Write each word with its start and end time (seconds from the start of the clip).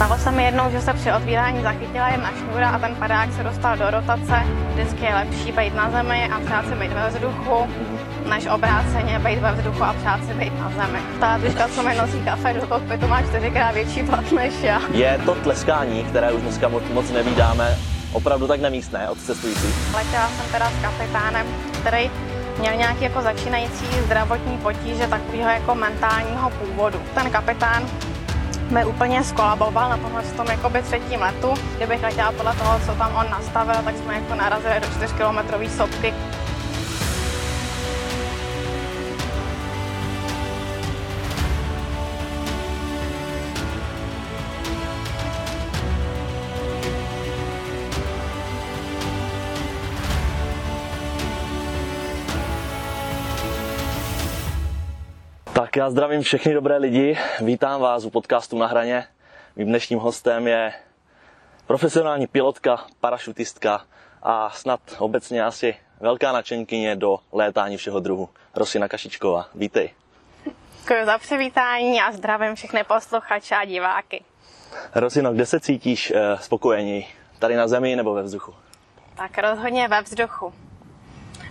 Stalo 0.00 0.18
se 0.18 0.30
mi 0.30 0.44
jednou, 0.44 0.70
že 0.70 0.80
se 0.80 0.92
při 0.92 1.12
otvírání 1.12 1.62
zachytila 1.62 2.08
jedna 2.08 2.30
šňůra 2.38 2.70
a 2.70 2.78
ten 2.78 2.94
padák 2.94 3.32
se 3.32 3.42
dostal 3.42 3.76
do 3.76 3.90
rotace. 3.90 4.42
Vždycky 4.72 5.04
je 5.04 5.14
lepší 5.14 5.52
být 5.52 5.74
na 5.74 5.90
zemi 5.90 6.30
a 6.34 6.40
přát 6.40 6.68
si 6.68 6.74
být 6.74 6.92
ve 6.92 7.08
vzduchu, 7.08 7.66
než 8.28 8.46
obráceně 8.46 9.18
být 9.18 9.38
ve 9.38 9.52
vzduchu 9.52 9.84
a 9.84 9.92
přát 9.92 10.20
si 10.24 10.34
být 10.34 10.60
na 10.60 10.70
zemi. 10.70 10.98
Ta 11.20 11.38
tyčka, 11.38 11.68
co 11.68 11.82
mi 11.82 11.94
nosí 11.94 12.20
kafe 12.24 12.52
do 12.52 12.66
kokpitu, 12.66 13.08
má 13.08 13.22
čtyřikrát 13.22 13.74
větší 13.74 14.02
plat 14.02 14.32
než 14.32 14.54
já. 14.62 14.80
Je 14.92 15.20
to 15.24 15.34
tleskání, 15.34 16.04
které 16.04 16.32
už 16.32 16.42
dneska 16.42 16.68
moc, 16.68 16.82
moc 16.94 17.10
nevídáme, 17.10 17.76
opravdu 18.12 18.46
tak 18.46 18.60
nemístné 18.60 19.08
od 19.08 19.18
cestujících. 19.18 19.94
Letěla 19.94 20.28
jsem 20.28 20.52
teda 20.52 20.70
s 20.70 20.82
kapitánem, 20.82 21.46
který 21.80 22.10
měl 22.58 22.74
nějaký 22.74 23.04
jako 23.04 23.22
začínající 23.22 23.86
zdravotní 24.04 24.58
potíže 24.58 25.06
takového 25.06 25.50
jako 25.50 25.74
mentálního 25.74 26.50
původu. 26.50 27.02
Ten 27.14 27.30
kapitán 27.30 27.82
mi 28.70 28.84
úplně 28.84 29.24
skolaboval 29.24 29.90
na 29.90 29.96
tomhle 29.96 30.22
tom 30.22 30.46
jakoby 30.46 30.82
třetím 30.82 31.20
letu. 31.20 31.54
Kdybych 31.76 32.02
letěla 32.02 32.32
podle 32.32 32.54
toho, 32.54 32.80
co 32.86 32.92
tam 32.94 33.16
on 33.16 33.30
nastavil, 33.30 33.74
tak 33.84 33.96
jsme 33.96 34.14
jako 34.14 34.34
narazili 34.34 34.80
do 34.80 34.86
4 34.86 35.14
kilometrové 35.14 35.70
sopky. 35.70 36.14
Tak 55.70 55.76
já 55.76 55.90
zdravím 55.90 56.22
všechny 56.22 56.54
dobré 56.54 56.76
lidi, 56.76 57.18
vítám 57.40 57.80
vás 57.80 58.04
u 58.04 58.10
podcastu 58.10 58.58
Na 58.58 58.66
hraně. 58.66 59.06
Mým 59.56 59.68
dnešním 59.68 59.98
hostem 59.98 60.46
je 60.46 60.72
profesionální 61.66 62.26
pilotka, 62.26 62.84
parašutistka 63.00 63.82
a 64.22 64.50
snad 64.50 64.80
obecně 64.98 65.44
asi 65.44 65.76
velká 66.00 66.32
nadšenkyně 66.32 66.96
do 66.96 67.18
létání 67.32 67.76
všeho 67.76 68.00
druhu. 68.00 68.28
Rosina 68.54 68.88
Kašičková, 68.88 69.48
vítej. 69.54 69.90
Děkuji 70.80 71.04
za 71.06 71.18
přivítání 71.18 72.00
a 72.00 72.12
zdravím 72.12 72.54
všechny 72.54 72.84
posluchače 72.84 73.54
a 73.54 73.64
diváky. 73.64 74.24
Rosino, 74.94 75.32
kde 75.32 75.46
se 75.46 75.60
cítíš 75.60 76.10
eh, 76.10 76.38
spokojeněji? 76.40 77.06
Tady 77.38 77.56
na 77.56 77.68
zemi 77.68 77.96
nebo 77.96 78.14
ve 78.14 78.22
vzduchu? 78.22 78.54
Tak 79.16 79.38
rozhodně 79.38 79.88
ve 79.88 80.02
vzduchu. 80.02 80.54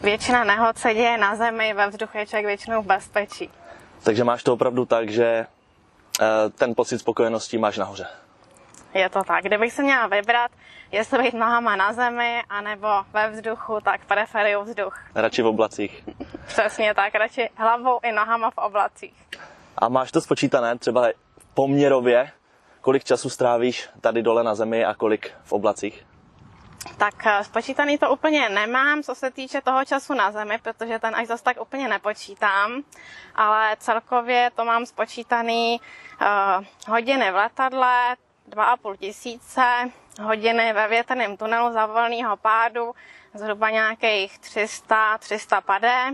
Většina 0.01 0.44
nehod 0.44 0.77
se 0.77 0.94
děje 0.94 1.17
na 1.17 1.35
zemi, 1.35 1.73
ve 1.73 1.88
vzduchu 1.88 2.17
je 2.17 2.25
člověk 2.25 2.45
většinou 2.45 2.81
v 2.81 2.85
bezpečí. 2.85 3.49
Takže 4.03 4.23
máš 4.23 4.44
to 4.44 4.53
opravdu 4.53 4.86
tak, 4.86 5.09
že 5.09 5.25
eh, 5.25 6.25
ten 6.55 6.75
pocit 6.75 7.00
spokojenosti 7.00 7.58
máš 7.58 7.78
nahoře. 7.78 8.08
Je 8.94 9.09
to 9.09 9.23
tak. 9.23 9.44
Kdybych 9.44 9.73
se 9.73 9.83
měla 9.83 10.08
vybrat, 10.08 10.52
jestli 10.91 11.23
být 11.23 11.33
nohama 11.33 11.75
na 11.75 11.94
zemi, 11.94 12.41
anebo 12.50 12.88
ve 13.14 13.30
vzduchu, 13.30 13.80
tak 13.83 14.06
preferuju 14.06 14.64
vzduch. 14.64 15.00
Radši 15.16 15.41
v 15.41 15.47
oblacích. 15.47 16.03
Přesně 16.47 16.94
tak, 16.94 17.16
radši 17.16 17.50
hlavou 17.56 18.00
i 18.03 18.11
nohama 18.11 18.52
v 18.52 18.58
oblacích. 18.58 19.14
A 19.78 19.89
máš 19.89 20.11
to 20.11 20.22
spočítané 20.22 20.78
třeba 20.78 21.08
poměrově, 21.53 22.31
kolik 22.81 23.03
času 23.03 23.30
strávíš 23.30 23.89
tady 24.02 24.22
dole 24.22 24.44
na 24.44 24.56
zemi 24.56 24.86
a 24.86 24.94
kolik 24.94 25.31
v 25.44 25.53
oblacích? 25.53 26.06
Tak 26.97 27.25
eh, 27.25 27.44
spočítaný 27.44 27.97
to 27.97 28.11
úplně 28.11 28.49
nemám, 28.49 29.03
co 29.03 29.16
se 29.16 29.31
týče 29.31 29.61
toho 29.61 29.85
času 29.85 30.13
na 30.13 30.31
zemi, 30.31 30.59
protože 30.63 30.99
ten 30.99 31.16
až 31.16 31.27
zase 31.27 31.44
tak 31.44 31.61
úplně 31.61 31.88
nepočítám, 31.88 32.83
ale 33.35 33.75
celkově 33.80 34.52
to 34.55 34.66
mám 34.66 34.85
spočítaný 34.85 35.81
uh, 36.22 36.66
hodiny 36.88 37.31
v 37.31 37.35
letadle, 37.35 38.16
2,5 38.50 38.97
tisíce, 38.97 39.91
hodiny 40.22 40.73
ve 40.73 40.88
větrném 40.88 41.38
tunelu 41.38 41.73
za 41.73 41.85
volného 41.85 42.38
pádu, 42.38 42.95
zhruba 43.33 43.69
nějakých 43.69 44.39
300, 44.39 45.17
300 45.17 45.61
padé 45.61 46.06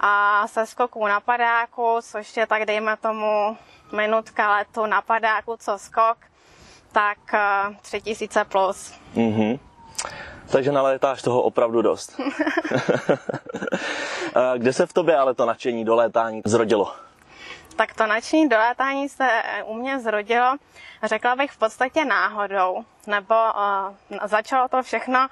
a 0.00 0.46
se 0.48 0.66
skoků 0.66 1.06
na 1.06 1.20
padáku, 1.20 1.98
což 2.02 2.36
je 2.36 2.46
tak 2.46 2.64
dejme 2.64 2.96
tomu 2.96 3.56
minutka 3.92 4.56
letu 4.56 4.86
na 4.86 5.02
padáku, 5.02 5.56
co 5.56 5.78
skok, 5.78 6.18
tak 6.92 7.18
uh, 7.68 7.76
3000 7.82 8.44
plus. 8.44 8.94
Mm-hmm. 9.14 9.69
Takže 10.52 10.72
nalétáš 10.72 11.22
toho 11.22 11.42
opravdu 11.42 11.82
dost. 11.82 12.20
Kde 14.56 14.72
se 14.72 14.86
v 14.86 14.92
tobě 14.92 15.16
ale 15.16 15.34
to 15.34 15.46
nadšení 15.46 15.84
do 15.84 15.94
létání 15.94 16.42
zrodilo? 16.44 16.94
Tak 17.76 17.94
to 17.94 18.06
nadšení 18.06 18.48
do 18.48 18.58
létání 18.58 19.08
se 19.08 19.28
u 19.64 19.74
mě 19.74 20.00
zrodilo, 20.00 20.56
řekla 21.02 21.36
bych 21.36 21.50
v 21.50 21.58
podstatě 21.58 22.04
náhodou, 22.04 22.84
nebo 23.06 23.34
uh, 23.34 24.18
začalo 24.24 24.68
to 24.68 24.82
všechno 24.82 25.28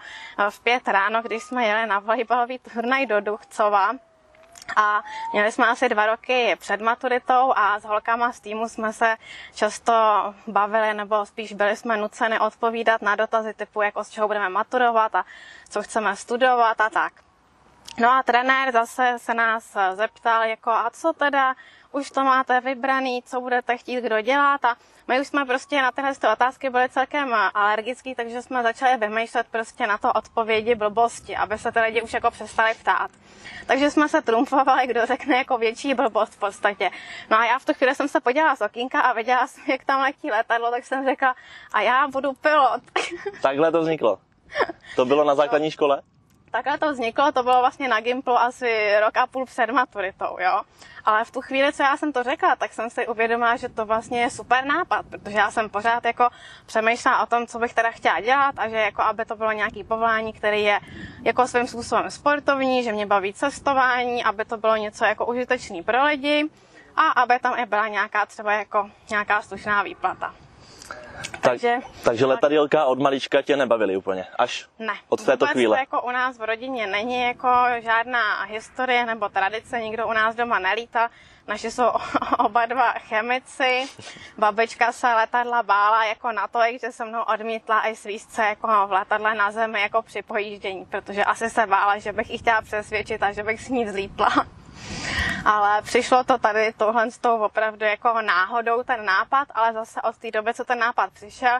v 0.50 0.60
pět 0.60 0.88
ráno, 0.88 1.22
když 1.22 1.42
jsme 1.42 1.66
jeli 1.66 1.86
na 1.86 1.98
volejbalový 1.98 2.58
turnaj 2.58 3.06
do 3.06 3.20
Duchcova. 3.20 3.90
A 4.76 5.02
měli 5.32 5.52
jsme 5.52 5.66
asi 5.66 5.88
dva 5.88 6.06
roky 6.06 6.56
před 6.60 6.80
maturitou 6.80 7.52
a 7.56 7.80
s 7.80 7.84
holkama 7.84 8.32
z 8.32 8.40
týmu 8.40 8.68
jsme 8.68 8.92
se 8.92 9.16
často 9.54 9.92
bavili, 10.46 10.94
nebo 10.94 11.26
spíš 11.26 11.52
byli 11.52 11.76
jsme 11.76 11.96
nuceni 11.96 12.38
odpovídat 12.38 13.02
na 13.02 13.16
dotazy 13.16 13.54
typu, 13.54 13.82
jako 13.82 14.04
z 14.04 14.10
čeho 14.10 14.26
budeme 14.26 14.48
maturovat 14.48 15.14
a 15.14 15.24
co 15.68 15.82
chceme 15.82 16.16
studovat 16.16 16.80
a 16.80 16.90
tak. 16.90 17.12
No 18.00 18.10
a 18.10 18.22
trenér 18.22 18.72
zase 18.72 19.14
se 19.16 19.34
nás 19.34 19.76
zeptal, 19.94 20.42
jako 20.42 20.70
a 20.70 20.90
co 20.90 21.12
teda, 21.12 21.54
už 21.92 22.10
to 22.10 22.24
máte 22.24 22.60
vybraný, 22.60 23.22
co 23.22 23.40
budete 23.40 23.76
chtít, 23.76 24.00
kdo 24.00 24.20
dělat 24.20 24.64
a 24.64 24.76
my 25.08 25.20
už 25.20 25.26
jsme 25.26 25.44
prostě 25.44 25.82
na 25.82 25.92
tyhle 25.92 26.12
otázky 26.32 26.70
byli 26.70 26.88
celkem 26.88 27.34
alergický, 27.54 28.14
takže 28.14 28.42
jsme 28.42 28.62
začali 28.62 28.96
vymýšlet 28.96 29.46
prostě 29.50 29.86
na 29.86 29.98
to 29.98 30.12
odpovědi 30.12 30.74
blbosti, 30.74 31.36
aby 31.36 31.58
se 31.58 31.72
ty 31.72 31.80
lidi 31.80 32.02
už 32.02 32.12
jako 32.12 32.30
přestali 32.30 32.74
ptát. 32.74 33.10
Takže 33.66 33.90
jsme 33.90 34.08
se 34.08 34.22
trumfovali, 34.22 34.86
kdo 34.86 35.06
řekne 35.06 35.36
jako 35.36 35.58
větší 35.58 35.94
blbost 35.94 36.32
v 36.32 36.38
podstatě. 36.38 36.90
No 37.30 37.38
a 37.38 37.44
já 37.44 37.58
v 37.58 37.64
tu 37.64 37.74
chvíli 37.74 37.94
jsem 37.94 38.08
se 38.08 38.20
podívala 38.20 38.56
z 38.56 38.60
okýnka 38.60 39.00
a 39.00 39.12
viděla 39.12 39.46
jsem, 39.46 39.64
jak 39.68 39.84
tam 39.84 40.00
letí 40.00 40.30
letadlo, 40.30 40.70
tak 40.70 40.84
jsem 40.84 41.04
řekla, 41.04 41.34
a 41.72 41.80
já 41.80 42.08
budu 42.08 42.32
pilot. 42.32 42.82
Takhle 43.42 43.72
to 43.72 43.80
vzniklo. 43.80 44.18
To 44.96 45.04
bylo 45.04 45.24
na 45.24 45.34
základní 45.34 45.70
škole? 45.70 46.02
Takhle 46.50 46.78
to 46.78 46.92
vzniklo, 46.92 47.32
to 47.32 47.42
bylo 47.42 47.60
vlastně 47.60 47.88
na 47.88 48.00
Gimplu 48.00 48.38
asi 48.38 49.00
rok 49.00 49.16
a 49.16 49.26
půl 49.26 49.44
před 49.44 49.70
maturitou, 49.70 50.36
jo. 50.40 50.60
Ale 51.04 51.24
v 51.24 51.30
tu 51.30 51.40
chvíli, 51.40 51.72
co 51.72 51.82
já 51.82 51.96
jsem 51.96 52.12
to 52.12 52.22
řekla, 52.22 52.56
tak 52.56 52.72
jsem 52.72 52.90
si 52.90 53.06
uvědomila, 53.06 53.56
že 53.56 53.68
to 53.68 53.86
vlastně 53.86 54.20
je 54.20 54.30
super 54.30 54.64
nápad, 54.64 55.06
protože 55.10 55.38
já 55.38 55.50
jsem 55.50 55.70
pořád 55.70 56.04
jako 56.04 56.28
přemýšlela 56.66 57.22
o 57.22 57.26
tom, 57.26 57.46
co 57.46 57.58
bych 57.58 57.74
teda 57.74 57.90
chtěla 57.90 58.20
dělat 58.20 58.54
a 58.58 58.68
že 58.68 58.76
jako 58.76 59.02
aby 59.02 59.24
to 59.24 59.36
bylo 59.36 59.52
nějaký 59.52 59.84
povolání, 59.84 60.32
který 60.32 60.62
je 60.62 60.80
jako 61.24 61.46
svým 61.46 61.66
způsobem 61.66 62.10
sportovní, 62.10 62.84
že 62.84 62.92
mě 62.92 63.06
baví 63.06 63.32
cestování, 63.34 64.24
aby 64.24 64.44
to 64.44 64.56
bylo 64.56 64.76
něco 64.76 65.04
jako 65.04 65.26
užitečný 65.26 65.82
pro 65.82 66.04
lidi 66.04 66.48
a 66.96 67.02
aby 67.02 67.38
tam 67.38 67.58
i 67.58 67.66
byla 67.66 67.88
nějaká 67.88 68.26
třeba 68.26 68.52
jako 68.52 68.90
nějaká 69.10 69.42
slušná 69.42 69.82
výplata. 69.82 70.34
Takže, 71.40 71.76
takže 72.04 72.26
letadílka 72.26 72.84
od 72.84 72.98
malička 72.98 73.42
tě 73.42 73.56
nebavily 73.56 73.96
úplně, 73.96 74.26
až 74.38 74.66
ne, 74.78 74.92
od 75.08 75.24
této 75.24 75.44
vůbec 75.44 75.52
chvíle. 75.52 75.76
To 75.76 75.80
jako 75.80 76.02
u 76.02 76.10
nás 76.10 76.38
v 76.38 76.42
rodině 76.42 76.86
není 76.86 77.22
jako 77.22 77.48
žádná 77.82 78.42
historie 78.42 79.06
nebo 79.06 79.28
tradice, 79.28 79.80
nikdo 79.80 80.06
u 80.06 80.12
nás 80.12 80.34
doma 80.34 80.58
nelítá. 80.58 81.10
Naši 81.48 81.70
jsou 81.70 81.90
oba 82.38 82.66
dva 82.66 82.92
chemici. 82.92 83.86
Babička 84.38 84.92
se 84.92 85.06
letadla 85.06 85.62
bála 85.62 86.04
jako 86.04 86.32
na 86.32 86.48
to, 86.48 86.58
že 86.82 86.92
se 86.92 87.04
mnou 87.04 87.22
odmítla 87.22 87.88
i 87.88 87.96
svízt 87.96 88.32
se 88.32 88.42
jako 88.42 88.66
v 88.86 88.92
letadle 88.92 89.34
na 89.34 89.50
zemi 89.50 89.80
jako 89.80 90.02
při 90.02 90.22
pojíždění, 90.22 90.84
protože 90.84 91.24
asi 91.24 91.50
se 91.50 91.66
bála, 91.66 91.98
že 91.98 92.12
bych 92.12 92.30
ji 92.30 92.38
chtěla 92.38 92.62
přesvědčit 92.62 93.22
a 93.22 93.32
že 93.32 93.42
bych 93.42 93.60
s 93.60 93.68
ní 93.68 93.84
vzlítla. 93.84 94.46
Ale 95.44 95.82
přišlo 95.82 96.24
to 96.24 96.38
tady 96.38 96.72
tohle 96.76 97.10
s 97.10 97.18
tou 97.18 97.38
opravdu 97.44 97.84
jako 97.84 98.22
náhodou 98.22 98.82
ten 98.82 99.04
nápad, 99.04 99.48
ale 99.54 99.72
zase 99.72 100.02
od 100.02 100.16
té 100.16 100.30
doby, 100.30 100.54
co 100.54 100.64
ten 100.64 100.78
nápad 100.78 101.10
přišel, 101.10 101.58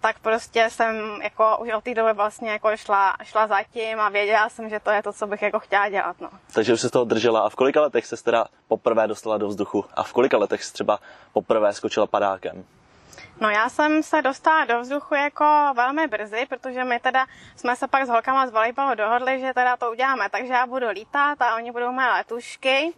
tak 0.00 0.18
prostě 0.18 0.70
jsem 0.70 1.22
jako 1.22 1.58
už 1.60 1.72
od 1.72 1.84
té 1.84 1.94
doby 1.94 2.12
vlastně 2.12 2.50
jako 2.50 2.76
šla, 2.76 3.16
šla 3.22 3.46
zatím 3.46 4.00
a 4.00 4.08
věděla 4.08 4.48
jsem, 4.48 4.68
že 4.68 4.80
to 4.80 4.90
je 4.90 5.02
to, 5.02 5.12
co 5.12 5.26
bych 5.26 5.42
jako 5.42 5.58
chtěla 5.58 5.88
dělat. 5.88 6.16
No. 6.20 6.28
Takže 6.54 6.72
už 6.72 6.80
se 6.80 6.90
toho 6.90 7.04
držela. 7.04 7.40
A 7.40 7.48
v 7.48 7.54
kolika 7.54 7.80
letech 7.80 8.06
se 8.06 8.24
teda 8.24 8.46
poprvé 8.68 9.08
dostala 9.08 9.38
do 9.38 9.48
vzduchu? 9.48 9.84
A 9.94 10.02
v 10.02 10.12
kolika 10.12 10.38
letech 10.38 10.64
se 10.64 10.72
třeba 10.72 10.98
poprvé 11.32 11.72
skočila 11.72 12.06
padákem? 12.06 12.64
No 13.42 13.50
já 13.50 13.68
jsem 13.68 14.02
se 14.02 14.22
dostala 14.22 14.64
do 14.64 14.80
vzduchu 14.80 15.14
jako 15.14 15.72
velmi 15.76 16.06
brzy, 16.06 16.46
protože 16.48 16.84
my 16.84 17.00
teda 17.00 17.26
jsme 17.56 17.76
se 17.76 17.88
pak 17.88 18.06
s 18.06 18.08
holkama 18.08 18.46
z 18.46 18.52
volejbalu 18.52 18.94
dohodli, 18.94 19.40
že 19.40 19.54
teda 19.54 19.76
to 19.76 19.90
uděláme, 19.90 20.28
takže 20.30 20.52
já 20.52 20.66
budu 20.66 20.88
lítat 20.88 21.42
a 21.42 21.56
oni 21.56 21.72
budou 21.72 21.92
mé 21.92 22.10
letušky. 22.12 22.92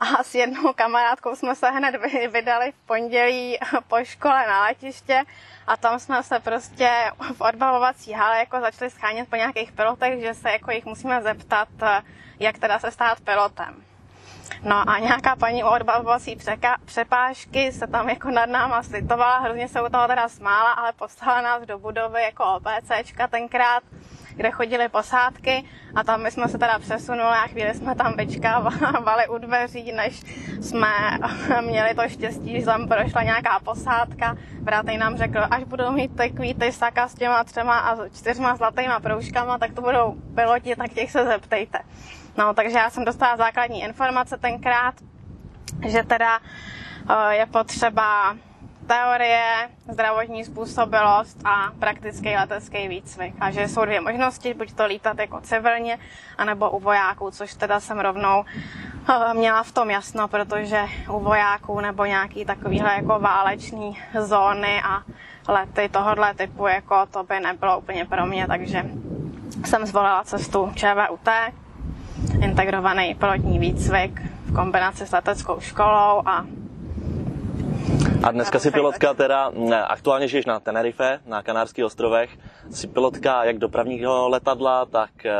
A 0.00 0.22
s 0.22 0.34
jednou 0.34 0.72
kamarádkou 0.72 1.36
jsme 1.36 1.54
se 1.54 1.70
hned 1.70 1.96
vydali 2.32 2.72
v 2.72 2.86
pondělí 2.86 3.58
po 3.88 4.04
škole 4.04 4.46
na 4.46 4.62
letiště 4.62 5.24
a 5.66 5.76
tam 5.76 5.98
jsme 5.98 6.22
se 6.22 6.40
prostě 6.40 6.90
v 7.36 7.40
odbavovací 7.40 8.12
hale 8.12 8.38
jako 8.38 8.60
začali 8.60 8.90
schánět 8.90 9.28
po 9.28 9.36
nějakých 9.36 9.72
pilotech, 9.72 10.20
že 10.20 10.34
se 10.34 10.50
jako 10.50 10.70
jich 10.70 10.84
musíme 10.84 11.22
zeptat, 11.22 11.68
jak 12.40 12.58
teda 12.58 12.78
se 12.78 12.90
stát 12.90 13.20
pilotem. 13.20 13.85
No 14.62 14.90
a 14.90 14.98
nějaká 14.98 15.36
paní 15.36 15.64
odbavovací 15.64 16.36
přepážky 16.84 17.72
se 17.72 17.86
tam 17.86 18.08
jako 18.08 18.30
nad 18.30 18.46
náma 18.46 18.82
slitovala, 18.82 19.38
hrozně 19.38 19.68
se 19.68 19.82
u 19.82 19.88
toho 19.88 20.06
teda 20.08 20.28
smála, 20.28 20.72
ale 20.72 20.92
poslala 20.92 21.40
nás 21.40 21.62
do 21.62 21.78
budovy 21.78 22.22
jako 22.22 22.44
OPCčka 22.44 23.26
tenkrát, 23.26 23.82
kde 24.36 24.50
chodily 24.50 24.88
posádky 24.88 25.64
a 25.94 26.04
tam 26.04 26.22
my 26.22 26.30
jsme 26.30 26.48
se 26.48 26.58
teda 26.58 26.78
přesunuli 26.78 27.36
a 27.44 27.46
chvíli 27.46 27.74
jsme 27.74 27.94
tam 27.94 28.16
vyčkávali 28.16 29.28
u 29.30 29.38
dveří, 29.38 29.92
než 29.92 30.22
jsme 30.60 30.88
měli 31.60 31.94
to 31.94 32.08
štěstí, 32.08 32.60
že 32.60 32.66
tam 32.66 32.88
prošla 32.88 33.22
nějaká 33.22 33.60
posádka. 33.60 34.36
Vrátej 34.60 34.98
nám 34.98 35.16
řekl, 35.16 35.38
až 35.50 35.64
budou 35.64 35.90
mít 35.92 36.10
ty 36.58 36.72
saka 36.72 37.08
s 37.08 37.14
těma 37.14 37.44
třema 37.44 37.78
a 37.78 38.08
čtyřma 38.08 38.56
zlatýma 38.56 39.00
proužkama, 39.00 39.58
tak 39.58 39.72
to 39.72 39.82
budou 39.82 40.16
piloti, 40.34 40.76
tak 40.76 40.92
těch 40.92 41.10
se 41.10 41.24
zeptejte. 41.24 41.78
No, 42.36 42.54
takže 42.54 42.78
já 42.78 42.90
jsem 42.90 43.04
dostala 43.04 43.36
základní 43.36 43.82
informace 43.82 44.36
tenkrát, 44.36 44.94
že 45.88 46.02
teda 46.02 46.38
eh, 47.10 47.34
je 47.34 47.46
potřeba 47.46 48.36
teorie, 48.86 49.68
zdravotní 49.88 50.44
způsobilost 50.44 51.38
a 51.44 51.70
praktický 51.78 52.36
letecký 52.36 52.88
výcvik. 52.88 53.34
A 53.40 53.50
že 53.50 53.68
jsou 53.68 53.84
dvě 53.84 54.00
možnosti, 54.00 54.54
buď 54.54 54.72
to 54.72 54.86
lítat 54.86 55.18
jako 55.18 55.40
civilně, 55.40 55.98
anebo 56.38 56.70
u 56.70 56.80
vojáků, 56.80 57.30
což 57.30 57.54
teda 57.54 57.80
jsem 57.80 57.98
rovnou 57.98 58.44
eh, 59.08 59.34
měla 59.34 59.62
v 59.62 59.72
tom 59.72 59.90
jasno, 59.90 60.28
protože 60.28 60.84
u 61.10 61.20
vojáků 61.20 61.80
nebo 61.80 62.04
nějaký 62.04 62.44
takovýhle 62.44 62.94
jako 62.94 63.18
válečný 63.18 63.98
zóny 64.20 64.82
a 64.82 65.02
lety 65.48 65.88
tohohle 65.88 66.34
typu, 66.34 66.66
jako 66.66 67.06
to 67.06 67.24
by 67.24 67.40
nebylo 67.40 67.78
úplně 67.78 68.04
pro 68.04 68.26
mě, 68.26 68.46
takže 68.46 68.84
jsem 69.64 69.86
zvolila 69.86 70.24
cestu 70.24 70.72
ČVUT, 70.74 71.28
integrovaný 72.42 73.14
pilotní 73.14 73.58
výcvik 73.58 74.22
v 74.46 74.54
kombinaci 74.54 75.06
s 75.06 75.12
leteckou 75.12 75.60
školou 75.60 76.22
a 76.26 76.44
a 78.22 78.30
dneska 78.30 78.58
si 78.58 78.70
pilotka 78.70 79.14
teda, 79.14 79.52
aktuálně 79.86 80.28
žiješ 80.28 80.46
na 80.46 80.60
Tenerife, 80.60 81.20
na 81.26 81.42
Kanárských 81.42 81.84
ostrovech, 81.84 82.30
jsi 82.70 82.86
pilotka 82.86 83.44
jak 83.44 83.58
dopravního 83.58 84.28
letadla, 84.28 84.86
tak 84.86 85.26
eh, 85.26 85.34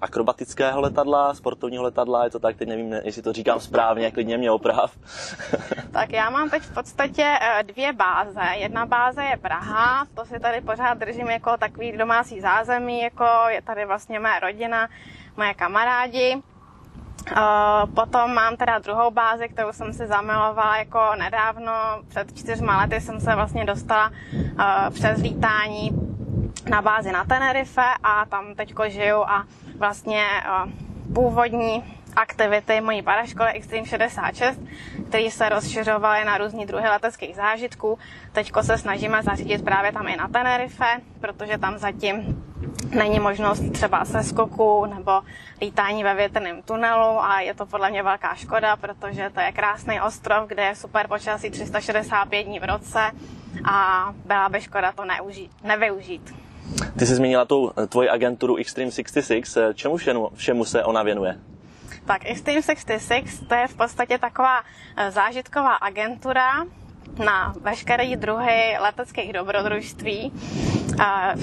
akrobatického 0.00 0.80
letadla, 0.80 1.34
sportovního 1.34 1.82
letadla, 1.82 2.24
je 2.24 2.30
to 2.30 2.38
tak, 2.38 2.56
teď 2.56 2.68
nevím, 2.68 2.92
jestli 2.92 3.22
to 3.22 3.32
říkám 3.32 3.60
správně, 3.60 4.10
klidně 4.10 4.38
mě 4.38 4.50
oprav. 4.50 4.96
tak 5.92 6.12
já 6.12 6.30
mám 6.30 6.50
teď 6.50 6.62
v 6.62 6.74
podstatě 6.74 7.24
eh, 7.40 7.62
dvě 7.62 7.92
báze. 7.92 8.40
Jedna 8.54 8.86
báze 8.86 9.24
je 9.24 9.36
Praha, 9.36 10.06
to 10.14 10.24
si 10.24 10.40
tady 10.40 10.60
pořád 10.60 10.98
držím 10.98 11.30
jako 11.30 11.56
takový 11.56 11.92
domácí 11.92 12.40
zázemí, 12.40 13.00
jako 13.02 13.24
je 13.48 13.62
tady 13.62 13.86
vlastně 13.86 14.20
moje 14.20 14.40
rodina, 14.40 14.88
moje 15.36 15.54
kamarádi. 15.54 16.42
Potom 17.94 18.34
mám 18.34 18.56
teda 18.56 18.78
druhou 18.78 19.10
bázi, 19.10 19.48
kterou 19.48 19.72
jsem 19.72 19.92
si 19.92 20.06
zamilovala 20.06 20.76
jako 20.76 21.00
nedávno. 21.18 21.72
Před 22.08 22.38
čtyřma 22.38 22.78
lety 22.80 23.00
jsem 23.00 23.20
se 23.20 23.34
vlastně 23.34 23.64
dostala 23.64 24.10
přes 24.90 25.20
lítání 25.20 25.90
na 26.70 26.82
bázi 26.82 27.12
na 27.12 27.24
Tenerife 27.24 27.84
a 28.02 28.24
tam 28.26 28.54
teďko 28.54 28.88
žiju 28.88 29.16
a 29.16 29.44
vlastně 29.78 30.24
původní 31.14 31.84
aktivity 32.16 32.80
mojí 32.80 33.02
paraškoly 33.02 33.50
Extreme 33.50 33.86
66, 33.86 34.60
které 35.08 35.30
se 35.30 35.48
rozšiřovaly 35.48 36.24
na 36.24 36.38
různý 36.38 36.66
druhy 36.66 36.88
leteckých 36.88 37.36
zážitků. 37.36 37.98
Teďko 38.32 38.62
se 38.62 38.78
snažíme 38.78 39.22
zařídit 39.22 39.64
právě 39.64 39.92
tam 39.92 40.08
i 40.08 40.16
na 40.16 40.28
Tenerife, 40.28 41.00
protože 41.20 41.58
tam 41.58 41.78
zatím 41.78 42.44
není 42.94 43.20
možnost 43.20 43.72
třeba 43.72 44.04
se 44.04 44.22
skoku 44.22 44.86
nebo 44.86 45.12
lítání 45.60 46.04
ve 46.04 46.14
větrném 46.14 46.62
tunelu 46.62 47.24
a 47.24 47.40
je 47.40 47.54
to 47.54 47.66
podle 47.66 47.90
mě 47.90 48.02
velká 48.02 48.34
škoda, 48.34 48.76
protože 48.76 49.30
to 49.34 49.40
je 49.40 49.52
krásný 49.52 50.00
ostrov, 50.00 50.48
kde 50.48 50.62
je 50.62 50.74
super 50.74 51.08
počasí 51.08 51.50
365 51.50 52.42
dní 52.42 52.60
v 52.60 52.64
roce 52.64 53.00
a 53.64 54.08
byla 54.24 54.48
by 54.48 54.60
škoda 54.60 54.92
to 54.92 55.04
neužít, 55.04 55.50
nevyužít. 55.64 56.34
Ty 56.98 57.06
jsi 57.06 57.14
zmínila 57.14 57.44
tu 57.44 57.72
tvoji 57.88 58.08
agenturu 58.08 58.56
Extreme 58.56 58.90
66. 58.90 59.56
Eh, 59.56 59.74
čemu 59.74 59.96
všemu 60.34 60.64
se 60.64 60.84
ona 60.84 61.02
věnuje? 61.02 61.38
Tak 62.04 62.26
Extreme 62.26 62.62
66 62.62 63.48
to 63.48 63.54
je 63.54 63.66
v 63.68 63.74
podstatě 63.76 64.18
taková 64.18 64.62
eh, 64.96 65.10
zážitková 65.10 65.74
agentura, 65.74 66.64
na 67.18 67.54
veškeré 67.60 68.16
druhy 68.16 68.76
leteckých 68.80 69.32
dobrodružství. 69.32 70.32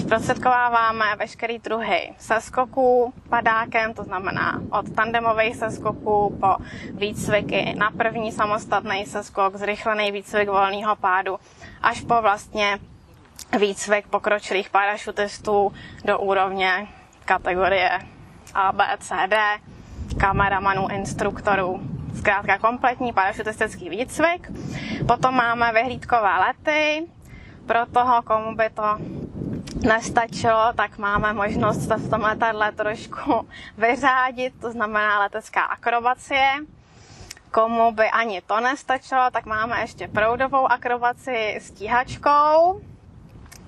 Zprostředkováváme 0.00 1.04
veškeré 1.18 1.58
druhy 1.58 2.14
seskoků 2.18 3.14
padákem, 3.28 3.94
to 3.94 4.04
znamená 4.04 4.62
od 4.70 4.94
tandemových 4.94 5.56
seskoků 5.56 6.38
po 6.40 6.56
výcviky 6.92 7.74
na 7.78 7.90
první 7.90 8.32
samostatný 8.32 9.06
seskok, 9.06 9.56
zrychlený 9.56 10.12
výcvik 10.12 10.48
volného 10.48 10.96
pádu, 10.96 11.38
až 11.82 12.00
po 12.00 12.22
vlastně 12.22 12.78
výcvik 13.58 14.06
pokročilých 14.06 14.70
parašutistů 14.70 15.72
do 16.04 16.18
úrovně 16.18 16.88
kategorie 17.24 17.98
A, 18.54 18.72
B, 18.72 18.84
C, 19.00 19.14
D, 19.28 19.36
kameramanů, 20.20 20.88
instruktorů, 20.88 21.80
zkrátka 22.18 22.58
kompletní 22.58 23.12
parašutistický 23.12 23.88
výcvik. 23.90 24.50
Potom 25.08 25.34
máme 25.34 25.72
vyhlídkové 25.72 26.30
lety, 26.46 27.06
pro 27.66 27.86
toho, 27.86 28.22
komu 28.22 28.54
by 28.56 28.70
to 28.70 28.98
nestačilo, 29.86 30.72
tak 30.76 30.98
máme 30.98 31.32
možnost 31.32 31.86
se 31.88 31.96
v 31.96 32.10
tom 32.10 32.20
letadle 32.20 32.72
trošku 32.72 33.48
vyřádit, 33.78 34.54
to 34.60 34.72
znamená 34.72 35.18
letecká 35.20 35.62
akrobacie. 35.62 36.52
Komu 37.50 37.92
by 37.92 38.10
ani 38.10 38.42
to 38.42 38.60
nestačilo, 38.60 39.30
tak 39.30 39.46
máme 39.46 39.80
ještě 39.80 40.08
proudovou 40.08 40.66
akrobaci 40.72 41.58
stíhačkou. 41.62 42.80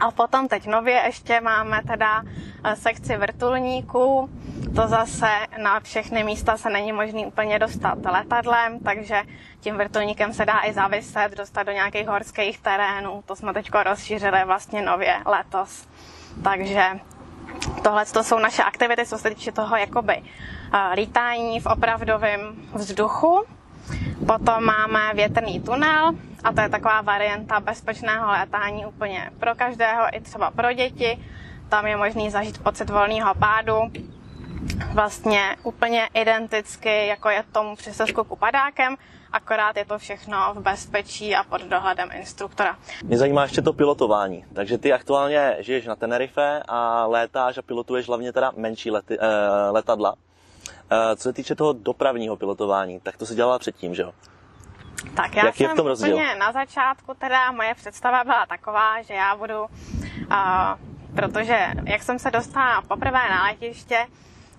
A 0.03 0.11
potom 0.11 0.49
teď 0.49 0.67
nově 0.67 1.03
ještě 1.07 1.41
máme 1.41 1.83
teda 1.87 2.23
eh, 2.65 2.77
sekci 2.77 3.17
vrtulníků, 3.17 4.31
to 4.77 4.87
zase 4.89 5.31
na 5.63 5.81
všechny 5.81 6.25
místa 6.25 6.57
se 6.57 6.71
není 6.71 6.93
možný 6.93 7.27
úplně 7.27 7.59
dostat 7.59 7.99
letadlem, 8.05 8.79
takže 8.81 9.23
tím 9.61 9.77
vrtulníkem 9.77 10.33
se 10.33 10.45
dá 10.45 10.61
i 10.65 10.73
zaviset, 10.73 11.37
dostat 11.37 11.63
do 11.63 11.73
nějakých 11.73 12.07
horských 12.09 12.59
terénů. 12.61 13.23
To 13.27 13.37
jsme 13.37 13.53
teď 13.53 13.71
rozšířili 13.85 14.45
vlastně 14.45 14.83
nově 14.83 15.15
letos. 15.27 15.89
Takže 16.45 16.85
tohle 17.85 18.07
to 18.07 18.25
jsou 18.25 18.39
naše 18.39 18.63
aktivity, 18.63 19.07
co 19.07 19.19
se 19.19 19.31
týče 19.31 19.53
toho 19.53 19.77
jakoby 19.77 20.17
uh, 20.17 20.81
lítání 20.95 21.61
v 21.61 21.67
opravdovém 21.67 22.55
vzduchu. 22.75 23.45
Potom 24.27 24.65
máme 24.65 25.15
větrný 25.15 25.61
tunel 25.61 26.11
a 26.45 26.53
to 26.53 26.61
je 26.61 26.69
taková 26.69 27.01
varianta 27.01 27.61
bezpečného 27.61 28.31
létání 28.31 28.87
úplně 28.87 29.31
pro 29.39 29.55
každého, 29.55 30.03
i 30.13 30.21
třeba 30.21 30.51
pro 30.51 30.73
děti. 30.73 31.19
Tam 31.69 31.87
je 31.87 31.97
možný 31.97 32.31
zažít 32.31 32.59
pocit 32.59 32.91
volného 32.91 33.35
pádu, 33.35 33.75
vlastně 34.95 35.57
úplně 35.63 36.09
identicky, 36.15 37.07
jako 37.07 37.29
je 37.29 37.45
tomu 37.53 37.77
při 37.77 37.93
seskoku 37.93 38.37
padákem, 38.37 38.97
akorát 39.33 39.77
je 39.77 39.85
to 39.85 39.99
všechno 39.99 40.55
v 40.55 40.63
bezpečí 40.63 41.37
a 41.37 41.45
pod 41.45 41.63
dohledem 41.63 42.09
instruktora. 42.13 42.77
Mě 43.05 43.19
zajímá 43.19 43.43
ještě 43.43 43.63
to 43.63 43.73
pilotování. 43.73 44.45
Takže 44.53 44.79
ty 44.79 44.93
aktuálně 44.93 45.57
žiješ 45.59 45.87
na 45.87 45.97
Tenerife 45.97 46.63
a 46.69 47.07
létáš 47.07 47.59
a 47.59 47.63
pilotuješ 47.63 48.09
hlavně 48.09 48.33
teda 48.33 48.53
menší 48.57 48.91
lety, 48.91 49.19
eh, 49.21 49.71
letadla. 49.71 50.15
Eh, 50.93 51.17
co 51.17 51.23
se 51.23 51.33
týče 51.33 51.55
toho 51.55 51.73
dopravního 51.73 52.37
pilotování, 52.37 53.01
tak 53.01 53.17
to 53.17 53.27
se 53.27 53.35
dělala 53.35 53.59
předtím, 53.59 53.95
že 53.95 54.03
jo? 54.03 54.13
Tak 55.17 55.37
já 55.37 55.47
Jak 55.47 55.57
jsem 55.57 55.67
je 55.67 55.73
v 55.73 55.77
tom 55.77 55.87
rozdíl? 55.87 56.15
úplně 56.15 56.35
na 56.35 56.53
začátku 56.53 57.15
teda 57.15 57.53
moje 57.53 57.75
představa 57.75 58.25
byla 58.25 58.47
taková, 58.47 59.03
že 59.03 59.15
já 59.15 59.37
budu, 59.37 59.63
uh, 59.63 59.69
protože 61.17 61.67
jak 61.85 62.03
jsem 62.03 62.19
se 62.19 62.31
dostala 62.31 62.83
poprvé 62.83 63.31
na 63.31 63.45
letiště, 63.45 64.07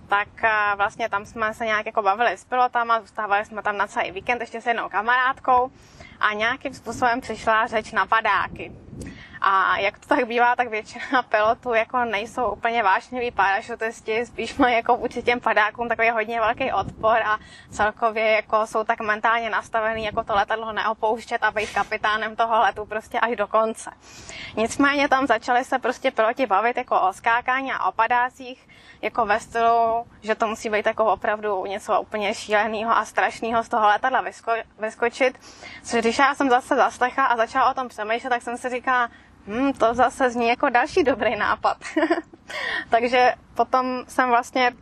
tak 0.08 0.28
eh, 0.44 0.76
vlastně 0.76 1.08
tam 1.08 1.26
jsme 1.26 1.54
se 1.54 1.64
nějak 1.64 1.86
jako 1.86 2.02
bavili 2.02 2.32
s 2.32 2.44
pilotama, 2.44 3.00
zůstávali 3.00 3.44
jsme 3.44 3.62
tam 3.62 3.76
na 3.76 3.86
celý 3.86 4.10
víkend 4.10 4.40
ještě 4.40 4.60
s 4.60 4.66
jednou 4.66 4.88
kamarádkou 4.88 5.70
a 6.20 6.32
nějakým 6.32 6.74
způsobem 6.74 7.20
přišla 7.20 7.66
řeč 7.66 7.92
na 7.92 8.06
padáky. 8.06 8.72
A 9.46 9.78
jak 9.78 9.98
to 9.98 10.08
tak 10.08 10.24
bývá, 10.24 10.56
tak 10.56 10.68
většina 10.68 11.22
pilotů 11.22 11.74
jako 11.74 12.04
nejsou 12.04 12.52
úplně 12.52 12.82
vášniví 12.82 13.30
parašutisti, 13.30 14.26
spíš 14.26 14.56
mají 14.56 14.74
jako 14.74 14.96
vůči 14.96 15.22
těm 15.22 15.40
padákům 15.40 15.88
takový 15.88 16.10
hodně 16.10 16.40
velký 16.40 16.72
odpor 16.72 17.16
a 17.24 17.38
celkově 17.70 18.30
jako 18.30 18.66
jsou 18.66 18.84
tak 18.84 19.00
mentálně 19.00 19.50
nastavený 19.50 20.04
jako 20.04 20.24
to 20.24 20.34
letadlo 20.34 20.72
neopouštět 20.72 21.42
a 21.42 21.50
být 21.50 21.70
kapitánem 21.74 22.36
toho 22.36 22.60
letu 22.60 22.86
prostě 22.86 23.20
až 23.20 23.36
do 23.36 23.46
konce. 23.46 23.90
Nicméně 24.56 25.08
tam 25.08 25.26
začali 25.26 25.64
se 25.64 25.78
prostě 25.78 26.10
piloti 26.10 26.46
bavit 26.46 26.76
jako 26.76 27.00
o 27.00 27.12
skákání 27.12 27.72
a 27.72 27.84
o 27.88 27.92
padácích, 27.92 28.68
jako 29.02 29.26
ve 29.26 29.40
stylu, 29.40 30.06
že 30.22 30.34
to 30.34 30.46
musí 30.46 30.70
být 30.70 30.86
jako 30.86 31.04
opravdu 31.04 31.66
něco 31.66 32.00
úplně 32.00 32.34
šíleného 32.34 32.96
a 32.96 33.04
strašného 33.04 33.62
z 33.62 33.68
toho 33.68 33.86
letadla 33.86 34.22
vysko- 34.22 34.64
vyskočit. 34.78 35.38
Což 35.82 36.00
když 36.00 36.18
já 36.18 36.34
jsem 36.34 36.50
zase 36.50 36.76
zaslechla 36.76 37.24
a 37.24 37.36
začala 37.36 37.70
o 37.70 37.74
tom 37.74 37.88
přemýšlet, 37.88 38.30
tak 38.30 38.42
jsem 38.42 38.56
si 38.56 38.70
říkala, 38.70 39.08
hmm, 39.46 39.72
to 39.72 39.94
zase 39.94 40.30
zní 40.30 40.48
jako 40.48 40.68
další 40.68 41.04
dobrý 41.04 41.36
nápad. 41.36 41.76
Takže 42.90 43.34
potom 43.54 44.04
jsem 44.08 44.28
vlastně 44.28 44.72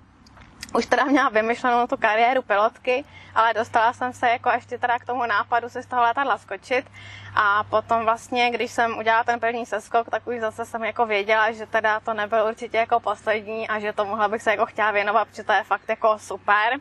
už 0.74 0.86
teda 0.86 1.04
měla 1.04 1.28
vymyšlenou 1.28 1.86
tu 1.86 1.96
kariéru 1.96 2.42
pilotky, 2.42 3.04
ale 3.34 3.54
dostala 3.54 3.92
jsem 3.92 4.12
se 4.12 4.28
jako 4.28 4.50
ještě 4.50 4.78
teda 4.78 4.98
k 4.98 5.04
tomu 5.04 5.26
nápadu 5.26 5.68
si 5.68 5.82
z 5.82 5.86
toho 5.86 6.02
letadla 6.02 6.38
skočit 6.38 6.90
a 7.34 7.64
potom 7.64 8.04
vlastně, 8.04 8.50
když 8.50 8.70
jsem 8.70 8.98
udělala 8.98 9.24
ten 9.24 9.40
první 9.40 9.66
seskok, 9.66 10.10
tak 10.10 10.26
už 10.26 10.40
zase 10.40 10.64
jsem 10.64 10.84
jako 10.84 11.06
věděla, 11.06 11.52
že 11.52 11.66
teda 11.66 12.00
to 12.00 12.14
nebyl 12.14 12.44
určitě 12.48 12.76
jako 12.76 13.00
poslední 13.00 13.68
a 13.68 13.78
že 13.78 13.92
tomuhle 13.92 14.28
bych 14.28 14.42
se 14.42 14.50
jako 14.50 14.66
chtěla 14.66 14.90
věnovat, 14.90 15.28
protože 15.28 15.44
to 15.44 15.52
je 15.52 15.62
fakt 15.62 15.88
jako 15.88 16.18
super. 16.18 16.78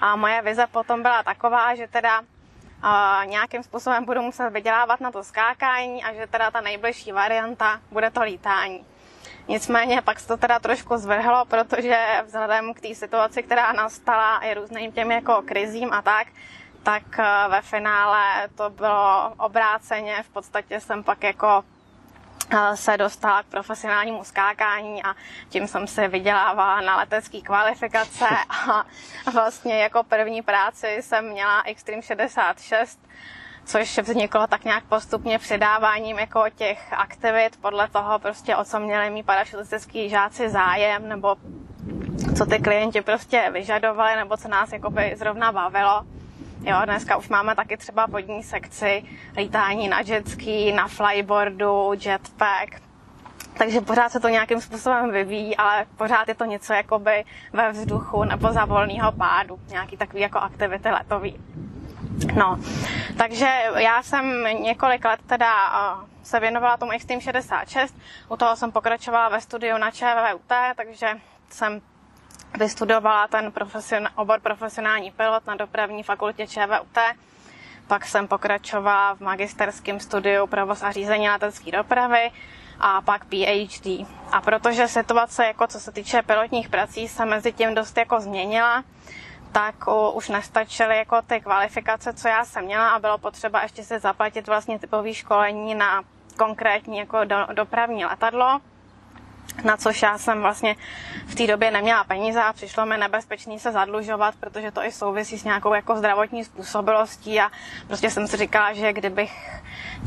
A 0.00 0.16
moje 0.16 0.42
vize 0.42 0.66
potom 0.66 1.02
byla 1.02 1.22
taková, 1.22 1.74
že 1.74 1.88
teda 1.88 2.20
nějakým 3.24 3.62
způsobem 3.62 4.04
budu 4.04 4.22
muset 4.22 4.50
vydělávat 4.50 5.00
na 5.00 5.10
to 5.10 5.24
skákání 5.24 6.04
a 6.04 6.14
že 6.14 6.26
teda 6.26 6.50
ta 6.50 6.60
nejbližší 6.60 7.12
varianta 7.12 7.80
bude 7.90 8.10
to 8.10 8.22
lítání. 8.22 8.84
Nicméně 9.48 10.02
pak 10.02 10.20
se 10.20 10.28
to 10.28 10.36
teda 10.36 10.58
trošku 10.58 10.96
zvrhlo, 10.96 11.44
protože 11.44 12.06
vzhledem 12.26 12.74
k 12.74 12.80
té 12.80 12.94
situaci, 12.94 13.42
která 13.42 13.72
nastala 13.72 14.38
i 14.38 14.54
různým 14.54 14.92
těm 14.92 15.10
jako 15.10 15.42
krizím 15.44 15.92
a 15.92 16.02
tak, 16.02 16.28
tak 16.82 17.02
eh, 17.18 17.48
ve 17.48 17.62
finále 17.62 18.48
to 18.54 18.70
bylo 18.70 19.32
obráceně. 19.36 20.22
V 20.22 20.28
podstatě 20.28 20.80
jsem 20.80 21.04
pak 21.04 21.22
jako 21.22 21.64
se 22.74 22.96
dostala 22.96 23.42
k 23.42 23.46
profesionálnímu 23.46 24.24
skákání 24.24 25.02
a 25.02 25.14
tím 25.48 25.66
jsem 25.68 25.86
se 25.86 26.08
vydělávala 26.08 26.80
na 26.80 26.96
letecké 26.96 27.40
kvalifikace 27.40 28.26
a 28.70 28.84
vlastně 29.32 29.78
jako 29.82 30.02
první 30.04 30.42
práci 30.42 30.96
jsem 31.00 31.28
měla 31.28 31.62
Extreme 31.66 32.02
66, 32.02 33.00
což 33.64 33.98
vzniklo 33.98 34.46
tak 34.46 34.64
nějak 34.64 34.84
postupně 34.84 35.38
předáváním 35.38 36.18
jako 36.18 36.44
těch 36.54 36.92
aktivit 36.92 37.56
podle 37.60 37.88
toho 37.88 38.18
prostě 38.18 38.56
o 38.56 38.64
co 38.64 38.80
měli 38.80 39.10
mý 39.10 39.22
parašutistický 39.22 40.08
žáci 40.08 40.48
zájem 40.48 41.08
nebo 41.08 41.36
co 42.38 42.46
ty 42.46 42.58
klienti 42.58 43.00
prostě 43.02 43.50
vyžadovali 43.52 44.16
nebo 44.16 44.36
co 44.36 44.48
nás 44.48 44.72
jakoby 44.72 45.14
zrovna 45.16 45.52
bavilo. 45.52 46.02
Jo, 46.64 46.76
dneska 46.84 47.16
už 47.16 47.28
máme 47.28 47.54
taky 47.54 47.76
třeba 47.76 48.06
vodní 48.06 48.42
sekci, 48.42 49.04
lítání 49.36 49.88
na 49.88 50.00
jetski, 50.00 50.72
na 50.72 50.88
flyboardu, 50.88 51.92
jetpack, 52.04 52.82
takže 53.58 53.80
pořád 53.80 54.12
se 54.12 54.20
to 54.20 54.28
nějakým 54.28 54.60
způsobem 54.60 55.10
vyvíjí, 55.10 55.56
ale 55.56 55.86
pořád 55.96 56.28
je 56.28 56.34
to 56.34 56.44
něco 56.44 56.72
jakoby 56.72 57.24
ve 57.52 57.72
vzduchu 57.72 58.24
nebo 58.24 58.52
za 58.52 58.64
volného 58.64 59.12
pádu, 59.12 59.58
nějaký 59.68 59.96
takový 59.96 60.22
jako 60.22 60.38
aktivity 60.38 60.88
letový. 60.88 61.40
No, 62.34 62.58
takže 63.18 63.48
já 63.76 64.02
jsem 64.02 64.44
několik 64.60 65.04
let 65.04 65.20
teda 65.26 65.52
se 66.22 66.40
věnovala 66.40 66.76
tomu 66.76 66.92
Extreme 66.92 67.20
66, 67.20 67.94
u 68.28 68.36
toho 68.36 68.56
jsem 68.56 68.72
pokračovala 68.72 69.28
ve 69.28 69.40
studiu 69.40 69.78
na 69.78 69.90
ČVUT, 69.90 70.52
takže 70.76 71.06
jsem 71.50 71.80
vystudovala 72.58 73.28
ten 73.28 73.52
profesion, 73.52 74.08
obor 74.14 74.40
profesionální 74.40 75.10
pilot 75.10 75.46
na 75.46 75.54
dopravní 75.54 76.02
fakultě 76.02 76.46
ČVUT, 76.46 76.98
pak 77.86 78.06
jsem 78.06 78.28
pokračovala 78.28 79.14
v 79.14 79.20
magisterském 79.20 80.00
studiu 80.00 80.46
provoz 80.46 80.82
a 80.82 80.92
řízení 80.92 81.28
letecké 81.28 81.70
dopravy 81.70 82.30
a 82.80 83.00
pak 83.00 83.24
PhD. 83.24 83.86
A 84.32 84.40
protože 84.40 84.88
situace, 84.88 85.46
jako 85.46 85.66
co 85.66 85.80
se 85.80 85.92
týče 85.92 86.22
pilotních 86.22 86.68
prací, 86.68 87.08
se 87.08 87.24
mezi 87.24 87.52
tím 87.52 87.74
dost 87.74 87.96
jako 87.98 88.20
změnila, 88.20 88.84
tak 89.52 89.74
už 90.12 90.28
nestačily 90.28 90.96
jako 90.96 91.22
ty 91.22 91.40
kvalifikace, 91.40 92.12
co 92.12 92.28
já 92.28 92.44
jsem 92.44 92.64
měla 92.64 92.88
a 92.88 92.98
bylo 92.98 93.18
potřeba 93.18 93.62
ještě 93.62 93.84
si 93.84 93.98
zaplatit 93.98 94.46
vlastně 94.46 94.78
typový 94.78 95.14
školení 95.14 95.74
na 95.74 96.02
konkrétní 96.38 96.98
jako 96.98 97.24
do, 97.24 97.36
dopravní 97.52 98.04
letadlo 98.04 98.60
na 99.64 99.76
což 99.76 100.02
já 100.02 100.18
jsem 100.18 100.40
vlastně 100.40 100.76
v 101.26 101.34
té 101.34 101.46
době 101.46 101.70
neměla 101.70 102.04
peníze 102.04 102.42
a 102.42 102.52
přišlo 102.52 102.86
mi 102.86 102.98
nebezpečný 102.98 103.58
se 103.58 103.72
zadlužovat, 103.72 104.34
protože 104.40 104.70
to 104.70 104.84
i 104.84 104.92
souvisí 104.92 105.38
s 105.38 105.44
nějakou 105.44 105.74
jako 105.74 105.96
zdravotní 105.96 106.44
způsobilostí 106.44 107.40
a 107.40 107.50
prostě 107.86 108.10
jsem 108.10 108.26
si 108.26 108.36
říkala, 108.36 108.72
že 108.72 108.92
kdybych 108.92 109.32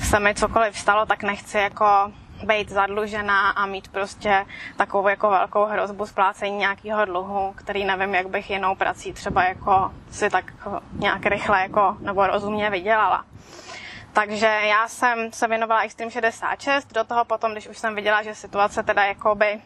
se 0.03 0.19
mi 0.19 0.35
cokoliv 0.35 0.79
stalo, 0.79 1.05
tak 1.05 1.23
nechci 1.23 1.57
jako 1.57 2.11
být 2.43 2.69
zadlužená 2.69 3.49
a 3.49 3.65
mít 3.65 3.87
prostě 3.87 4.45
takovou 4.77 5.07
jako 5.07 5.29
velkou 5.29 5.65
hrozbu 5.65 6.05
splácení 6.05 6.57
nějakého 6.57 7.05
dluhu, 7.05 7.53
který 7.55 7.85
nevím, 7.85 8.15
jak 8.15 8.29
bych 8.29 8.49
jinou 8.49 8.75
prací 8.75 9.13
třeba 9.13 9.43
jako 9.43 9.91
si 10.11 10.29
tak 10.29 10.53
nějak 10.93 11.25
rychle 11.25 11.61
jako 11.61 11.97
nebo 11.99 12.27
rozumně 12.27 12.69
vydělala. 12.69 13.25
Takže 14.15 14.45
já 14.45 14.87
jsem 14.87 15.31
se 15.33 15.47
věnovala 15.47 15.81
Extreme 15.81 16.11
66, 16.11 16.93
do 16.93 17.03
toho 17.03 17.25
potom, 17.25 17.51
když 17.51 17.67
už 17.67 17.77
jsem 17.77 17.95
viděla, 17.95 18.23
že 18.23 18.35
situace 18.35 18.83
teda 18.83 19.05
jakoby 19.05 19.61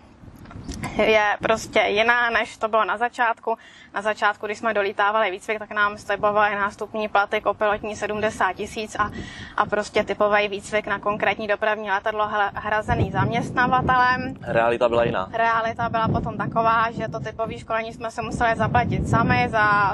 je 0.97 1.37
prostě 1.41 1.79
jiná, 1.79 2.29
než 2.29 2.57
to 2.57 2.67
bylo 2.67 2.85
na 2.85 2.97
začátku. 2.97 3.57
Na 3.93 4.01
začátku, 4.01 4.45
když 4.45 4.57
jsme 4.57 4.73
dolítávali 4.73 5.31
výcvik, 5.31 5.59
tak 5.59 5.71
nám 5.71 5.97
slibovaly 5.97 6.55
nástupní 6.55 7.07
platy 7.07 7.41
kopilotní 7.41 7.95
70 7.95 8.53
tisíc 8.53 8.95
a, 8.95 9.11
a 9.57 9.65
prostě 9.65 10.03
typový 10.03 10.47
výcvik 10.47 10.87
na 10.87 10.99
konkrétní 10.99 11.47
dopravní 11.47 11.91
letadlo 11.91 12.29
hrazený 12.53 13.11
zaměstnavatelem. 13.11 14.35
Realita 14.41 14.89
byla 14.89 15.03
jiná. 15.03 15.29
Realita 15.33 15.89
byla 15.89 16.07
potom 16.07 16.37
taková, 16.37 16.91
že 16.91 17.07
to 17.07 17.19
typový 17.19 17.59
školení 17.59 17.93
jsme 17.93 18.11
se 18.11 18.21
museli 18.21 18.55
zaplatit 18.55 19.09
sami 19.09 19.47
za 19.49 19.93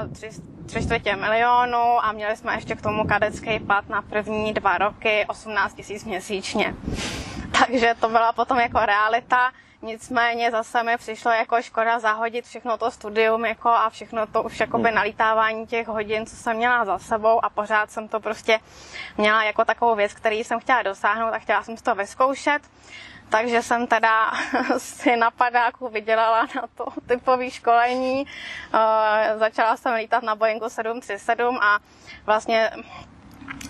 3 0.66 0.82
čtvrtě 0.82 1.16
milionu 1.16 2.04
a 2.04 2.12
měli 2.12 2.36
jsme 2.36 2.54
ještě 2.54 2.74
k 2.74 2.82
tomu 2.82 3.04
kadecký 3.04 3.58
plat 3.58 3.88
na 3.88 4.02
první 4.02 4.54
dva 4.54 4.78
roky 4.78 5.24
18 5.28 5.74
tisíc 5.74 6.04
měsíčně. 6.04 6.74
Takže 7.58 7.94
to 8.00 8.08
byla 8.08 8.32
potom 8.32 8.58
jako 8.58 8.78
realita 8.86 9.52
Nicméně 9.82 10.50
zase 10.50 10.82
mi 10.82 10.96
přišlo 10.96 11.30
jako 11.30 11.62
škoda 11.62 11.98
zahodit 11.98 12.44
všechno 12.44 12.78
to 12.78 12.90
studium 12.90 13.44
jako 13.44 13.68
a 13.68 13.90
všechno 13.90 14.26
to 14.26 14.42
už 14.42 14.60
jakoby 14.60 14.84
hmm. 14.88 14.94
nalítávání 14.94 15.66
těch 15.66 15.88
hodin, 15.88 16.26
co 16.26 16.36
jsem 16.36 16.56
měla 16.56 16.84
za 16.84 16.98
sebou 16.98 17.44
a 17.44 17.50
pořád 17.50 17.90
jsem 17.90 18.08
to 18.08 18.20
prostě 18.20 18.58
měla 19.16 19.44
jako 19.44 19.64
takovou 19.64 19.94
věc, 19.94 20.14
který 20.14 20.44
jsem 20.44 20.60
chtěla 20.60 20.82
dosáhnout 20.82 21.34
a 21.34 21.38
chtěla 21.38 21.62
jsem 21.62 21.76
si 21.76 21.82
to 21.82 21.94
vyzkoušet. 21.94 22.62
Takže 23.28 23.62
jsem 23.62 23.86
teda 23.86 24.30
si 24.78 25.16
na 25.16 25.30
padáku 25.30 25.88
vydělala 25.88 26.40
na 26.54 26.62
to 26.74 26.86
typové 27.06 27.50
školení. 27.50 28.26
Uh, 28.74 29.38
začala 29.38 29.76
jsem 29.76 29.94
lítat 29.94 30.22
na 30.22 30.34
Boeingu 30.34 30.68
737 30.68 31.58
a 31.62 31.78
vlastně 32.26 32.70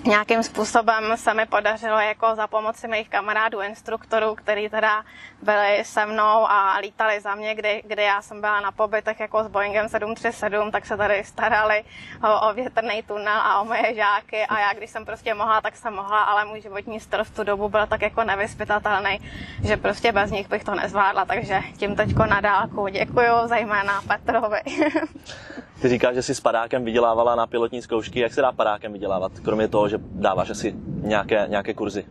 nějakým 0.07 0.43
způsobem 0.43 1.17
se 1.17 1.35
mi 1.35 1.47
podařilo 1.47 1.99
jako 1.99 2.35
za 2.35 2.47
pomoci 2.47 2.89
mých 2.89 3.09
kamarádů, 3.09 3.61
instruktorů, 3.61 4.35
kteří 4.35 4.69
teda 4.69 5.05
byli 5.43 5.85
se 5.85 6.07
mnou 6.07 6.51
a 6.51 6.79
lítali 6.79 7.21
za 7.21 7.35
mě, 7.35 7.55
kdy, 7.55 7.83
kdy 7.87 8.03
já 8.03 8.23
jsem 8.23 8.41
byla 8.41 8.61
na 8.61 8.73
pobytech 8.73 9.21
jako 9.21 9.45
s 9.45 9.49
Boeingem 9.49 9.89
737, 9.89 10.71
tak 10.71 10.87
se 10.87 10.97
tady 10.97 11.25
starali 11.25 11.85
o, 12.23 12.49
o 12.51 12.55
větrný 12.55 13.03
tunel 13.03 13.41
a 13.41 13.61
o 13.61 13.65
moje 13.65 13.95
žáky 13.95 14.47
a 14.47 14.61
já 14.61 14.73
když 14.73 14.91
jsem 14.91 15.05
prostě 15.05 15.35
mohla, 15.35 15.61
tak 15.61 15.77
jsem 15.77 15.95
mohla, 15.95 16.23
ale 16.23 16.45
můj 16.45 16.61
životní 16.61 17.01
styl 17.01 17.25
v 17.25 17.31
tu 17.31 17.45
dobu 17.45 17.69
byl 17.69 17.87
tak 17.87 18.03
jako 18.03 18.25
nevyspytatelný, 18.25 19.21
že 19.65 19.77
prostě 19.77 20.13
bez 20.13 20.31
nich 20.31 20.49
bych 20.49 20.65
to 20.65 20.75
nezvládla, 20.75 21.25
takže 21.25 21.61
tím 21.77 21.97
teďko 21.97 22.27
na 22.27 22.41
dálku 22.41 22.89
děkuju, 22.89 23.33
zejména 23.47 24.03
Petrovi. 24.09 24.61
Ty 25.83 25.89
říkáš, 25.89 26.15
že 26.15 26.23
jsi 26.23 26.35
s 26.35 26.41
padákem 26.41 26.85
vydělávala 26.85 27.35
na 27.35 27.47
pilotní 27.47 27.83
zkoušky. 27.83 28.21
Jak 28.21 28.33
se 28.33 28.41
dá 28.41 28.53
padákem 28.53 28.93
vydělávat, 28.93 29.33
kromě 29.45 29.69
toho, 29.69 29.89
že 29.89 29.99
dáváš 30.01 30.51
asi 30.51 30.75
nějaké, 30.87 31.47
nějaké 31.49 31.75
kurzy? 31.75 32.05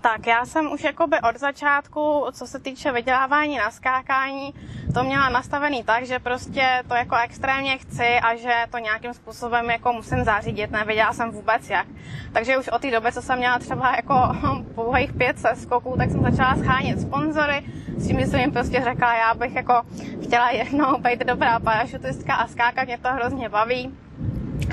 Tak 0.00 0.26
já 0.26 0.46
jsem 0.46 0.72
už 0.72 0.84
jakoby 0.84 1.16
od 1.30 1.40
začátku, 1.40 2.26
co 2.32 2.46
se 2.46 2.58
týče 2.58 2.92
vydělávání 2.92 3.58
na 3.58 3.70
skákání, 3.70 4.54
to 4.94 5.04
měla 5.04 5.28
nastavený 5.28 5.84
tak, 5.84 6.06
že 6.06 6.18
prostě 6.18 6.82
to 6.88 6.94
jako 6.94 7.16
extrémně 7.24 7.78
chci 7.78 8.18
a 8.22 8.36
že 8.36 8.52
to 8.70 8.78
nějakým 8.78 9.14
způsobem 9.14 9.70
jako 9.70 9.92
musím 9.92 10.24
zařídit, 10.24 10.70
nevěděla 10.70 11.12
jsem 11.12 11.30
vůbec 11.30 11.70
jak. 11.70 11.86
Takže 12.32 12.58
už 12.58 12.68
od 12.68 12.82
té 12.82 12.90
doby, 12.90 13.12
co 13.12 13.22
jsem 13.22 13.38
měla 13.38 13.58
třeba 13.58 13.96
jako 13.96 14.14
pouhých 14.74 15.12
pět 15.12 15.38
seskoků, 15.38 15.94
tak 15.98 16.10
jsem 16.10 16.22
začala 16.22 16.56
schánět 16.56 17.00
sponzory, 17.00 17.64
s 17.96 18.06
tím 18.06 18.20
jsem 18.20 18.40
jim 18.40 18.52
prostě 18.52 18.82
řekla, 18.84 19.14
já 19.14 19.34
bych 19.34 19.54
jako 19.54 19.82
chtěla 20.30 20.50
jednou 20.50 20.98
být 20.98 21.20
dobrá 21.20 21.58
parašutistka 21.58 22.34
a 22.34 22.48
skákat 22.48 22.86
mě 22.86 22.98
to 22.98 23.08
hrozně 23.08 23.48
baví 23.48 23.94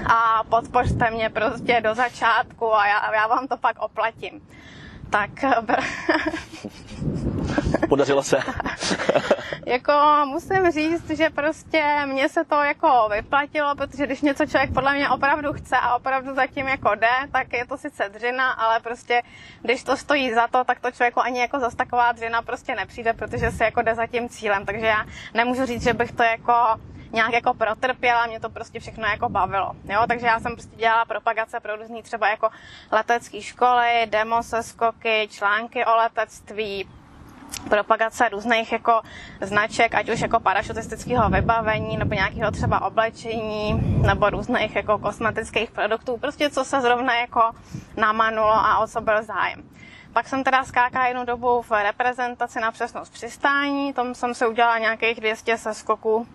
a 0.05 0.43
podpořte 0.49 1.11
mě 1.11 1.29
prostě 1.29 1.81
do 1.81 1.95
začátku 1.95 2.75
a 2.75 2.87
já, 2.87 3.13
já 3.15 3.27
vám 3.27 3.47
to 3.47 3.57
pak 3.57 3.79
oplatím. 3.79 4.41
Tak 5.09 5.29
Podařilo 7.89 8.23
se. 8.23 8.37
jako 9.65 9.91
musím 10.25 10.71
říct, 10.71 11.09
že 11.09 11.29
prostě 11.29 11.83
mně 12.05 12.29
se 12.29 12.45
to 12.45 12.55
jako 12.55 13.09
vyplatilo, 13.11 13.75
protože 13.75 14.05
když 14.05 14.21
něco 14.21 14.45
člověk 14.45 14.73
podle 14.73 14.93
mě 14.93 15.09
opravdu 15.09 15.53
chce 15.53 15.77
a 15.77 15.95
opravdu 15.95 16.35
zatím 16.35 16.67
jako 16.67 16.95
jde, 16.95 17.13
tak 17.31 17.53
je 17.53 17.65
to 17.65 17.77
sice 17.77 18.09
dřina, 18.09 18.51
ale 18.51 18.79
prostě 18.79 19.21
když 19.61 19.83
to 19.83 19.97
stojí 19.97 20.33
za 20.33 20.47
to, 20.47 20.63
tak 20.63 20.79
to 20.79 20.91
člověku 20.91 21.19
ani 21.19 21.39
jako 21.39 21.59
zas 21.59 21.75
taková 21.75 22.11
dřina 22.11 22.41
prostě 22.41 22.75
nepřijde, 22.75 23.13
protože 23.13 23.51
se 23.51 23.63
jako 23.63 23.81
jde 23.81 23.95
za 23.95 24.07
tím 24.07 24.29
cílem. 24.29 24.65
Takže 24.65 24.85
já 24.85 25.05
nemůžu 25.33 25.65
říct, 25.65 25.83
že 25.83 25.93
bych 25.93 26.11
to 26.11 26.23
jako 26.23 26.53
nějak 27.11 27.33
jako 27.33 27.53
protrpěla, 27.53 28.25
mě 28.25 28.39
to 28.39 28.49
prostě 28.49 28.79
všechno 28.79 29.07
jako 29.07 29.29
bavilo. 29.29 29.71
Jo? 29.83 30.01
Takže 30.07 30.27
já 30.27 30.39
jsem 30.39 30.53
prostě 30.53 30.75
dělala 30.75 31.05
propagace 31.05 31.59
pro 31.59 31.75
různý 31.75 32.03
třeba 32.03 32.29
jako 32.29 32.49
letecké 32.91 33.41
školy, 33.41 34.05
demo 34.05 34.43
se 34.43 34.63
skoky, 34.63 35.27
články 35.31 35.85
o 35.85 35.95
letectví, 35.95 36.89
propagace 37.69 38.29
různých 38.29 38.71
jako 38.71 39.01
značek, 39.41 39.95
ať 39.95 40.09
už 40.09 40.19
jako 40.19 40.39
parašutistického 40.39 41.29
vybavení, 41.29 41.97
nebo 41.97 42.15
nějakého 42.15 42.51
třeba 42.51 42.81
oblečení, 42.81 43.73
nebo 44.07 44.29
různých 44.29 44.75
jako 44.75 44.97
kosmetických 44.97 45.71
produktů, 45.71 46.17
prostě 46.17 46.49
co 46.49 46.65
se 46.65 46.81
zrovna 46.81 47.15
jako 47.15 47.41
namanulo 47.97 48.53
a 48.53 48.77
o 48.77 48.87
co 48.87 49.01
byl 49.01 49.23
zájem. 49.23 49.63
Pak 50.13 50.27
jsem 50.27 50.43
teda 50.43 50.63
skákala 50.63 51.07
jednu 51.07 51.25
dobu 51.25 51.61
v 51.61 51.71
reprezentaci 51.83 52.59
na 52.59 52.71
přesnost 52.71 53.09
přistání, 53.13 53.93
tom 53.93 54.15
jsem 54.15 54.33
si 54.33 54.47
udělala 54.47 54.77
nějakých 54.77 55.19
200 55.19 55.57
seskoků 55.57 56.27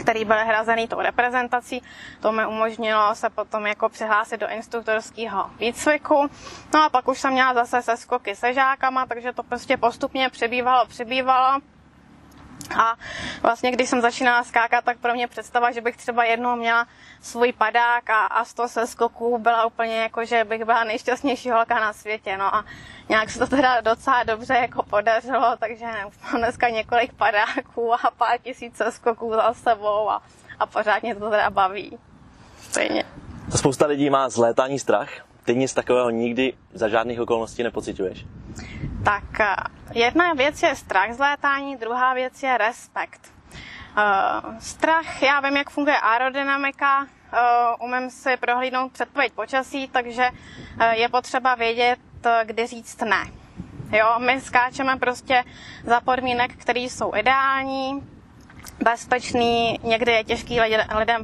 který 0.00 0.24
byl 0.24 0.36
hrazený 0.36 0.88
tou 0.88 1.00
reprezentací. 1.00 1.82
To 2.20 2.32
mi 2.32 2.46
umožnilo 2.46 3.14
se 3.14 3.30
potom 3.30 3.66
jako 3.66 3.88
přihlásit 3.88 4.40
do 4.40 4.48
instruktorského 4.48 5.50
výcviku. 5.58 6.30
No 6.74 6.82
a 6.84 6.88
pak 6.88 7.08
už 7.08 7.20
jsem 7.20 7.32
měla 7.32 7.54
zase 7.54 7.82
se 7.82 7.96
skoky 7.96 8.36
se 8.36 8.54
žákama, 8.54 9.06
takže 9.06 9.32
to 9.32 9.42
prostě 9.42 9.76
postupně 9.76 10.30
přibývalo, 10.30 10.86
přibývalo. 10.86 11.60
A 12.76 12.94
vlastně, 13.42 13.70
když 13.70 13.88
jsem 13.88 14.00
začínala 14.00 14.44
skákat, 14.44 14.84
tak 14.84 14.98
pro 14.98 15.14
mě 15.14 15.28
představa, 15.28 15.72
že 15.72 15.80
bych 15.80 15.96
třeba 15.96 16.24
jednou 16.24 16.56
měla 16.56 16.86
svůj 17.22 17.52
padák 17.52 18.10
a, 18.10 18.26
a 18.26 18.44
100 18.44 18.68
seskoků 18.68 19.38
byla 19.38 19.66
úplně 19.66 19.96
jako, 19.96 20.24
že 20.24 20.44
bych 20.44 20.64
byla 20.64 20.84
nejšťastnější 20.84 21.50
holka 21.50 21.80
na 21.80 21.92
světě. 21.92 22.36
No 22.36 22.54
a 22.54 22.64
nějak 23.08 23.30
se 23.30 23.38
to 23.38 23.46
teda 23.46 23.80
docela 23.80 24.22
dobře 24.22 24.54
jako 24.54 24.82
podařilo, 24.82 25.56
takže 25.58 25.84
mám 26.24 26.36
dneska 26.40 26.68
několik 26.68 27.12
padáků 27.12 27.94
a 27.94 28.10
pár 28.16 28.38
tisíc 28.38 28.76
seskoků 28.76 29.30
za 29.30 29.54
sebou 29.54 30.10
a, 30.10 30.22
a 30.60 30.66
pořád 30.66 31.02
mě 31.02 31.14
to 31.14 31.30
teda 31.30 31.50
baví. 31.50 31.98
Stejně. 32.60 33.04
Spousta 33.56 33.86
lidí 33.86 34.10
má 34.10 34.28
z 34.28 34.36
létání 34.36 34.78
strach. 34.78 35.27
Ty 35.48 35.56
nic 35.56 35.74
takového 35.74 36.10
nikdy 36.10 36.52
za 36.72 36.88
žádných 36.88 37.20
okolností 37.20 37.62
nepocituješ? 37.62 38.24
Tak 39.04 39.40
eh, 39.40 39.54
jedna 39.94 40.32
věc 40.32 40.62
je 40.62 40.76
strach 40.76 41.12
z 41.12 41.18
létání, 41.18 41.76
druhá 41.76 42.14
věc 42.14 42.42
je 42.42 42.58
respekt. 42.58 43.32
Uh, 43.96 44.58
strach, 44.58 45.22
já 45.22 45.40
vím, 45.40 45.56
jak 45.56 45.70
funguje 45.70 45.96
aerodynamika, 45.96 47.00
uh, 47.02 47.88
umím 47.88 48.10
si 48.10 48.36
prohlídnout 48.36 48.92
předpověď 48.92 49.32
počasí, 49.32 49.88
takže 49.88 50.28
uh, 50.30 50.82
je 50.82 51.08
potřeba 51.08 51.54
vědět, 51.54 51.98
kdy 52.44 52.66
říct 52.66 53.00
ne. 53.00 53.24
Jo, 53.92 54.18
my 54.18 54.40
skáčeme 54.40 54.96
prostě 54.96 55.44
za 55.84 56.00
podmínek, 56.00 56.56
které 56.56 56.80
jsou 56.80 57.14
ideální, 57.16 58.02
bezpečný, 58.84 59.78
někdy 59.82 60.12
je 60.12 60.24
těžký 60.24 60.60
lidem 60.98 61.22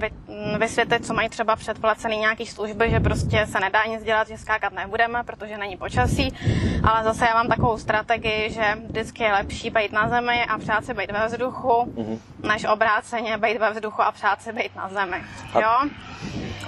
vysvětlit, 0.58 1.06
co 1.06 1.14
mají 1.14 1.28
třeba 1.28 1.56
předplacený 1.56 2.16
nějaký 2.16 2.46
služby, 2.46 2.90
že 2.90 3.00
prostě 3.00 3.46
se 3.46 3.60
nedá 3.60 3.84
nic 3.84 4.02
dělat, 4.02 4.28
že 4.28 4.38
skákat 4.38 4.72
nebudeme, 4.72 5.22
protože 5.24 5.58
není 5.58 5.76
počasí, 5.76 6.32
ale 6.84 7.04
zase 7.04 7.26
já 7.26 7.34
mám 7.34 7.48
takovou 7.48 7.78
strategii, 7.78 8.50
že 8.50 8.78
vždycky 8.88 9.22
je 9.22 9.32
lepší 9.32 9.70
být 9.70 9.92
na 9.92 10.08
zemi 10.08 10.44
a 10.44 10.58
přát 10.58 10.84
si 10.84 10.94
být 10.94 11.12
ve 11.12 11.26
vzduchu, 11.26 11.68
mm-hmm. 11.68 12.18
než 12.48 12.64
obráceně 12.64 13.38
být 13.38 13.58
ve 13.58 13.70
vzduchu 13.70 14.02
a 14.02 14.12
přát 14.12 14.42
si 14.42 14.52
být 14.52 14.76
na 14.76 14.88
zemi. 14.88 15.16
Jo? 15.54 15.90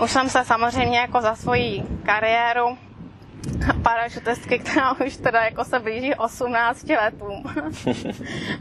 Už 0.02 0.10
jsem 0.10 0.28
se 0.28 0.44
samozřejmě 0.44 0.98
jako 0.98 1.20
za 1.20 1.34
svoji 1.34 1.82
kariéru 2.02 2.78
parašutistky, 3.82 4.58
která 4.58 4.92
už 5.06 5.16
teda 5.16 5.44
jako 5.44 5.64
se 5.64 5.78
blíží 5.78 6.14
18 6.14 6.88
letům. 6.88 7.44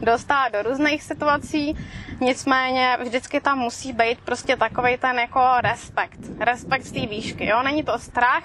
Dostává 0.00 0.48
do 0.48 0.62
různých 0.62 1.02
situací, 1.02 1.76
nicméně 2.20 2.96
vždycky 3.00 3.40
tam 3.40 3.58
musí 3.58 3.92
být 3.92 4.20
prostě 4.20 4.56
takový 4.56 4.96
ten 4.96 5.18
jako 5.18 5.40
respekt. 5.60 6.18
Respekt 6.40 6.82
z 6.82 6.92
té 6.92 7.06
výšky, 7.06 7.46
jo? 7.46 7.62
Není 7.62 7.82
to 7.82 7.98
strach, 7.98 8.44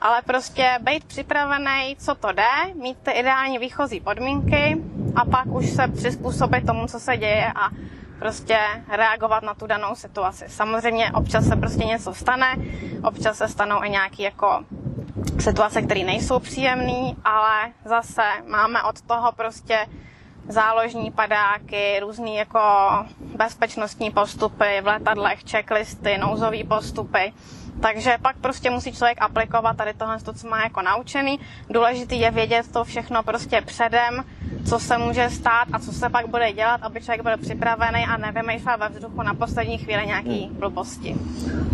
ale 0.00 0.22
prostě 0.22 0.78
být 0.80 1.04
připravený, 1.04 1.96
co 1.98 2.14
to 2.14 2.32
jde, 2.32 2.74
mít 2.74 2.98
ty 3.02 3.10
ideální 3.10 3.58
výchozí 3.58 4.00
podmínky 4.00 4.76
a 5.16 5.24
pak 5.24 5.46
už 5.46 5.70
se 5.70 5.88
přizpůsobit 5.88 6.66
tomu, 6.66 6.86
co 6.86 7.00
se 7.00 7.16
děje 7.16 7.52
a 7.54 7.70
prostě 8.18 8.58
reagovat 8.88 9.42
na 9.42 9.54
tu 9.54 9.66
danou 9.66 9.94
situaci. 9.94 10.44
Samozřejmě 10.48 11.12
občas 11.12 11.48
se 11.48 11.56
prostě 11.56 11.84
něco 11.84 12.14
stane, 12.14 12.56
občas 13.02 13.38
se 13.38 13.48
stanou 13.48 13.84
i 13.84 13.90
nějaký 13.90 14.22
jako 14.22 14.64
situace, 15.38 15.82
které 15.82 16.04
nejsou 16.04 16.38
příjemné, 16.38 17.14
ale 17.24 17.72
zase 17.84 18.22
máme 18.46 18.82
od 18.82 19.00
toho 19.00 19.32
prostě 19.32 19.86
záložní 20.48 21.10
padáky, 21.10 22.00
různé 22.00 22.30
jako 22.30 22.60
bezpečnostní 23.36 24.10
postupy 24.10 24.80
v 24.82 24.86
letadlech, 24.86 25.38
checklisty, 25.50 26.18
nouzové 26.18 26.64
postupy. 26.64 27.32
Takže 27.80 28.18
pak 28.22 28.36
prostě 28.36 28.70
musí 28.70 28.92
člověk 28.92 29.18
aplikovat 29.20 29.76
tady 29.76 29.94
tohle, 29.94 30.18
co 30.20 30.48
má 30.48 30.62
jako 30.62 30.82
naučený. 30.82 31.40
Důležitý 31.70 32.20
je 32.20 32.30
vědět 32.30 32.72
to 32.72 32.84
všechno 32.84 33.22
prostě 33.22 33.60
předem, 33.60 34.24
co 34.68 34.78
se 34.78 34.98
může 34.98 35.30
stát 35.30 35.68
a 35.72 35.78
co 35.78 35.92
se 35.92 36.08
pak 36.08 36.26
bude 36.26 36.52
dělat, 36.52 36.80
aby 36.82 37.00
člověk 37.00 37.22
byl 37.22 37.36
připravený 37.36 38.06
a 38.06 38.16
nevymýšlel 38.16 38.78
ve 38.78 38.88
vzduchu 38.88 39.22
na 39.22 39.34
poslední 39.34 39.78
chvíli 39.78 40.06
nějaký 40.06 40.44
hmm. 40.44 40.56
blbosti. 40.56 41.16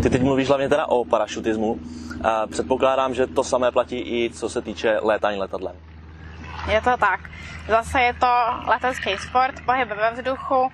Ty 0.03 0.09
teď 0.09 0.21
mluvíš 0.21 0.47
hlavně 0.47 0.69
teda 0.69 0.85
o 0.85 1.05
parašutismu. 1.05 1.79
Předpokládám, 2.51 3.13
že 3.13 3.27
to 3.27 3.43
samé 3.43 3.71
platí 3.71 3.99
i 3.99 4.29
co 4.33 4.49
se 4.49 4.61
týče 4.61 4.99
létání 5.01 5.39
letadlem. 5.39 5.75
Je 6.71 6.81
to 6.81 6.97
tak. 6.97 7.19
Zase 7.69 8.01
je 8.01 8.13
to 8.13 8.27
letecký 8.67 9.17
sport, 9.17 9.55
pohyb 9.65 9.89
ve 9.89 10.11
vzduchu, 10.11 10.69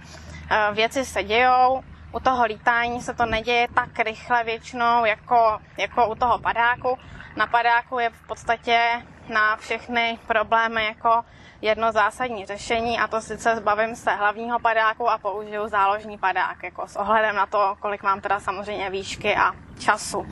e, 0.51 0.73
věci 0.73 1.05
se 1.05 1.23
dějou, 1.23 1.83
u 2.11 2.19
toho 2.19 2.45
lítání 2.45 3.01
se 3.01 3.13
to 3.13 3.25
neděje 3.25 3.67
tak 3.75 3.99
rychle 3.99 4.43
většinou 4.43 5.05
jako, 5.05 5.59
jako 5.77 6.07
u 6.07 6.15
toho 6.15 6.39
padáku. 6.39 6.97
Na 7.35 7.47
padáku 7.47 7.99
je 7.99 8.09
v 8.09 8.27
podstatě 8.27 9.01
na 9.29 9.55
všechny 9.55 10.19
problémy 10.27 10.85
jako 10.85 11.23
jedno 11.61 11.91
zásadní 11.91 12.45
řešení 12.45 12.99
a 12.99 13.07
to 13.07 13.21
sice 13.21 13.55
zbavím 13.55 13.95
se 13.95 14.11
hlavního 14.11 14.59
padáku 14.59 15.09
a 15.09 15.17
použiju 15.17 15.67
záložní 15.67 16.17
padák, 16.17 16.63
jako 16.63 16.87
s 16.87 16.95
ohledem 16.95 17.35
na 17.35 17.45
to, 17.45 17.75
kolik 17.79 18.03
mám 18.03 18.21
teda 18.21 18.39
samozřejmě 18.39 18.89
výšky 18.89 19.35
a 19.35 19.51
času. 19.79 20.25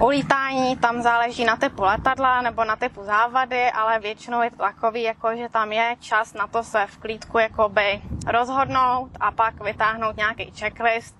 U 0.00 0.08
lítání 0.08 0.76
tam 0.76 1.02
záleží 1.02 1.44
na 1.44 1.56
typu 1.56 1.82
letadla 1.82 2.42
nebo 2.42 2.64
na 2.64 2.76
typu 2.76 3.04
závady, 3.04 3.70
ale 3.70 3.98
většinou 3.98 4.42
je 4.42 4.50
to 4.50 4.56
takový, 4.56 5.02
jako 5.02 5.36
že 5.36 5.48
tam 5.48 5.72
je 5.72 5.96
čas 6.00 6.34
na 6.34 6.46
to 6.46 6.62
se 6.62 6.86
v 6.86 6.98
klídku 6.98 7.38
jakoby 7.38 8.02
rozhodnout 8.26 9.10
a 9.20 9.30
pak 9.30 9.64
vytáhnout 9.64 10.16
nějaký 10.16 10.50
checklist, 10.58 11.16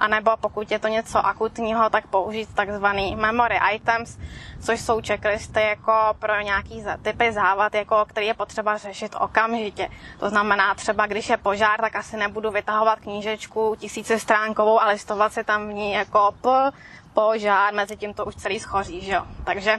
a 0.00 0.08
nebo 0.08 0.36
pokud 0.36 0.70
je 0.70 0.78
to 0.78 0.88
něco 0.88 1.26
akutního, 1.26 1.90
tak 1.90 2.06
použít 2.06 2.54
takzvaný 2.54 3.16
memory 3.16 3.58
items, 3.72 4.18
což 4.60 4.80
jsou 4.80 5.00
checklisty 5.06 5.60
jako 5.60 5.92
pro 6.18 6.40
nějaký 6.40 6.84
typy 7.02 7.32
závad, 7.32 7.74
jako 7.74 8.04
který 8.08 8.26
je 8.26 8.34
potřeba 8.34 8.76
řešit 8.76 9.16
okamžitě. 9.20 9.88
To 10.20 10.28
znamená 10.28 10.74
třeba, 10.74 11.06
když 11.06 11.28
je 11.28 11.36
požár, 11.36 11.80
tak 11.80 11.96
asi 11.96 12.16
nebudu 12.16 12.50
vytahovat 12.50 13.00
knížečku 13.00 13.76
tisíce 13.78 14.18
stránkovou 14.18 14.80
a 14.80 14.86
listovat 14.88 15.32
si 15.32 15.44
tam 15.44 15.68
v 15.68 15.72
ní 15.72 15.92
jako 15.92 16.34
p, 16.40 16.70
požár, 17.18 17.74
mezi 17.74 17.96
tím 17.96 18.14
to 18.14 18.24
už 18.24 18.34
celý 18.34 18.60
schoří, 18.60 19.00
že 19.00 19.12
jo. 19.12 19.22
Takže, 19.44 19.78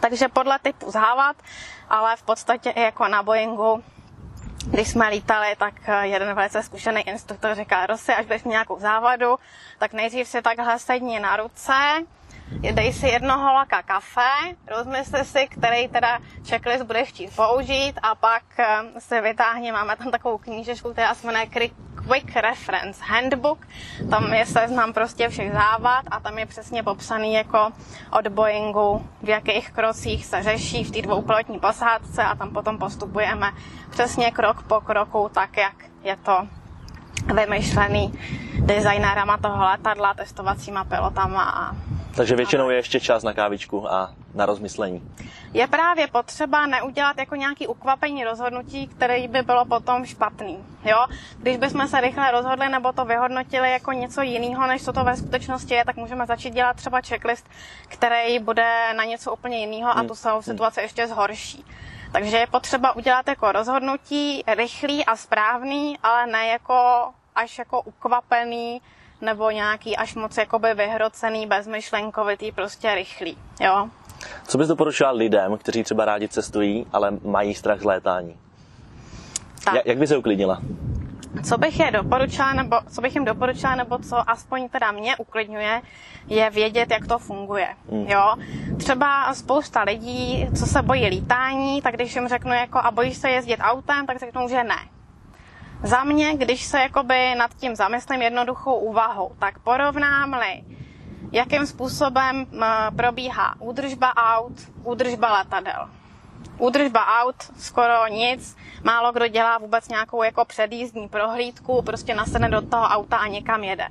takže 0.00 0.28
podle 0.28 0.58
typu 0.58 0.90
závad, 0.90 1.36
ale 1.88 2.16
v 2.16 2.22
podstatě 2.22 2.70
i 2.70 2.80
jako 2.82 3.08
na 3.08 3.22
Boeingu 3.22 3.84
když 4.66 4.88
jsme 4.88 5.08
lítali, 5.08 5.56
tak 5.58 5.74
jeden 6.02 6.34
velice 6.34 6.62
zkušený 6.62 7.08
instruktor 7.08 7.54
říká, 7.54 7.86
Rosy, 7.86 8.12
až 8.12 8.26
budeš 8.26 8.42
nějakou 8.42 8.78
závadu, 8.78 9.38
tak 9.78 9.92
nejdřív 9.92 10.28
si 10.28 10.42
takhle 10.42 10.78
sedni 10.78 11.20
na 11.20 11.36
ruce, 11.36 11.72
dej 12.72 12.92
si 12.92 13.06
jednoho 13.08 13.52
laka 13.52 13.82
kafe, 13.82 14.30
rozmysli 14.68 15.24
si, 15.24 15.46
který 15.48 15.88
teda 15.88 16.18
checklist 16.48 16.84
budeš 16.84 17.08
chtít 17.08 17.36
použít 17.36 17.94
a 18.02 18.14
pak 18.14 18.42
eh, 18.58 18.82
si 18.98 19.20
vytáhni, 19.20 19.72
máme 19.72 19.96
tam 19.96 20.10
takovou 20.10 20.38
knížečku, 20.38 20.92
která 20.92 21.14
se 21.14 21.26
jmenuje 21.26 21.46
Quick 22.10 22.36
Reference 22.36 23.00
Handbook. 23.04 23.66
Tam 24.10 24.34
je 24.34 24.46
seznam 24.46 24.92
prostě 24.92 25.28
všech 25.28 25.52
závad 25.52 26.04
a 26.10 26.20
tam 26.20 26.38
je 26.38 26.46
přesně 26.46 26.82
popsaný 26.82 27.34
jako 27.34 27.70
od 28.18 28.28
Boeingu, 28.28 29.06
v 29.22 29.28
jakých 29.28 29.70
krocích 29.70 30.26
se 30.26 30.42
řeší 30.42 30.84
v 30.84 30.90
té 30.90 31.02
dvoupilotní 31.02 31.58
posádce 31.58 32.22
a 32.22 32.34
tam 32.34 32.50
potom 32.50 32.78
postupujeme 32.78 33.52
přesně 33.90 34.30
krok 34.30 34.62
po 34.62 34.80
kroku, 34.80 35.30
tak 35.34 35.56
jak 35.56 35.74
je 36.02 36.16
to 36.16 36.46
vymyšlený 37.26 38.12
designérama 38.60 39.38
toho 39.38 39.64
letadla, 39.64 40.14
testovacíma 40.14 40.84
pilotama 40.84 41.42
a 41.42 41.76
takže 42.14 42.36
většinou 42.36 42.70
je 42.70 42.76
ještě 42.76 43.00
čas 43.00 43.22
na 43.22 43.32
kávičku 43.32 43.92
a 43.92 44.10
na 44.34 44.46
rozmyslení. 44.46 45.02
Je 45.54 45.66
právě 45.66 46.06
potřeba 46.06 46.66
neudělat 46.66 47.18
jako 47.18 47.34
nějaký 47.34 47.66
ukvapení 47.66 48.24
rozhodnutí, 48.24 48.86
který 48.86 49.28
by 49.28 49.42
bylo 49.42 49.64
potom 49.64 50.06
špatný. 50.06 50.58
Jo? 50.84 51.06
Když 51.38 51.56
bychom 51.56 51.88
se 51.88 52.00
rychle 52.00 52.30
rozhodli 52.30 52.68
nebo 52.68 52.92
to 52.92 53.04
vyhodnotili 53.04 53.70
jako 53.70 53.92
něco 53.92 54.22
jiného, 54.22 54.66
než 54.66 54.84
co 54.84 54.92
to 54.92 55.04
ve 55.04 55.16
skutečnosti 55.16 55.74
je, 55.74 55.84
tak 55.84 55.96
můžeme 55.96 56.26
začít 56.26 56.54
dělat 56.54 56.76
třeba 56.76 57.00
checklist, 57.00 57.46
který 57.88 58.38
bude 58.38 58.94
na 58.96 59.04
něco 59.04 59.32
úplně 59.32 59.58
jiného 59.58 59.90
a 59.90 59.98
hmm. 59.98 60.08
tu 60.08 60.14
celou 60.14 60.42
situaci 60.42 60.80
ještě 60.80 61.08
zhorší. 61.08 61.64
Takže 62.12 62.36
je 62.36 62.46
potřeba 62.46 62.96
udělat 62.96 63.28
jako 63.28 63.52
rozhodnutí 63.52 64.44
rychlý 64.46 65.04
a 65.04 65.16
správný, 65.16 65.98
ale 66.02 66.26
ne 66.26 66.46
jako 66.46 67.08
až 67.36 67.58
jako 67.58 67.82
ukvapený, 67.82 68.82
nebo 69.20 69.50
nějaký 69.50 69.96
až 69.96 70.14
moc 70.14 70.36
jakoby 70.36 70.74
vyhrocený, 70.74 71.46
bezmyšlenkovitý, 71.46 72.52
prostě 72.52 72.94
rychlý, 72.94 73.38
jo. 73.60 73.88
Co 74.46 74.58
bys 74.58 74.68
doporučoval 74.68 75.16
lidem, 75.16 75.58
kteří 75.58 75.82
třeba 75.84 76.04
rádi 76.04 76.28
cestují, 76.28 76.86
ale 76.92 77.10
mají 77.24 77.54
strach 77.54 77.80
z 77.80 77.84
létání? 77.84 78.36
Tak. 79.64 79.86
Jak 79.86 79.98
by 79.98 80.06
se 80.06 80.16
uklidnila? 80.16 80.60
Co 81.44 81.58
bych 81.58 81.80
je 81.80 81.90
doporučila, 81.90 82.52
nebo 82.52 82.76
co 82.90 83.00
bych 83.00 83.14
jim 83.14 83.24
doporučila, 83.24 83.74
nebo 83.74 83.98
co 83.98 84.30
aspoň 84.30 84.68
teda 84.68 84.92
mě 84.92 85.16
uklidňuje, 85.16 85.82
je 86.26 86.50
vědět, 86.50 86.90
jak 86.90 87.06
to 87.06 87.18
funguje. 87.18 87.68
Mm. 87.90 88.06
Jo? 88.08 88.34
Třeba 88.78 89.34
spousta 89.34 89.82
lidí, 89.82 90.48
co 90.58 90.66
se 90.66 90.82
bojí 90.82 91.06
lítání, 91.06 91.82
tak 91.82 91.94
když 91.94 92.14
jim 92.14 92.28
řeknu 92.28 92.52
jako 92.52 92.78
a 92.78 92.90
bojíš 92.90 93.16
se 93.16 93.30
jezdit 93.30 93.56
autem, 93.60 94.06
tak 94.06 94.18
řeknou, 94.18 94.48
že 94.48 94.64
ne. 94.64 94.78
Za 95.82 96.04
mě, 96.04 96.36
když 96.36 96.64
se 96.64 96.80
jakoby 96.80 97.34
nad 97.34 97.54
tím 97.54 97.76
zamyslím 97.76 98.22
jednoduchou 98.22 98.74
úvahou, 98.74 99.32
tak 99.38 99.58
porovnám-li, 99.58 100.64
jakým 101.32 101.66
způsobem 101.66 102.46
probíhá 102.96 103.54
údržba 103.58 104.12
aut, 104.16 104.52
údržba 104.84 105.32
letadel. 105.32 105.88
Údržba 106.58 107.06
aut 107.22 107.36
skoro 107.58 108.06
nic, 108.06 108.56
málo 108.84 109.12
kdo 109.12 109.28
dělá 109.28 109.58
vůbec 109.58 109.88
nějakou 109.88 110.22
jako 110.22 110.44
předjízdní 110.44 111.08
prohlídku, 111.08 111.82
prostě 111.82 112.14
nasedne 112.14 112.48
do 112.48 112.60
toho 112.60 112.82
auta 112.86 113.16
a 113.16 113.26
někam 113.26 113.64
jede. 113.64 113.86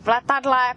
V 0.00 0.08
letadle 0.08 0.74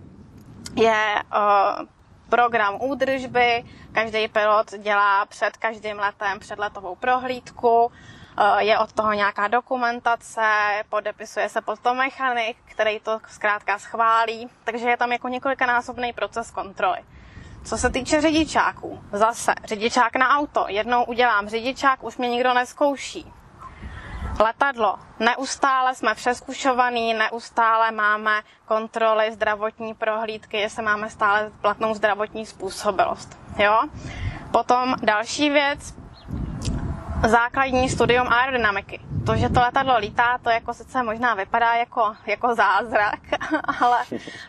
je 0.75 1.15
uh, 1.15 1.85
program 2.29 2.77
údržby, 2.81 3.63
každý 3.91 4.27
pilot 4.27 4.71
dělá 4.77 5.25
před 5.25 5.57
každým 5.57 5.99
letem 5.99 6.39
předletovou 6.39 6.95
prohlídku, 6.95 7.91
Eh, 8.37 8.63
je 8.63 8.79
od 8.79 8.93
toho 8.93 9.13
nějaká 9.13 9.47
dokumentace, 9.47 10.41
podepisuje 10.89 11.49
se 11.49 11.61
potom 11.61 11.97
mechanik, 11.97 12.57
který 12.65 12.99
to 12.99 13.19
zkrátka 13.27 13.79
schválí, 13.79 14.49
takže 14.63 14.89
je 14.89 14.97
tam 14.97 15.11
jako 15.11 15.27
několikanásobný 15.27 16.13
proces 16.13 16.51
kontroly. 16.51 16.99
Co 17.63 17.77
se 17.77 17.89
týče 17.89 18.21
řidičáků, 18.21 18.99
zase 19.11 19.53
řidičák 19.63 20.15
na 20.15 20.37
auto, 20.37 20.65
jednou 20.67 21.03
udělám 21.03 21.49
řidičák, 21.49 22.03
už 22.03 22.17
mě 22.17 22.29
nikdo 22.29 22.53
neskouší. 22.53 23.33
Letadlo, 24.39 24.95
neustále 25.19 25.95
jsme 25.95 26.15
přeskušovaný, 26.15 27.13
neustále 27.13 27.91
máme 27.91 28.41
kontroly, 28.65 29.31
zdravotní 29.31 29.93
prohlídky, 29.93 30.57
jestli 30.57 30.83
máme 30.83 31.09
stále 31.09 31.51
platnou 31.61 31.93
zdravotní 31.93 32.45
způsobilost. 32.45 33.37
Jo? 33.57 33.79
Potom 34.51 34.95
další 35.03 35.49
věc, 35.49 35.93
základní 37.27 37.89
studium 37.89 38.27
aerodynamiky. 38.27 38.99
To, 39.25 39.35
že 39.35 39.49
to 39.49 39.59
letadlo 39.59 39.97
lítá, 39.97 40.37
to 40.37 40.49
jako 40.49 40.73
sice 40.73 41.03
možná 41.03 41.35
vypadá 41.35 41.73
jako, 41.73 42.15
jako 42.25 42.55
zázrak, 42.55 43.19
ale 43.81 43.97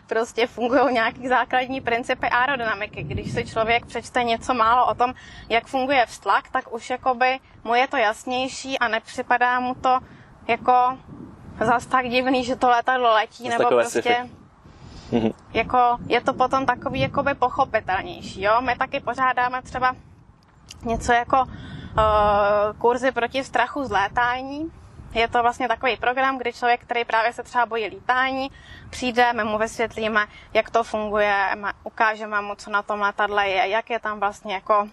prostě 0.07 0.47
fungují 0.47 0.93
nějaký 0.93 1.27
základní 1.27 1.81
principy 1.81 2.27
aerodynamiky. 2.27 3.03
Když 3.03 3.31
si 3.31 3.45
člověk 3.45 3.85
přečte 3.85 4.23
něco 4.23 4.53
málo 4.53 4.87
o 4.87 4.95
tom, 4.95 5.13
jak 5.49 5.67
funguje 5.67 6.05
vztlak, 6.05 6.49
tak 6.49 6.73
už 6.73 6.89
jakoby 6.89 7.39
mu 7.63 7.75
je 7.75 7.87
to 7.87 7.97
jasnější 7.97 8.79
a 8.79 8.87
nepřipadá 8.87 9.59
mu 9.59 9.75
to 9.75 9.99
jako 10.47 10.97
zas 11.65 11.85
tak 11.85 12.09
divný, 12.09 12.43
že 12.43 12.55
to 12.55 12.69
letadlo 12.69 13.13
letí, 13.13 13.49
nebo 13.49 13.69
prostě... 13.69 14.29
jako, 15.53 15.97
je 16.07 16.21
to 16.21 16.33
potom 16.33 16.65
takový 16.65 16.99
jakoby 16.99 17.33
pochopitelnější, 17.33 18.41
jo? 18.41 18.61
My 18.61 18.75
taky 18.75 18.99
pořádáme 18.99 19.61
třeba 19.61 19.95
něco 20.85 21.13
jako 21.13 21.45
kurzy 22.77 23.11
proti 23.11 23.43
strachu 23.43 23.83
z 23.83 23.91
létání. 23.91 24.71
Je 25.13 25.27
to 25.27 25.41
vlastně 25.41 25.67
takový 25.67 25.97
program, 25.97 26.37
kdy 26.37 26.53
člověk, 26.53 26.81
který 26.81 27.05
právě 27.05 27.33
se 27.33 27.43
třeba 27.43 27.65
bojí 27.65 27.87
lítání, 27.87 28.51
přijde, 28.89 29.33
my 29.33 29.43
mu 29.43 29.57
vysvětlíme, 29.57 30.27
jak 30.53 30.69
to 30.69 30.83
funguje, 30.83 31.55
ukážeme 31.83 32.41
mu, 32.41 32.55
co 32.55 32.69
na 32.69 32.81
tom 32.81 33.01
letadle 33.01 33.49
je, 33.49 33.67
jak 33.69 33.89
je 33.89 33.99
tam 33.99 34.19
vlastně 34.19 34.53
jako 34.53 34.87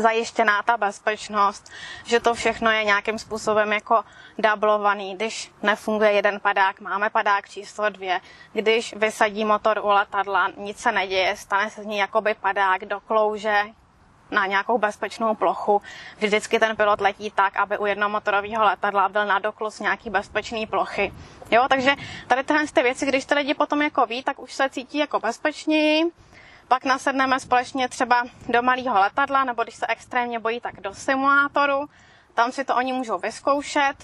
zajištěná 0.00 0.62
ta 0.62 0.76
bezpečnost, 0.76 1.72
že 2.04 2.20
to 2.20 2.34
všechno 2.34 2.70
je 2.70 2.84
nějakým 2.84 3.18
způsobem 3.18 3.72
jako 3.72 4.04
dublovaný. 4.38 5.14
Když 5.14 5.52
nefunguje 5.62 6.12
jeden 6.12 6.40
padák, 6.40 6.80
máme 6.80 7.10
padák 7.10 7.48
číslo 7.48 7.90
dvě. 7.90 8.20
Když 8.52 8.94
vysadí 8.96 9.44
motor 9.44 9.80
u 9.82 9.88
letadla, 9.88 10.48
nic 10.56 10.78
se 10.78 10.92
neděje, 10.92 11.36
stane 11.36 11.70
se 11.70 11.82
z 11.82 11.86
ní 11.86 11.98
jakoby 11.98 12.34
padák 12.34 12.84
do 12.84 13.00
klouže, 13.00 13.62
na 14.30 14.46
nějakou 14.46 14.78
bezpečnou 14.78 15.34
plochu. 15.34 15.82
Vždycky 16.18 16.58
ten 16.58 16.76
pilot 16.76 17.00
letí 17.00 17.30
tak, 17.30 17.56
aby 17.56 17.78
u 17.78 17.86
jednomotorového 17.86 18.64
letadla 18.64 19.08
byl 19.08 19.26
na 19.26 19.38
doklus 19.38 19.80
nějaký 19.80 20.10
bezpečný 20.10 20.66
plochy. 20.66 21.12
Jo, 21.50 21.66
takže 21.68 21.94
tady 22.26 22.44
tyhle 22.44 22.66
ty 22.66 22.82
věci, 22.82 23.06
když 23.06 23.24
ty 23.24 23.34
lidi 23.34 23.54
potom 23.54 23.82
jako 23.82 24.06
ví, 24.06 24.22
tak 24.22 24.38
už 24.38 24.52
se 24.52 24.70
cítí 24.70 24.98
jako 24.98 25.20
bezpečněji. 25.20 26.04
Pak 26.68 26.84
nasedneme 26.84 27.40
společně 27.40 27.88
třeba 27.88 28.24
do 28.48 28.62
malého 28.62 29.00
letadla, 29.00 29.44
nebo 29.44 29.62
když 29.62 29.74
se 29.74 29.86
extrémně 29.86 30.38
bojí, 30.38 30.60
tak 30.60 30.80
do 30.80 30.94
simulátoru. 30.94 31.88
Tam 32.34 32.52
si 32.52 32.64
to 32.64 32.76
oni 32.76 32.92
můžou 32.92 33.18
vyzkoušet. 33.18 33.94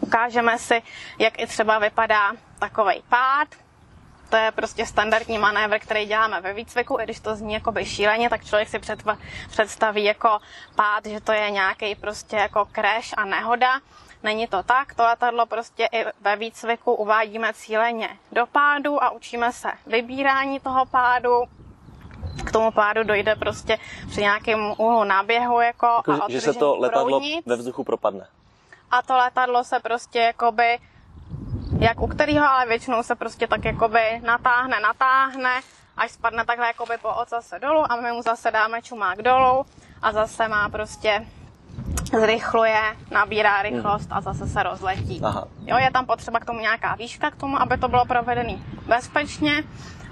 Ukážeme 0.00 0.58
si, 0.58 0.82
jak 1.18 1.40
i 1.40 1.46
třeba 1.46 1.78
vypadá 1.78 2.32
takový 2.58 3.02
pád, 3.08 3.48
to 4.34 4.38
je 4.38 4.52
prostě 4.52 4.86
standardní 4.86 5.38
manévr, 5.38 5.78
který 5.78 6.06
děláme 6.06 6.40
ve 6.40 6.52
výcviku, 6.52 7.00
i 7.00 7.04
když 7.04 7.20
to 7.20 7.36
zní 7.36 7.54
jako 7.54 7.72
šíleně, 7.84 8.30
tak 8.30 8.44
člověk 8.44 8.68
si 8.68 8.78
představí 9.48 10.04
jako 10.04 10.38
pád, 10.74 11.06
že 11.06 11.20
to 11.20 11.32
je 11.32 11.50
nějaký 11.50 11.94
prostě 11.94 12.36
jako 12.36 12.68
crash 12.74 13.14
a 13.16 13.24
nehoda. 13.24 13.80
Není 14.22 14.46
to 14.46 14.62
tak, 14.62 14.94
to 14.94 15.02
letadlo 15.02 15.46
prostě 15.46 15.88
i 15.92 16.04
ve 16.20 16.36
výcviku 16.36 16.94
uvádíme 16.94 17.52
cíleně 17.52 18.08
do 18.32 18.46
pádu 18.46 19.02
a 19.04 19.10
učíme 19.10 19.52
se 19.52 19.68
vybírání 19.86 20.60
toho 20.60 20.86
pádu, 20.86 21.44
k 22.46 22.52
tomu 22.52 22.70
pádu 22.70 23.04
dojde 23.04 23.36
prostě 23.36 23.78
při 24.10 24.20
nějakém 24.20 24.74
úhlu 24.78 25.04
náběhu 25.04 25.60
jako, 25.60 25.86
jako 25.86 26.12
a 26.12 26.26
že 26.28 26.40
se 26.40 26.52
to 26.52 26.76
letadlo 26.76 27.06
proudnic. 27.06 27.46
ve 27.46 27.56
vzduchu 27.56 27.84
propadne. 27.84 28.26
A 28.90 29.02
to 29.02 29.16
letadlo 29.16 29.64
se 29.64 29.80
prostě 29.80 30.18
jakoby 30.18 30.78
jak 31.78 32.00
u 32.00 32.06
kterého, 32.06 32.46
ale 32.46 32.66
většinou 32.66 33.02
se 33.02 33.14
prostě 33.14 33.46
tak 33.46 33.64
jakoby 33.64 34.20
natáhne, 34.24 34.80
natáhne, 34.80 35.60
až 35.96 36.10
spadne 36.10 36.44
takhle 36.44 36.66
jakoby 36.66 36.94
po 37.02 37.08
ocase 37.08 37.58
dolů 37.58 37.92
a 37.92 37.96
my 37.96 38.12
mu 38.12 38.22
zase 38.22 38.50
dáme 38.50 38.82
čumák 38.82 39.22
dolů 39.22 39.66
a 40.02 40.12
zase 40.12 40.48
má 40.48 40.68
prostě 40.68 41.26
zrychluje, 42.20 42.96
nabírá 43.10 43.62
rychlost 43.62 44.08
a 44.10 44.20
zase 44.20 44.46
se 44.46 44.62
rozletí. 44.62 45.20
Aha. 45.24 45.48
Jo, 45.66 45.76
je 45.76 45.90
tam 45.90 46.06
potřeba 46.06 46.40
k 46.40 46.44
tomu 46.44 46.60
nějaká 46.60 46.94
výška 46.94 47.30
k 47.30 47.36
tomu, 47.36 47.60
aby 47.60 47.78
to 47.78 47.88
bylo 47.88 48.04
provedené 48.04 48.58
bezpečně, 48.86 49.62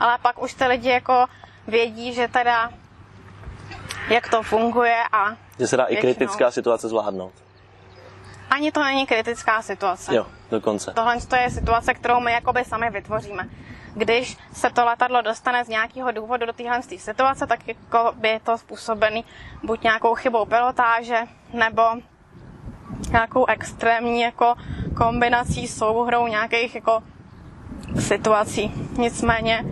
ale 0.00 0.18
pak 0.22 0.42
už 0.42 0.54
ty 0.54 0.64
lidi 0.64 0.88
jako 0.88 1.26
vědí, 1.66 2.14
že 2.14 2.28
teda 2.28 2.70
jak 4.08 4.28
to 4.28 4.42
funguje 4.42 4.96
a 5.12 5.36
že 5.58 5.66
se 5.66 5.76
dá 5.76 5.84
většinou... 5.84 6.10
i 6.10 6.14
kritická 6.14 6.50
situace 6.50 6.88
zvládnout. 6.88 7.32
Ani 8.52 8.72
to 8.72 8.84
není 8.84 9.06
kritická 9.06 9.62
situace. 9.62 10.14
Jo, 10.14 10.26
dokonce. 10.50 10.92
Tohle 10.94 11.20
to 11.20 11.36
je 11.36 11.50
situace, 11.50 11.94
kterou 11.94 12.20
my 12.20 12.32
jakoby 12.32 12.64
sami 12.64 12.90
vytvoříme. 12.90 13.48
Když 13.94 14.36
se 14.52 14.70
to 14.70 14.84
letadlo 14.84 15.22
dostane 15.22 15.64
z 15.64 15.68
nějakého 15.68 16.12
důvodu 16.12 16.46
do 16.46 16.52
téhle 16.52 16.82
situace, 16.82 17.46
tak 17.46 17.68
jako 17.68 18.12
by 18.16 18.28
je 18.28 18.40
to 18.40 18.58
způsobený 18.58 19.24
buď 19.62 19.82
nějakou 19.82 20.14
chybou 20.14 20.44
pilotáže, 20.44 21.18
nebo 21.52 21.82
nějakou 23.10 23.46
extrémní 23.46 24.20
jako 24.20 24.54
kombinací 24.96 25.68
souhrou 25.68 26.26
nějakých 26.26 26.74
jako 26.74 27.02
situací. 28.00 28.72
Nicméně 28.98 29.64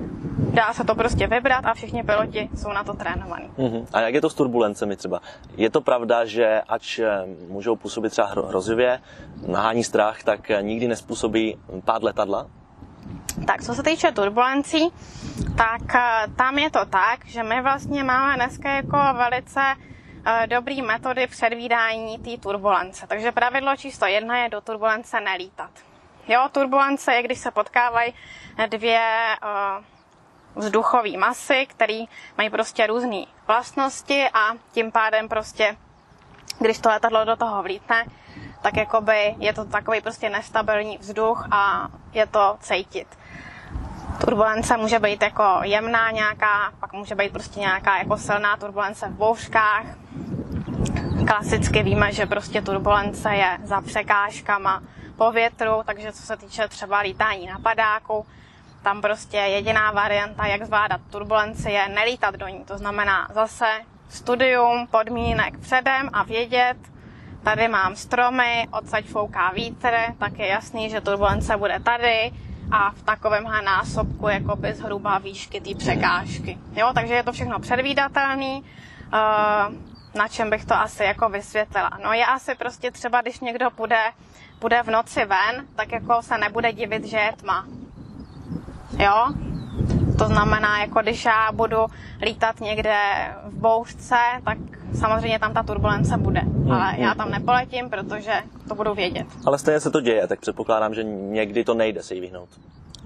dá 0.60 0.72
se 0.72 0.84
to 0.84 0.94
prostě 0.94 1.26
vybrat 1.26 1.64
a 1.64 1.74
všichni 1.74 2.02
piloti 2.02 2.48
jsou 2.54 2.72
na 2.72 2.84
to 2.84 2.94
trénovaní. 2.94 3.50
Uh-huh. 3.56 3.86
A 3.92 4.00
jak 4.00 4.14
je 4.14 4.20
to 4.20 4.30
s 4.30 4.34
turbulencemi 4.34 4.96
třeba? 4.96 5.20
Je 5.56 5.70
to 5.70 5.80
pravda, 5.80 6.24
že 6.24 6.60
ač 6.68 6.98
eh, 6.98 7.08
můžou 7.48 7.76
působit 7.76 8.10
třeba 8.10 8.28
hrozivě, 8.28 9.00
nahání 9.46 9.84
strach, 9.84 10.22
tak 10.22 10.50
eh, 10.50 10.62
nikdy 10.62 10.88
nespůsobí 10.88 11.56
pád 11.84 12.02
letadla? 12.02 12.46
Tak 13.46 13.62
co 13.62 13.74
se 13.74 13.82
týče 13.82 14.12
turbulencí, 14.12 14.88
tak 15.56 15.94
eh, 15.94 16.28
tam 16.36 16.58
je 16.58 16.70
to 16.70 16.84
tak, 16.84 17.26
že 17.26 17.42
my 17.42 17.62
vlastně 17.62 18.04
máme 18.04 18.36
dneska 18.36 18.70
jako 18.70 18.98
velice 19.16 19.60
dobrý 20.46 20.82
metody 20.82 21.26
předvídání 21.26 22.18
té 22.18 22.36
turbulence. 22.36 23.06
Takže 23.06 23.32
pravidlo 23.32 23.76
číslo 23.76 24.06
jedna 24.06 24.38
je 24.38 24.48
do 24.48 24.60
turbulence 24.60 25.20
nelítat. 25.20 25.70
Jo, 26.28 26.48
turbulence 26.52 27.14
je, 27.14 27.22
když 27.22 27.38
se 27.38 27.50
potkávají 27.50 28.14
dvě 28.68 29.00
vzduchové 30.54 31.16
masy, 31.18 31.66
které 31.66 32.04
mají 32.38 32.50
prostě 32.50 32.86
různé 32.86 33.24
vlastnosti 33.46 34.28
a 34.34 34.52
tím 34.72 34.92
pádem 34.92 35.28
prostě, 35.28 35.76
když 36.58 36.78
to 36.78 36.88
letadlo 36.88 37.24
do 37.24 37.36
toho 37.36 37.62
vlítne, 37.62 38.04
tak 38.62 38.76
jakoby 38.76 39.34
je 39.38 39.52
to 39.52 39.64
takový 39.64 40.00
prostě 40.00 40.30
nestabilní 40.30 40.98
vzduch 40.98 41.48
a 41.50 41.88
je 42.12 42.26
to 42.26 42.56
cítit. 42.60 43.06
Turbulence 44.20 44.76
může 44.76 44.98
být 44.98 45.22
jako 45.22 45.60
jemná 45.62 46.10
nějaká, 46.10 46.72
pak 46.80 46.92
může 46.92 47.14
být 47.14 47.32
prostě 47.32 47.60
nějaká 47.60 47.98
jako 47.98 48.16
silná 48.16 48.56
turbulence 48.56 49.06
v 49.06 49.12
bouřkách. 49.12 49.84
Klasicky 51.26 51.82
víme, 51.82 52.12
že 52.12 52.26
prostě 52.26 52.62
turbulence 52.62 53.34
je 53.34 53.58
za 53.64 53.80
překážkama 53.80 54.82
po 55.16 55.32
větru, 55.32 55.82
takže 55.84 56.12
co 56.12 56.22
se 56.22 56.36
týče 56.36 56.68
třeba 56.68 56.98
lítání 56.98 57.46
na 57.46 57.58
padáku, 57.58 58.26
tam 58.82 59.00
prostě 59.00 59.36
jediná 59.36 59.90
varianta, 59.90 60.46
jak 60.46 60.64
zvládat 60.64 61.00
turbulenci, 61.10 61.70
je 61.70 61.88
nelítat 61.88 62.34
do 62.34 62.48
ní. 62.48 62.64
To 62.64 62.78
znamená 62.78 63.28
zase 63.34 63.66
studium 64.08 64.86
podmínek 64.90 65.58
předem 65.58 66.10
a 66.12 66.22
vědět, 66.22 66.76
tady 67.44 67.68
mám 67.68 67.96
stromy, 67.96 68.68
odsaď 68.70 69.04
fouká 69.04 69.50
vítr, 69.50 69.96
tak 70.18 70.38
je 70.38 70.46
jasný, 70.46 70.90
že 70.90 71.00
turbulence 71.00 71.56
bude 71.56 71.80
tady 71.80 72.32
a 72.70 72.90
v 72.90 73.02
takovémhle 73.02 73.62
násobku 73.62 74.28
jakoby 74.28 74.74
zhruba 74.74 75.18
výšky 75.18 75.60
té 75.60 75.74
překážky. 75.74 76.58
Jo, 76.72 76.90
takže 76.94 77.14
je 77.14 77.22
to 77.22 77.32
všechno 77.32 77.58
předvídatelný. 77.58 78.62
Uh, 79.12 79.74
na 80.14 80.28
čem 80.28 80.50
bych 80.50 80.64
to 80.64 80.74
asi 80.74 81.04
jako 81.04 81.28
vysvětlila? 81.28 81.90
No 82.04 82.12
je 82.12 82.26
asi 82.26 82.54
prostě 82.54 82.90
třeba, 82.90 83.20
když 83.20 83.40
někdo 83.40 83.70
půjde, 83.70 84.00
půjde 84.58 84.82
v 84.82 84.90
noci 84.90 85.24
ven, 85.24 85.66
tak 85.76 85.92
jako 85.92 86.22
se 86.22 86.38
nebude 86.38 86.72
divit, 86.72 87.04
že 87.04 87.16
je 87.16 87.32
tma. 87.36 87.66
Jo? 88.98 89.26
To 90.18 90.26
znamená, 90.26 90.80
jako 90.80 91.02
když 91.02 91.24
já 91.24 91.52
budu 91.52 91.76
lítat 92.22 92.60
někde 92.60 92.96
v 93.44 93.54
bouřce, 93.60 94.16
tak 94.44 94.58
samozřejmě 94.98 95.38
tam 95.38 95.54
ta 95.54 95.62
turbulence 95.62 96.16
bude. 96.16 96.40
Hmm, 96.40 96.72
Ale 96.72 96.94
já 96.98 97.14
tam 97.14 97.30
nepoletím, 97.30 97.90
protože 97.90 98.32
to 98.68 98.74
budu 98.74 98.94
vědět. 98.94 99.26
Ale 99.46 99.58
stejně 99.58 99.80
se 99.80 99.90
to 99.90 100.00
děje, 100.00 100.26
tak 100.26 100.40
předpokládám, 100.40 100.94
že 100.94 101.02
někdy 101.04 101.64
to 101.64 101.74
nejde 101.74 102.02
se 102.02 102.14
jí 102.14 102.20
vyhnout. 102.20 102.48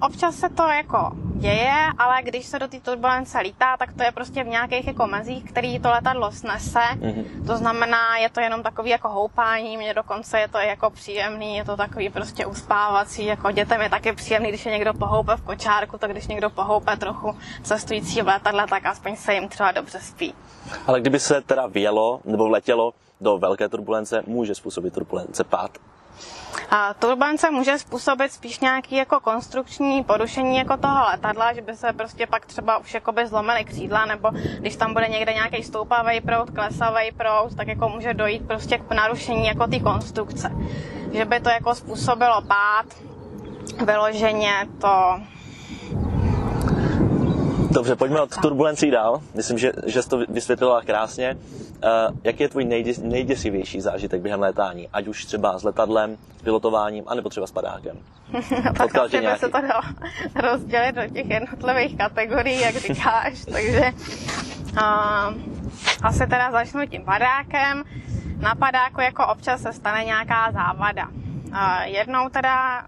Občas 0.06 0.34
se 0.34 0.48
to 0.48 0.62
jako 0.62 1.10
děje, 1.34 1.86
ale 1.98 2.22
když 2.22 2.46
se 2.46 2.58
do 2.58 2.68
té 2.68 2.80
turbulence 2.80 3.38
lítá, 3.38 3.76
tak 3.76 3.92
to 3.92 4.02
je 4.02 4.12
prostě 4.12 4.44
v 4.44 4.46
nějakých 4.46 4.86
jako 4.86 5.06
mezích, 5.06 5.44
který 5.44 5.78
to 5.78 5.90
letadlo 5.90 6.32
snese. 6.32 6.78
Mm-hmm. 6.78 7.46
To 7.46 7.56
znamená, 7.56 8.16
je 8.16 8.30
to 8.30 8.40
jenom 8.40 8.62
takový 8.62 8.90
jako 8.90 9.08
houpání, 9.08 9.76
mě 9.76 9.94
dokonce 9.94 10.40
je 10.40 10.48
to 10.48 10.58
jako 10.58 10.90
příjemný, 10.90 11.56
je 11.56 11.64
to 11.64 11.76
takový 11.76 12.10
prostě 12.10 12.46
uspávací, 12.46 13.24
jako 13.26 13.50
dětem 13.50 13.80
je 13.80 13.90
taky 13.90 14.12
příjemný, 14.12 14.48
když 14.48 14.66
je 14.66 14.72
někdo 14.72 14.94
pohoupe 14.94 15.36
v 15.36 15.42
kočárku, 15.42 15.98
tak 15.98 16.10
když 16.10 16.26
někdo 16.26 16.50
pohoupe 16.50 16.96
trochu 16.96 17.36
cestující 17.62 18.22
v 18.22 18.26
letadle, 18.26 18.66
tak 18.66 18.86
aspoň 18.86 19.16
se 19.16 19.34
jim 19.34 19.48
třeba 19.48 19.72
dobře 19.72 20.00
spí. 20.00 20.34
Ale 20.86 21.00
kdyby 21.00 21.20
se 21.20 21.40
teda 21.40 21.66
vyjelo 21.66 22.20
nebo 22.24 22.48
letělo 22.48 22.92
do 23.20 23.38
velké 23.38 23.68
turbulence, 23.68 24.22
může 24.26 24.54
způsobit 24.54 24.94
turbulence 24.94 25.44
pád. 25.44 25.78
A 26.70 26.94
turbulence 26.94 27.50
může 27.50 27.78
způsobit 27.78 28.32
spíš 28.32 28.60
nějaký 28.60 28.96
jako 28.96 29.20
konstrukční 29.20 30.04
porušení 30.04 30.56
jako 30.56 30.76
toho 30.76 31.04
letadla, 31.04 31.52
že 31.52 31.60
by 31.60 31.76
se 31.76 31.92
prostě 31.92 32.26
pak 32.26 32.46
třeba 32.46 32.78
už 32.78 32.96
by 33.12 33.26
zlomily 33.26 33.64
křídla, 33.64 34.04
nebo 34.04 34.30
když 34.58 34.76
tam 34.76 34.92
bude 34.92 35.08
někde 35.08 35.32
nějaký 35.32 35.62
stoupavý 35.62 36.20
proud, 36.20 36.50
klesavý 36.50 37.12
proud, 37.16 37.56
tak 37.56 37.68
jako 37.68 37.88
může 37.88 38.14
dojít 38.14 38.46
prostě 38.46 38.78
k 38.78 38.90
narušení 38.90 39.46
jako 39.46 39.66
té 39.66 39.80
konstrukce. 39.80 40.50
Že 41.12 41.24
by 41.24 41.40
to 41.40 41.48
jako 41.48 41.74
způsobilo 41.74 42.42
pád, 42.42 42.86
vyloženě 43.86 44.68
to 44.80 45.20
Dobře, 47.70 47.96
pojďme 47.96 48.20
od 48.20 48.36
turbulencí 48.42 48.90
dál. 48.90 49.20
Myslím, 49.34 49.58
že, 49.58 49.72
že 49.86 50.02
jsi 50.02 50.08
to 50.08 50.18
vysvětlila 50.28 50.82
krásně. 50.82 51.36
Uh, 51.84 52.16
jaký 52.24 52.42
je 52.42 52.48
tvůj 52.48 52.64
nejděs, 52.64 52.98
nejděsivější 52.98 53.80
zážitek 53.80 54.20
během 54.20 54.40
létání? 54.40 54.88
Ať 54.92 55.06
už 55.06 55.24
třeba 55.24 55.58
s 55.58 55.64
letadlem, 55.64 56.16
s 56.38 56.42
pilotováním, 56.42 57.04
anebo 57.06 57.28
třeba 57.28 57.46
s 57.46 57.52
padákem? 57.52 57.96
tak 58.78 58.96
asi 58.96 59.20
by 59.20 59.26
se 59.36 59.48
to 59.48 59.60
dalo 59.60 59.82
rozdělit 60.52 60.92
do 60.92 61.02
těch 61.08 61.30
jednotlivých 61.30 61.96
kategorií, 61.98 62.60
jak 62.60 62.76
říkáš. 62.76 63.44
Takže 63.52 63.92
uh, 64.72 65.34
asi 66.02 66.26
teda 66.26 66.50
začnu 66.50 66.86
tím 66.86 67.04
padákem. 67.04 67.84
Na 68.40 68.54
padáku 68.54 69.00
jako 69.00 69.26
občas 69.26 69.60
se 69.62 69.72
stane 69.72 70.04
nějaká 70.04 70.52
závada. 70.52 71.08
Uh, 71.08 71.82
jednou 71.84 72.28
teda 72.28 72.86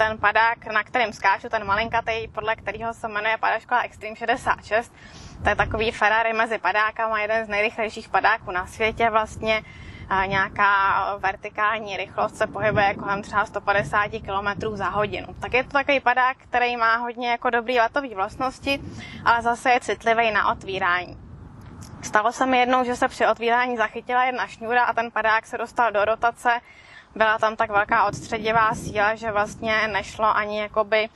ten 0.00 0.18
padák, 0.18 0.66
na 0.66 0.82
kterém 0.82 1.12
skáču, 1.12 1.48
ten 1.48 1.66
malinkatý, 1.66 2.28
podle 2.28 2.56
kterého 2.56 2.94
se 2.94 3.08
jmenuje 3.08 3.36
padáškola 3.38 3.80
Extreme 3.80 4.16
66, 4.16 4.92
to 5.42 5.48
je 5.48 5.56
takový 5.56 5.90
Ferrari 5.90 6.32
mezi 6.32 6.58
padákama, 6.58 7.20
jeden 7.20 7.44
z 7.44 7.48
nejrychlejších 7.48 8.08
padáků 8.08 8.50
na 8.50 8.66
světě 8.66 9.10
vlastně. 9.10 9.62
Nějaká 10.26 11.04
vertikální 11.18 11.96
rychlost 11.96 12.36
se 12.36 12.46
pohybuje 12.46 12.94
kolem 12.94 13.22
třeba 13.22 13.46
150 13.46 14.08
km 14.08 14.76
za 14.76 14.88
hodinu. 14.88 15.26
Tak 15.40 15.54
je 15.54 15.64
to 15.64 15.70
takový 15.70 16.00
padák, 16.00 16.36
který 16.36 16.76
má 16.76 16.96
hodně 16.96 17.30
jako 17.30 17.50
dobrý 17.50 17.80
letový 17.80 18.14
vlastnosti, 18.14 18.80
ale 19.24 19.42
zase 19.42 19.70
je 19.70 19.80
citlivý 19.80 20.30
na 20.30 20.52
otvírání. 20.52 21.18
Stalo 22.02 22.32
se 22.32 22.46
mi 22.46 22.58
jednou, 22.58 22.84
že 22.84 22.96
se 22.96 23.08
při 23.08 23.26
otvírání 23.26 23.76
zachytila 23.76 24.24
jedna 24.24 24.46
šňůra 24.46 24.84
a 24.84 24.92
ten 24.92 25.10
padák 25.10 25.46
se 25.46 25.58
dostal 25.58 25.92
do 25.92 26.04
rotace. 26.04 26.60
Byla 27.14 27.38
tam 27.38 27.56
tak 27.56 27.70
velká 27.70 28.04
odstředivá 28.04 28.74
síla, 28.74 29.14
že 29.14 29.32
vlastně 29.32 29.88
nešlo 29.88 30.36
ani 30.36 30.60
jakoby 30.60 31.08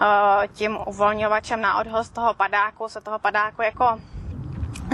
Eh, 0.00 0.48
tím 0.48 0.78
uvolňovačem 0.86 1.60
na 1.60 1.78
odhoz 1.78 2.10
toho 2.10 2.34
padáku, 2.34 2.88
se 2.88 3.00
toho 3.00 3.18
padáku 3.18 3.62
jako 3.62 4.00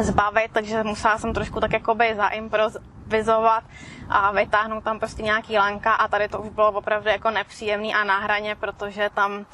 zbavit, 0.02 0.50
takže 0.52 0.82
musela 0.84 1.18
jsem 1.18 1.34
trošku 1.34 1.60
tak 1.60 1.72
jakoby 1.72 2.14
zaimprovizovat 2.16 3.64
a 4.08 4.32
vytáhnout 4.32 4.84
tam 4.84 4.98
prostě 4.98 5.22
nějaký 5.22 5.58
lanka 5.58 5.92
a 5.94 6.08
tady 6.08 6.28
to 6.28 6.38
už 6.38 6.48
bylo 6.48 6.72
opravdu 6.72 7.08
jako 7.08 7.30
nepříjemný 7.30 7.94
a 7.94 8.04
na 8.04 8.18
hraně, 8.18 8.56
protože 8.56 9.10
tam 9.14 9.46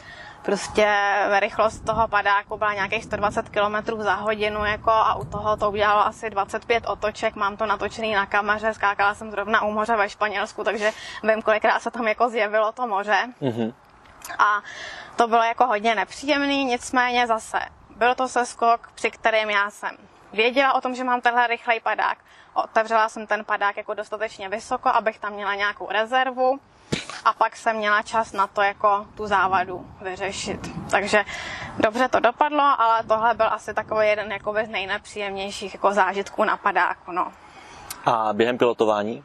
prostě 0.46 0.88
rychlost 1.38 1.84
toho 1.84 2.08
padáku 2.08 2.56
byla 2.56 2.74
nějakých 2.74 3.04
120 3.04 3.48
km 3.48 4.02
za 4.02 4.14
hodinu 4.14 4.64
jako 4.64 4.90
a 4.90 5.14
u 5.14 5.24
toho 5.24 5.56
to 5.56 5.70
udělalo 5.70 6.06
asi 6.06 6.30
25 6.30 6.86
otoček, 6.86 7.36
mám 7.36 7.56
to 7.56 7.66
natočený 7.66 8.14
na 8.14 8.26
kameře, 8.26 8.74
skákala 8.74 9.14
jsem 9.14 9.30
zrovna 9.30 9.62
u 9.62 9.72
moře 9.72 9.96
ve 9.96 10.08
Španělsku, 10.08 10.64
takže 10.64 10.92
vím, 11.22 11.42
kolikrát 11.42 11.82
se 11.82 11.90
tam 11.90 12.08
jako 12.08 12.28
zjevilo 12.28 12.72
to 12.72 12.86
moře. 12.86 13.26
Mm-hmm. 13.42 13.74
A 14.38 14.62
to 15.16 15.28
bylo 15.28 15.42
jako 15.42 15.66
hodně 15.66 15.94
nepříjemný, 15.94 16.64
nicméně 16.64 17.26
zase 17.26 17.58
byl 17.96 18.14
to 18.14 18.28
seskok, 18.28 18.90
při 18.94 19.10
kterém 19.10 19.50
já 19.50 19.70
jsem 19.70 19.96
věděla 20.36 20.74
o 20.74 20.80
tom, 20.80 20.94
že 20.94 21.04
mám 21.04 21.20
tenhle 21.20 21.46
rychlej 21.46 21.80
padák. 21.80 22.18
Otevřela 22.54 23.08
jsem 23.08 23.26
ten 23.26 23.44
padák 23.44 23.76
jako 23.76 23.94
dostatečně 23.94 24.48
vysoko, 24.48 24.88
abych 24.88 25.18
tam 25.18 25.32
měla 25.32 25.54
nějakou 25.54 25.88
rezervu 25.90 26.60
a 27.24 27.32
pak 27.32 27.56
jsem 27.56 27.76
měla 27.76 28.02
čas 28.02 28.32
na 28.32 28.46
to 28.46 28.62
jako 28.62 29.06
tu 29.16 29.26
závadu 29.26 29.86
vyřešit. 30.00 30.60
Takže 30.90 31.24
dobře 31.78 32.08
to 32.08 32.20
dopadlo, 32.20 32.80
ale 32.80 33.02
tohle 33.02 33.34
byl 33.34 33.46
asi 33.46 33.74
takový 33.74 34.06
jeden 34.06 34.32
jako 34.32 34.54
z 34.64 34.68
nejnepříjemnějších 34.68 35.74
jako 35.74 35.92
zážitků 35.92 36.44
na 36.44 36.56
padáku. 36.56 37.12
No. 37.12 37.32
A 38.04 38.32
během 38.32 38.58
pilotování? 38.58 39.24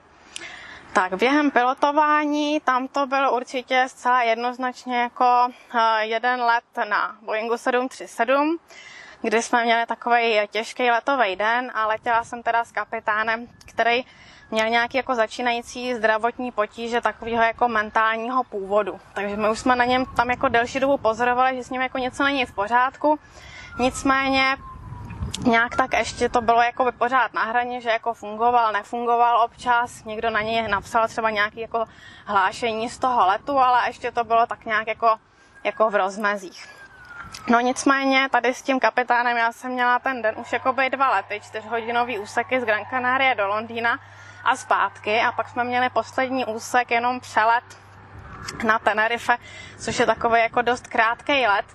Tak 0.93 1.13
během 1.13 1.51
pilotování 1.51 2.59
tam 2.59 2.87
to 2.87 3.07
bylo 3.07 3.35
určitě 3.35 3.85
zcela 3.87 4.23
jednoznačně 4.23 5.01
jako 5.01 5.47
eh, 5.75 6.05
jeden 6.05 6.41
let 6.41 6.63
na 6.89 7.15
Boeingu 7.21 7.57
737, 7.57 8.57
kdy 9.21 9.41
jsme 9.41 9.63
měli 9.63 9.85
takový 9.85 10.39
těžký 10.51 10.91
letový 10.91 11.35
den 11.35 11.71
a 11.73 11.87
letěla 11.87 12.23
jsem 12.23 12.43
teda 12.43 12.65
s 12.65 12.71
kapitánem, 12.71 13.47
který 13.65 14.05
měl 14.51 14.69
nějaký 14.69 14.97
jako 14.97 15.15
začínající 15.15 15.95
zdravotní 15.95 16.51
potíže 16.51 17.01
takového 17.01 17.43
jako 17.43 17.67
mentálního 17.67 18.43
původu. 18.43 18.99
Takže 19.13 19.35
my 19.35 19.49
už 19.49 19.59
jsme 19.59 19.75
na 19.75 19.85
něm 19.85 20.05
tam 20.05 20.29
jako 20.29 20.47
delší 20.47 20.79
dobu 20.79 20.97
pozorovali, 20.97 21.55
že 21.55 21.63
s 21.63 21.69
ním 21.69 21.81
jako 21.81 21.97
něco 21.97 22.23
není 22.23 22.45
v 22.45 22.55
pořádku. 22.55 23.19
Nicméně 23.79 24.57
nějak 25.43 25.75
tak 25.75 25.93
ještě 25.93 26.29
to 26.29 26.41
bylo 26.41 26.61
jako 26.61 26.91
pořád 26.97 27.33
na 27.33 27.43
hraně, 27.43 27.81
že 27.81 27.89
jako 27.89 28.13
fungoval, 28.13 28.71
nefungoval 28.71 29.41
občas, 29.45 30.03
někdo 30.03 30.29
na 30.29 30.41
něj 30.41 30.67
napsal 30.67 31.07
třeba 31.07 31.29
nějaký 31.29 31.59
jako 31.59 31.85
hlášení 32.25 32.89
z 32.89 32.97
toho 32.97 33.27
letu, 33.27 33.59
ale 33.59 33.87
ještě 33.87 34.11
to 34.11 34.23
bylo 34.23 34.45
tak 34.45 34.65
nějak 34.65 34.87
jako, 34.87 35.15
jako 35.63 35.89
v 35.89 35.95
rozmezích. 35.95 36.80
No 37.47 37.59
nicméně 37.59 38.29
tady 38.31 38.53
s 38.53 38.61
tím 38.61 38.79
kapitánem 38.79 39.37
já 39.37 39.51
jsem 39.51 39.71
měla 39.71 39.99
ten 39.99 40.21
den 40.21 40.35
už 40.37 40.53
jako 40.53 40.73
by 40.73 40.89
dva 40.89 41.09
lety, 41.11 41.41
čtyřhodinový 41.43 42.19
úseky 42.19 42.61
z 42.61 42.65
Gran 42.65 42.85
Canaria 42.89 43.33
do 43.33 43.47
Londýna 43.47 43.99
a 44.43 44.55
zpátky. 44.55 45.21
A 45.21 45.31
pak 45.31 45.49
jsme 45.49 45.63
měli 45.63 45.89
poslední 45.89 46.45
úsek 46.45 46.91
jenom 46.91 47.19
přelet 47.19 47.63
na 48.63 48.79
Tenerife, 48.79 49.37
což 49.79 49.99
je 49.99 50.05
takový 50.05 50.39
jako 50.39 50.61
dost 50.61 50.87
krátký 50.87 51.47
let, 51.47 51.65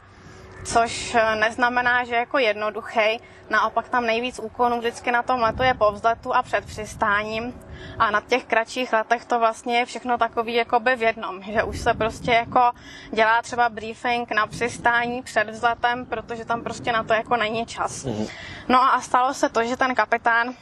což 0.67 1.15
eh, 1.15 1.37
neznamená, 1.37 2.05
že 2.05 2.15
jako 2.15 2.39
jednoduchý. 2.39 3.21
Naopak 3.51 3.89
tam 3.89 4.07
nejvíc 4.07 4.39
úkonů 4.39 4.79
vždycky 4.79 5.13
na 5.13 5.23
tom 5.23 5.41
letu 5.41 5.63
je 5.63 5.75
po 5.75 5.93
vzletu 5.93 6.35
a 6.35 6.43
před 6.43 6.65
přistáním. 6.65 7.61
A 7.99 8.11
na 8.11 8.21
těch 8.21 8.45
kratších 8.45 8.93
letech 8.93 9.25
to 9.25 9.39
vlastně 9.39 9.79
je 9.79 9.87
všechno 9.87 10.19
takový 10.19 10.55
jakoby 10.55 10.97
v 10.97 11.03
jednom, 11.03 11.43
že 11.43 11.63
už 11.63 11.81
se 11.81 11.95
prostě 11.95 12.31
jako 12.31 12.73
dělá 13.11 13.43
třeba 13.43 13.69
briefing 13.69 14.31
na 14.31 14.47
přistání 14.47 15.23
před 15.23 15.51
vzletem, 15.51 16.07
protože 16.07 16.45
tam 16.45 16.63
prostě 16.63 16.93
na 16.93 17.05
to 17.05 17.13
jako 17.13 17.37
není 17.37 17.67
čas. 17.67 18.05
Mm-hmm. 18.05 18.29
No 18.69 18.83
a 18.83 19.01
stalo 19.01 19.35
se 19.35 19.49
to, 19.49 19.65
že 19.65 19.77
ten 19.77 19.95
kapitán 19.95 20.55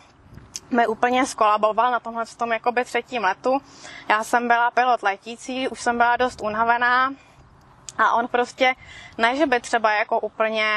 mi 0.70 0.86
úplně 0.86 1.26
skolaboval 1.26 1.90
na 1.92 2.00
tomhle 2.00 2.24
tom 2.36 2.52
jakoby 2.52 2.84
třetím 2.84 3.24
letu. 3.24 3.58
Já 4.08 4.24
jsem 4.24 4.48
byla 4.48 4.70
pilot 4.70 5.02
letící, 5.02 5.68
už 5.68 5.80
jsem 5.80 5.96
byla 5.96 6.16
dost 6.16 6.40
unavená, 6.40 7.10
a 7.98 8.14
on 8.14 8.28
prostě, 8.28 8.74
ne, 9.18 9.36
že 9.36 9.46
by 9.46 9.60
třeba 9.60 9.92
jako 9.92 10.20
úplně 10.20 10.68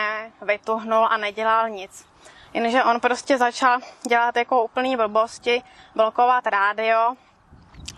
vytuhnul 0.42 1.06
a 1.06 1.18
nedělal 1.18 1.70
nic, 1.70 2.06
jenže 2.54 2.84
on 2.84 3.00
prostě 3.00 3.38
začal 3.38 3.80
dělat 4.08 4.36
jako 4.36 4.64
úplný 4.64 4.98
blbosti, 4.98 5.64
blokovat 5.96 6.48
rádio, 6.48 7.16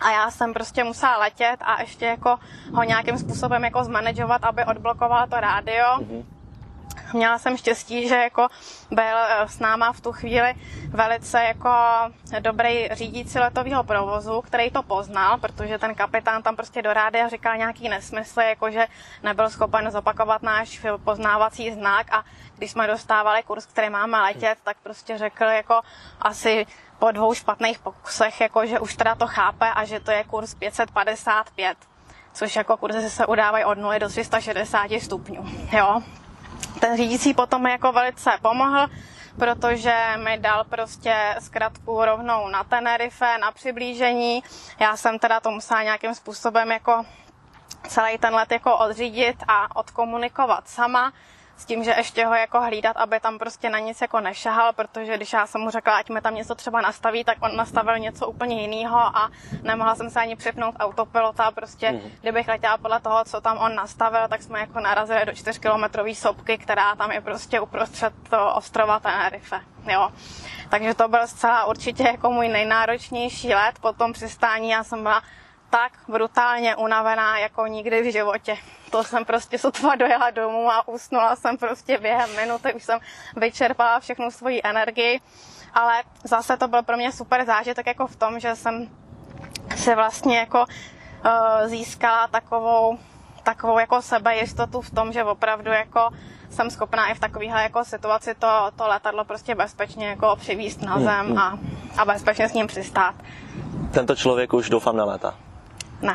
a 0.00 0.10
já 0.10 0.30
jsem 0.30 0.52
prostě 0.54 0.84
musela 0.84 1.18
letět 1.18 1.60
a 1.60 1.80
ještě 1.80 2.06
jako 2.06 2.38
ho 2.74 2.82
nějakým 2.82 3.18
způsobem 3.18 3.64
jako 3.64 3.84
zmanagovat, 3.84 4.44
aby 4.44 4.64
odblokoval 4.64 5.26
to 5.26 5.40
rádio. 5.40 5.84
Mm-hmm. 5.98 6.24
Měla 7.12 7.38
jsem 7.38 7.56
štěstí, 7.56 8.08
že 8.08 8.14
jako 8.14 8.48
byl 8.90 9.18
eh, 9.18 9.48
s 9.48 9.58
náma 9.58 9.92
v 9.92 10.00
tu 10.00 10.12
chvíli 10.12 10.54
velice 10.88 11.42
jako 11.44 11.70
dobrý 12.40 12.88
řídící 12.92 13.38
letového 13.38 13.84
provozu, 13.84 14.40
který 14.40 14.70
to 14.70 14.82
poznal, 14.82 15.38
protože 15.38 15.78
ten 15.78 15.94
kapitán 15.94 16.42
tam 16.42 16.56
prostě 16.56 16.82
do 16.82 16.92
rádia 16.92 17.28
říkal 17.28 17.56
nějaký 17.56 17.88
nesmysly, 17.88 18.48
jako 18.48 18.70
že 18.70 18.86
nebyl 19.22 19.50
schopen 19.50 19.90
zopakovat 19.90 20.42
náš 20.42 20.80
poznávací 21.04 21.72
znak 21.72 22.12
a 22.12 22.24
když 22.56 22.70
jsme 22.70 22.86
dostávali 22.86 23.42
kurz, 23.42 23.66
který 23.66 23.90
máme 23.90 24.20
letět, 24.20 24.58
tak 24.62 24.76
prostě 24.82 25.18
řekl 25.18 25.44
jako 25.44 25.80
asi 26.20 26.66
po 26.98 27.10
dvou 27.10 27.34
špatných 27.34 27.78
pokusech, 27.78 28.40
jako 28.40 28.66
že 28.66 28.78
už 28.78 28.96
teda 28.96 29.14
to 29.14 29.26
chápe 29.26 29.70
a 29.70 29.84
že 29.84 30.00
to 30.00 30.10
je 30.10 30.24
kurz 30.24 30.54
555 30.54 31.76
což 32.32 32.56
jako 32.56 32.76
kurzy 32.76 33.10
se 33.10 33.26
udávají 33.26 33.64
od 33.64 33.78
0 33.78 33.98
do 33.98 34.08
360 34.08 34.90
stupňů. 35.00 35.44
Jo? 35.72 36.02
Ten 36.80 36.96
řídící 36.96 37.34
potom 37.34 37.66
jako 37.66 37.92
velice 37.92 38.30
pomohl, 38.42 38.86
protože 39.38 39.94
mi 40.24 40.38
dal 40.38 40.64
prostě 40.64 41.36
zkratku 41.38 42.04
rovnou 42.04 42.48
na 42.48 42.64
Tenerife, 42.64 43.38
na 43.38 43.52
přiblížení. 43.52 44.42
Já 44.78 44.96
jsem 44.96 45.18
teda 45.18 45.40
to 45.40 45.50
musela 45.50 45.82
nějakým 45.82 46.14
způsobem 46.14 46.70
jako 46.70 47.04
celý 47.88 48.18
ten 48.18 48.34
let 48.34 48.52
jako 48.52 48.76
odřídit 48.78 49.36
a 49.48 49.76
odkomunikovat 49.76 50.68
sama 50.68 51.12
s 51.60 51.64
tím, 51.64 51.84
že 51.84 51.94
ještě 51.96 52.26
ho 52.26 52.34
jako 52.34 52.60
hlídat, 52.60 52.96
aby 52.96 53.20
tam 53.20 53.38
prostě 53.38 53.70
na 53.70 53.78
nic 53.78 54.00
jako 54.00 54.20
nešahal, 54.20 54.72
protože 54.72 55.16
když 55.16 55.32
já 55.32 55.46
jsem 55.46 55.60
mu 55.60 55.70
řekla, 55.70 55.96
ať 55.96 56.10
mi 56.10 56.20
tam 56.20 56.34
něco 56.34 56.54
třeba 56.54 56.80
nastaví, 56.80 57.24
tak 57.24 57.36
on 57.40 57.56
nastavil 57.56 57.98
něco 57.98 58.26
úplně 58.26 58.62
jiného 58.62 58.98
a 58.98 59.30
nemohla 59.62 59.94
jsem 59.94 60.10
se 60.10 60.20
ani 60.20 60.36
připnout 60.36 60.74
autopilota, 60.80 61.50
prostě 61.50 61.90
mm. 61.90 62.00
kdybych 62.20 62.48
letěla 62.48 62.78
podle 62.78 63.00
toho, 63.00 63.24
co 63.24 63.40
tam 63.40 63.58
on 63.58 63.74
nastavil, 63.74 64.28
tak 64.28 64.42
jsme 64.42 64.60
jako 64.60 64.80
narazili 64.80 65.26
do 65.26 65.32
4 65.32 65.60
kilometrové 65.60 66.14
sopky, 66.14 66.58
která 66.58 66.96
tam 66.96 67.12
je 67.12 67.20
prostě 67.20 67.60
uprostřed 67.60 68.12
to 68.30 68.54
ostrova 68.54 69.00
Tenerife, 69.00 69.60
jo. 69.92 70.10
Takže 70.70 70.94
to 70.94 71.08
byl 71.08 71.26
zcela 71.26 71.64
určitě 71.64 72.02
jako 72.02 72.30
můj 72.30 72.48
nejnáročnější 72.48 73.54
let. 73.54 73.78
Po 73.80 73.92
tom 73.92 74.12
přistání 74.12 74.70
já 74.70 74.84
jsem 74.84 75.02
byla 75.02 75.22
tak 75.70 75.92
brutálně 76.08 76.76
unavená 76.76 77.38
jako 77.38 77.66
nikdy 77.66 78.02
v 78.02 78.12
životě. 78.12 78.56
To 78.90 79.04
jsem 79.04 79.24
prostě 79.24 79.58
sotva 79.58 79.94
dojela 79.94 80.30
domů 80.30 80.70
a 80.70 80.88
usnula 80.88 81.36
jsem 81.36 81.56
prostě 81.56 81.98
během 81.98 82.36
minuty, 82.36 82.74
už 82.74 82.84
jsem 82.84 82.98
vyčerpala 83.36 84.00
všechnu 84.00 84.30
svoji 84.30 84.60
energii. 84.64 85.20
Ale 85.74 86.02
zase 86.24 86.56
to 86.56 86.68
byl 86.68 86.82
pro 86.82 86.96
mě 86.96 87.12
super 87.12 87.44
zážitek 87.44 87.86
jako 87.86 88.06
v 88.06 88.16
tom, 88.16 88.40
že 88.40 88.56
jsem 88.56 88.88
si 89.76 89.94
vlastně 89.94 90.38
jako 90.38 90.64
uh, 90.64 91.68
získala 91.68 92.26
takovou, 92.26 92.98
takovou 93.42 93.78
jako 93.78 94.02
sebejistotu 94.02 94.80
v 94.80 94.90
tom, 94.90 95.12
že 95.12 95.24
opravdu 95.24 95.70
jako 95.70 96.08
jsem 96.50 96.70
schopná 96.70 97.06
i 97.06 97.14
v 97.14 97.20
takovéhle 97.20 97.62
jako 97.62 97.84
situaci 97.84 98.34
to, 98.38 98.70
to 98.76 98.88
letadlo 98.88 99.24
prostě 99.24 99.54
bezpečně 99.54 100.08
jako 100.08 100.36
přivíst 100.36 100.82
na 100.82 101.00
zem 101.00 101.26
hmm, 101.26 101.28
hmm. 101.28 101.38
a, 101.38 101.58
a 101.98 102.04
bezpečně 102.04 102.48
s 102.48 102.52
ním 102.52 102.66
přistát. 102.66 103.14
Tento 103.90 104.16
člověk 104.16 104.52
už 104.52 104.70
doufám 104.70 104.96
na 104.96 105.04
léta. 105.04 105.34
Ne. 106.02 106.14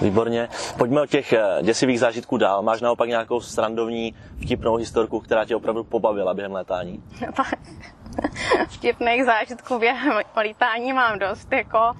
Výborně. 0.00 0.48
Pojďme 0.78 1.00
od 1.00 1.10
těch 1.10 1.32
eh, 1.32 1.62
děsivých 1.62 2.00
zážitků 2.00 2.36
dál. 2.36 2.62
Máš 2.62 2.80
naopak 2.80 3.08
nějakou 3.08 3.40
srandovní, 3.40 4.14
vtipnou 4.44 4.76
historku, 4.76 5.20
která 5.20 5.44
tě 5.44 5.56
opravdu 5.56 5.84
pobavila 5.84 6.34
během 6.34 6.52
létání? 6.52 7.02
Vtipných 8.68 9.24
zážitků 9.24 9.78
během 9.78 10.20
lítání 10.42 10.92
mám 10.92 11.18
dost. 11.18 11.52
Jako 11.52 11.94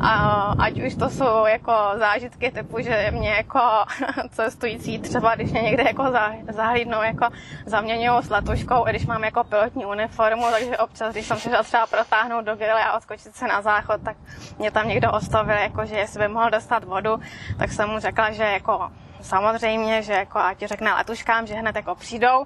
a 0.00 0.12
ať 0.58 0.80
už 0.80 0.94
to 0.94 1.10
jsou 1.10 1.46
jako 1.46 1.72
zážitky 1.98 2.50
typu, 2.50 2.80
že 2.80 3.10
mě 3.10 3.30
jako 3.30 3.60
cestující 4.30 4.98
třeba, 4.98 5.34
když 5.34 5.50
mě 5.50 5.62
někde 5.62 5.82
jako 5.82 6.04
zahlídnou, 6.50 7.02
jako 7.02 7.28
zaměňují 7.66 8.22
s 8.22 8.30
letuškou, 8.30 8.86
i 8.86 8.90
když 8.90 9.06
mám 9.06 9.24
jako 9.24 9.44
pilotní 9.44 9.86
uniformu, 9.86 10.46
takže 10.50 10.78
občas, 10.78 11.12
když 11.12 11.26
jsem 11.26 11.38
se 11.38 11.50
třeba 11.62 11.86
protáhnout 11.86 12.44
do 12.44 12.56
gily 12.56 12.70
a 12.70 12.96
odskočit 12.96 13.36
se 13.36 13.46
na 13.48 13.62
záchod, 13.62 14.00
tak 14.04 14.16
mě 14.58 14.70
tam 14.70 14.88
někdo 14.88 15.12
ostavil, 15.12 15.56
jako, 15.56 15.84
že 15.84 15.96
jestli 15.96 16.20
by 16.20 16.28
mohl 16.28 16.50
dostat 16.50 16.84
vodu, 16.84 17.20
tak 17.58 17.72
jsem 17.72 17.88
mu 17.88 17.98
řekla, 17.98 18.30
že 18.30 18.42
jako 18.42 18.90
samozřejmě, 19.20 20.02
že 20.02 20.12
jako 20.12 20.38
ať 20.38 20.64
řekne 20.64 20.94
letuškám, 20.94 21.46
že 21.46 21.54
hned 21.54 21.76
jako 21.76 21.94
přijdou, 21.94 22.44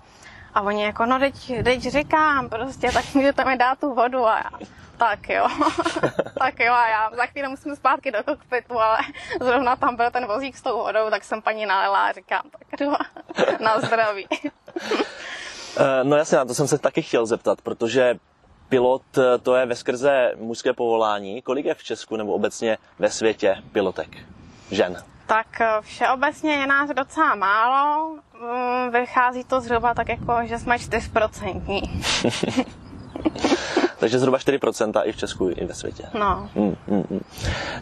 a 0.55 0.61
oni 0.61 0.85
jako, 0.85 1.07
no 1.07 1.19
teď, 1.19 1.65
teď 1.65 1.81
říkám, 1.81 2.49
prostě, 2.49 2.91
tak 2.93 3.15
můžete 3.15 3.45
mi 3.45 3.57
dát 3.57 3.79
tu 3.79 3.95
vodu 3.95 4.27
a 4.27 4.37
já, 4.37 4.51
tak 4.97 5.29
jo, 5.29 5.47
tak 6.39 6.61
jo 6.61 6.73
a 6.73 6.89
já 6.89 7.11
za 7.17 7.27
chvíli 7.27 7.49
musím 7.49 7.77
zpátky 7.77 8.11
do 8.11 8.23
kokpitu, 8.23 8.81
ale 8.81 8.99
zrovna 9.41 9.77
tam 9.77 9.97
byl 9.97 10.11
ten 10.11 10.27
vozík 10.27 10.57
s 10.57 10.63
tou 10.63 10.79
vodou, 10.79 11.11
tak 11.11 11.25
jsem 11.25 11.43
paní 11.43 11.67
nalela 11.67 12.07
a 12.07 12.13
říkám, 12.13 12.43
tak 12.51 12.81
jdu 12.81 12.93
na 13.65 13.81
zdraví. 13.81 14.27
Eh, 15.77 16.05
no 16.05 16.17
jasně, 16.17 16.39
na 16.39 16.45
to 16.45 16.55
jsem 16.55 16.69
se 16.69 16.79
taky 16.79 17.03
chtěl 17.03 17.27
zeptat, 17.27 17.61
protože 17.63 18.15
pilot 18.69 19.03
eh, 19.19 19.39
to 19.39 19.57
je 19.57 19.67
ve 19.67 19.77
skrze 19.77 20.33
mužské 20.37 20.73
povolání. 20.73 21.43
Kolik 21.43 21.67
je 21.67 21.75
v 21.75 21.83
Česku 21.83 22.17
nebo 22.17 22.33
obecně 22.33 22.79
ve 22.99 23.11
světě 23.11 23.57
pilotek? 23.73 24.09
Žen? 24.71 25.05
Tak 25.27 25.61
eh, 25.61 25.69
všeobecně 25.81 26.55
je 26.55 26.67
nás 26.67 26.91
docela 26.91 27.35
málo. 27.35 28.19
Mm, 28.45 28.91
vychází 28.91 29.45
to 29.45 29.61
zhruba 29.61 29.95
tak 29.95 30.09
jako, 30.09 30.35
že 30.43 30.59
jsme 30.59 30.77
4%. 30.77 31.89
Takže 33.99 34.19
zhruba 34.19 34.39
4% 34.39 35.03
i 35.05 35.13
v 35.13 35.17
Česku, 35.17 35.51
i 35.57 35.65
ve 35.65 35.75
světě. 35.75 36.05
No. 36.19 36.49
Mm, 36.55 36.77
mm, 36.87 37.05
mm. 37.11 37.21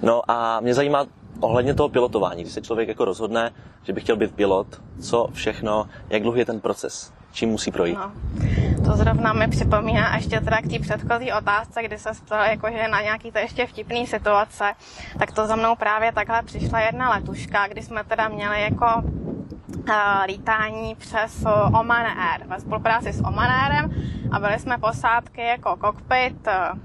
No 0.03 0.31
a 0.31 0.61
mě 0.61 0.75
zajímá 0.75 1.07
ohledně 1.40 1.75
toho 1.75 1.88
pilotování, 1.88 2.42
když 2.42 2.55
se 2.55 2.62
člověk 2.62 2.88
jako 2.88 3.05
rozhodne, 3.05 3.53
že 3.83 3.92
by 3.92 4.01
chtěl 4.01 4.16
být 4.16 4.35
pilot, 4.35 4.66
co 5.01 5.29
všechno, 5.33 5.87
jak 6.11 6.22
dlouhý 6.22 6.38
je 6.38 6.44
ten 6.44 6.61
proces, 6.61 7.12
čím 7.33 7.48
musí 7.48 7.70
projít? 7.70 7.98
No. 7.98 8.12
To 8.84 8.96
zrovna 8.96 9.32
mi 9.32 9.48
připomíná 9.48 10.16
ještě 10.16 10.40
teda 10.40 10.60
k 10.60 10.68
té 10.70 10.78
předchozí 10.78 11.32
otázce, 11.32 11.82
kdy 11.82 11.98
se 11.98 12.10
ptal 12.26 12.44
jakože 12.44 12.88
na 12.88 13.00
nějaký 13.00 13.32
to 13.32 13.38
ještě 13.38 13.66
vtipný 13.66 14.06
situace, 14.06 14.74
tak 15.18 15.32
to 15.32 15.46
za 15.46 15.56
mnou 15.56 15.76
právě 15.76 16.12
takhle 16.12 16.42
přišla 16.42 16.80
jedna 16.80 17.10
letuška, 17.10 17.66
kdy 17.66 17.82
jsme 17.82 18.04
teda 18.04 18.28
měli 18.28 18.62
jako 18.62 18.86
uh, 18.96 19.94
lítání 20.26 20.94
přes 20.94 21.44
Oman 21.80 22.06
Air 22.06 22.46
ve 22.46 22.60
spolupráci 22.60 23.12
s 23.12 23.20
Oman 23.20 23.50
Airem 23.50 23.90
a 24.32 24.38
byli 24.38 24.58
jsme 24.58 24.78
posádky 24.78 25.40
jako 25.40 25.78
cockpit 25.84 26.46
uh, 26.46 26.78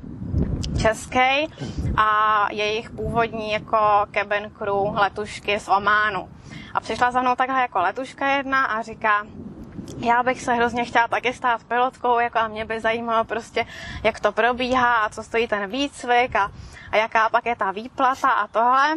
český 0.81 1.53
a 1.97 2.47
jejich 2.51 2.89
původní 2.89 3.51
jako 3.51 3.77
cabin 4.13 4.51
crew 4.57 4.93
letušky 4.93 5.59
z 5.59 5.67
Ománu. 5.67 6.29
A 6.73 6.79
přišla 6.79 7.11
za 7.11 7.21
mnou 7.21 7.35
takhle 7.35 7.61
jako 7.61 7.79
letuška 7.79 8.27
jedna 8.27 8.65
a 8.65 8.81
říká, 8.81 9.23
já 9.99 10.23
bych 10.23 10.41
se 10.41 10.53
hrozně 10.53 10.85
chtěla 10.85 11.07
taky 11.07 11.33
stát 11.33 11.63
pilotkou, 11.63 12.19
jako 12.19 12.39
a 12.39 12.47
mě 12.47 12.65
by 12.65 12.79
zajímalo 12.79 13.23
prostě, 13.23 13.65
jak 14.03 14.19
to 14.19 14.31
probíhá 14.31 14.95
a 14.95 15.09
co 15.09 15.23
stojí 15.23 15.47
ten 15.47 15.69
výcvik 15.69 16.35
a, 16.35 16.51
a 16.91 16.97
jaká 16.97 17.29
pak 17.29 17.45
je 17.45 17.55
ta 17.55 17.71
výplata 17.71 18.29
a 18.29 18.47
tohle. 18.47 18.95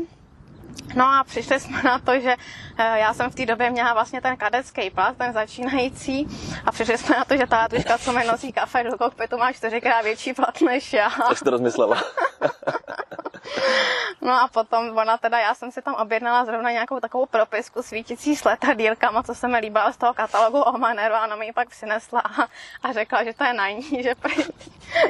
No 0.95 1.05
a 1.05 1.25
přišli 1.25 1.61
jsme 1.61 1.83
na 1.83 1.99
to, 1.99 2.21
že 2.21 2.37
eh, 2.79 2.99
já 2.99 3.15
jsem 3.15 3.31
v 3.31 3.35
té 3.35 3.47
době 3.47 3.71
měla 3.71 3.95
vlastně 3.95 4.21
ten 4.21 4.37
kadecký 4.37 4.91
plat, 4.91 5.17
ten 5.17 5.33
začínající, 5.33 6.29
a 6.67 6.73
přišli 6.73 6.99
jsme 6.99 7.17
na 7.17 7.25
to, 7.25 7.37
že 7.37 7.47
ta 7.47 7.69
tuška, 7.69 7.99
co 7.99 8.13
mi 8.13 8.25
nosí 8.25 8.53
kafe 8.53 8.85
do 8.85 8.99
kokpitu, 8.99 9.39
má 9.39 9.53
čtyřikrát 9.53 10.03
větší 10.03 10.33
plat 10.33 10.61
než 10.61 10.93
já. 10.93 11.11
Co 11.29 11.35
jsi 11.35 11.45
to 11.45 11.51
rozmyslela? 11.51 12.03
no 14.21 14.33
a 14.33 14.49
potom 14.49 14.99
ona 14.99 15.17
teda, 15.17 15.39
já 15.39 15.55
jsem 15.55 15.73
si 15.73 15.83
tam 15.83 15.95
objednala 15.95 16.45
zrovna 16.45 16.71
nějakou 16.71 17.01
takovou 17.01 17.27
propisku 17.27 17.83
svítící 17.83 18.37
s 18.37 18.45
letadílkama, 18.45 19.23
co 19.23 19.35
se 19.35 19.49
mi 19.49 19.59
líbila 19.59 19.93
z 19.93 19.97
toho 19.97 20.15
katalogu 20.15 20.61
o 20.61 20.79
Maneru 20.79 21.15
a 21.15 21.25
ona 21.25 21.37
mi 21.37 21.47
ji 21.47 21.53
pak 21.53 21.69
přinesla 21.69 22.21
a, 22.21 22.43
a 22.83 22.93
řekla, 22.93 23.25
že 23.25 23.33
to 23.35 23.45
je 23.45 23.53
na 23.53 23.71
ní, 23.71 24.03
že 24.03 24.15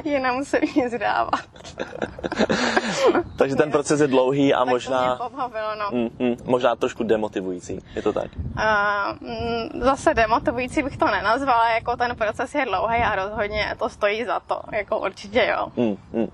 ji 0.05 0.21
nemusím 0.21 0.61
nic 0.77 0.99
dávat. 0.99 1.41
Takže 3.39 3.57
ten 3.57 3.71
proces 3.71 4.01
je 4.01 4.07
dlouhý 4.07 4.55
a 4.55 4.59
tak 4.59 4.69
možná... 4.69 5.17
To 5.17 5.25
mě 5.25 5.31
pobavilo, 5.31 5.75
no. 5.75 5.89
mm, 5.91 6.11
mm, 6.19 6.37
možná 6.45 6.77
trošku 6.77 7.05
demotivující, 7.05 7.79
je 7.95 8.03
to 8.03 8.13
tak? 8.13 8.31
Uh, 8.37 9.83
zase 9.83 10.15
demotivující 10.15 10.83
bych 10.83 10.97
to 10.97 11.07
nenazvala, 11.07 11.71
jako 11.71 11.97
ten 11.97 12.17
proces 12.17 12.55
je 12.55 12.65
dlouhý 12.65 12.97
a 12.97 13.15
rozhodně 13.15 13.77
to 13.79 13.89
stojí 13.89 14.25
za 14.25 14.41
to, 14.41 14.61
jako 14.73 14.99
určitě 14.99 15.47
jo. 15.57 15.67
Mm, 15.77 15.97
mm. 16.13 16.31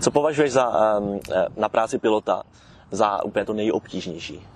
Co 0.00 0.10
považuješ 0.10 0.52
za, 0.52 0.98
um, 0.98 1.20
na 1.56 1.68
práci 1.68 1.98
pilota 1.98 2.42
za 2.90 3.24
úplně 3.24 3.44
to 3.44 3.52
nejobtížnější? 3.52 4.46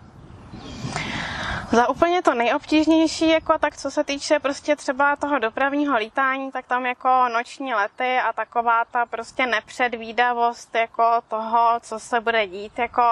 Za 1.73 1.88
úplně 1.88 2.23
to 2.23 2.35
nejobtížnější, 2.35 3.29
jako 3.29 3.59
tak 3.59 3.77
co 3.77 3.90
se 3.90 4.05
týče 4.05 4.39
prostě 4.39 4.76
třeba 4.76 5.16
toho 5.16 5.39
dopravního 5.39 5.97
lítání, 5.99 6.53
tak 6.53 6.66
tam 6.66 6.87
jako 6.87 7.28
noční 7.35 7.74
lety 7.74 8.18
a 8.28 8.33
taková 8.33 8.85
ta 8.91 9.07
prostě 9.07 9.47
nepředvídavost 9.47 10.74
jako 10.74 11.05
toho, 11.28 11.80
co 11.80 11.99
se 11.99 12.20
bude 12.20 12.47
dít, 12.47 12.78
jako 12.78 13.03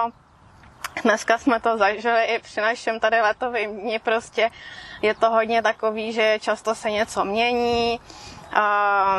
Dneska 1.05 1.39
jsme 1.39 1.61
to 1.61 1.79
zažili 1.79 2.25
i 2.25 2.39
při 2.39 2.61
našem 2.61 3.01
tady 3.01 3.21
letovém 3.21 3.81
dní, 3.81 3.99
prostě 3.99 4.51
je 5.03 5.15
to 5.15 5.31
hodně 5.31 5.63
takový, 5.63 6.13
že 6.13 6.39
často 6.41 6.75
se 6.75 6.91
něco 6.91 7.25
mění, 7.25 8.01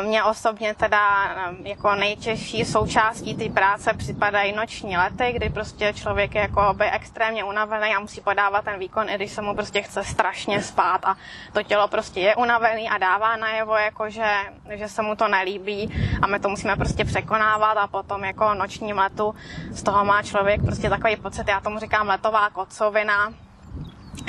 Mně 0.02 0.24
osobně 0.24 0.74
teda 0.74 1.24
um, 1.50 1.66
jako 1.66 1.94
nejtěžší 1.94 2.64
součástí 2.64 3.34
té 3.34 3.48
práce 3.48 3.94
připadají 3.94 4.52
noční 4.52 4.96
lety, 4.96 5.32
kdy 5.32 5.50
prostě 5.50 5.92
člověk 5.92 6.34
je 6.34 6.40
jako 6.40 6.74
by 6.74 6.90
extrémně 6.90 7.44
unavený 7.44 7.94
a 7.94 8.00
musí 8.00 8.20
podávat 8.20 8.64
ten 8.64 8.78
výkon, 8.78 9.08
i 9.08 9.14
když 9.14 9.32
se 9.32 9.42
mu 9.42 9.54
prostě 9.54 9.82
chce 9.82 10.04
strašně 10.04 10.62
spát. 10.62 11.04
A 11.04 11.16
to 11.52 11.62
tělo 11.62 11.88
prostě 11.88 12.20
je 12.20 12.36
unavený 12.36 12.88
a 12.88 12.98
dává 12.98 13.36
najevo, 13.36 13.76
jako 13.76 14.10
že, 14.10 14.34
že 14.70 14.88
se 14.88 15.02
mu 15.02 15.16
to 15.16 15.28
nelíbí. 15.28 15.90
A 16.22 16.26
my 16.26 16.40
to 16.40 16.48
musíme 16.48 16.76
prostě 16.76 17.04
překonávat 17.04 17.78
a 17.78 17.86
potom 17.86 18.24
jako 18.24 18.54
nočním 18.54 18.98
letu 18.98 19.34
z 19.70 19.82
toho 19.82 20.04
má 20.04 20.22
člověk 20.22 20.62
prostě 20.62 20.90
takový 20.90 21.16
pocit, 21.16 21.48
já 21.48 21.60
tomu 21.60 21.78
říkám 21.78 22.08
letová 22.08 22.50
kocovina, 22.50 23.32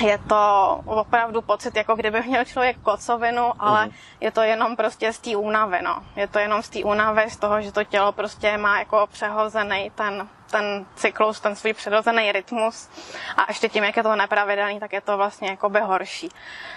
je 0.02 0.18
to 0.18 0.80
opravdu 0.84 1.42
pocit, 1.42 1.76
jako 1.76 1.94
kdyby 1.94 2.22
měl 2.22 2.44
člověk 2.44 2.76
kocovinu, 2.78 3.52
ale 3.58 3.86
uh-huh. 3.86 3.92
je 4.20 4.30
to 4.30 4.40
jenom 4.40 4.76
prostě 4.76 5.12
z 5.12 5.18
té 5.18 5.36
únavy, 5.36 5.78
no. 5.82 6.02
Je 6.16 6.28
to 6.28 6.38
jenom 6.38 6.62
z 6.62 6.68
té 6.68 6.84
únavy, 6.84 7.30
z 7.30 7.36
toho, 7.36 7.62
že 7.62 7.72
to 7.72 7.84
tělo 7.84 8.12
prostě 8.12 8.58
má 8.58 8.78
jako 8.78 9.06
přehozený 9.12 9.92
ten, 9.94 10.28
ten 10.54 10.86
cyklus, 10.94 11.40
ten 11.40 11.56
svůj 11.56 11.72
přirozený 11.72 12.32
rytmus 12.32 12.88
a 13.36 13.44
ještě 13.48 13.68
tím, 13.68 13.84
jak 13.84 13.96
je 13.96 14.02
to 14.02 14.16
nepravidelný, 14.16 14.80
tak 14.80 14.92
je 14.92 15.00
to 15.00 15.16
vlastně 15.16 15.48
jako 15.48 15.68
by 15.68 15.80
horší. 15.80 16.28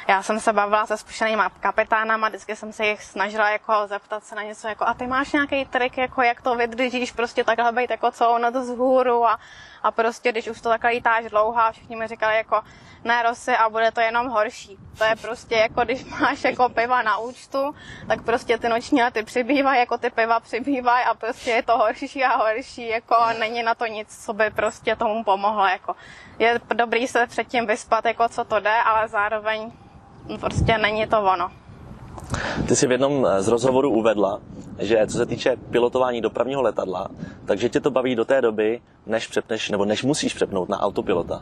Já 0.08 0.24
jsem 0.24 0.40
se 0.40 0.54
bavila 0.54 0.86
se 0.86 0.98
zkušenými 0.98 1.44
kapitánama, 1.60 2.28
vždycky 2.28 2.56
jsem 2.56 2.74
se 2.74 2.86
jich 2.86 3.04
snažila 3.04 3.50
jako 3.50 3.74
zeptat 3.86 4.24
se 4.24 4.36
na 4.36 4.44
něco 4.44 4.68
jako 4.68 4.88
a 4.88 4.94
ty 4.94 5.08
máš 5.08 5.34
nějaký 5.34 5.66
trik, 5.66 5.98
jako 5.98 6.22
jak 6.22 6.42
to 6.42 6.56
vydržíš 6.56 7.12
prostě 7.12 7.44
takhle 7.44 7.72
být 7.72 7.90
jako 7.90 8.12
celou 8.12 8.38
noc 8.38 8.56
vzhůru 8.56 9.26
a, 9.26 9.40
a 9.84 9.92
prostě 9.92 10.32
když 10.32 10.48
už 10.48 10.62
to 10.62 10.70
takhle 10.70 10.92
lítáš 10.92 11.26
dlouho 11.26 11.60
a 11.60 11.72
všichni 11.72 11.96
mi 11.96 12.08
říkali 12.08 12.36
jako 12.36 12.62
ne 13.04 13.24
Rosy 13.24 13.52
a 13.52 13.70
bude 13.70 13.92
to 13.92 14.02
jenom 14.02 14.28
horší. 14.28 14.78
To 14.98 15.04
je 15.04 15.16
prostě 15.16 15.56
jako 15.56 15.82
když 15.82 16.04
máš 16.22 16.44
jako 16.44 16.70
piva 16.70 17.02
na 17.02 17.18
účtu, 17.18 17.76
tak 18.08 18.24
prostě 18.24 18.58
ty 18.58 18.70
noční 18.70 19.04
lety 19.04 19.24
přibývají, 19.24 19.80
jako 19.80 19.98
ty 19.98 20.10
piva 20.10 20.40
přibývají 20.40 21.06
a 21.06 21.14
prostě 21.14 21.52
je 21.52 21.64
to 21.64 21.78
horší 21.78 22.24
a 22.24 22.38
horší, 22.38 22.88
jako 22.88 23.16
není 23.40 23.64
na 23.68 23.76
to 23.76 23.86
nic, 23.86 24.08
co 24.26 24.34
by 24.34 24.50
prostě 24.56 24.96
tomu 24.96 25.24
pomohlo. 25.24 25.66
Jako. 25.66 25.96
Je 26.40 26.60
dobrý 26.76 27.08
se 27.08 27.28
předtím 27.28 27.68
vyspat, 27.68 28.06
jako 28.06 28.30
co 28.30 28.44
to 28.44 28.60
jde, 28.60 28.76
ale 28.86 29.08
zároveň 29.08 29.72
prostě 30.40 30.78
není 30.78 31.08
to 31.08 31.20
ono. 31.20 31.52
Ty 32.68 32.76
jsi 32.76 32.88
v 32.88 32.92
jednom 32.92 33.28
z 33.40 33.48
rozhovorů 33.48 33.90
uvedla, 33.90 34.40
že 34.80 35.08
co 35.08 35.18
se 35.18 35.26
týče 35.26 35.56
pilotování 35.70 36.22
dopravního 36.22 36.62
letadla, 36.62 37.08
takže 37.46 37.70
tě 37.70 37.80
to 37.80 37.92
baví 37.92 38.16
do 38.16 38.26
té 38.26 38.42
doby, 38.42 38.82
než 39.06 39.28
přepneš, 39.28 39.70
nebo 39.70 39.86
než 39.86 40.04
musíš 40.04 40.34
přepnout 40.34 40.70
na 40.70 40.80
autopilota. 40.80 41.42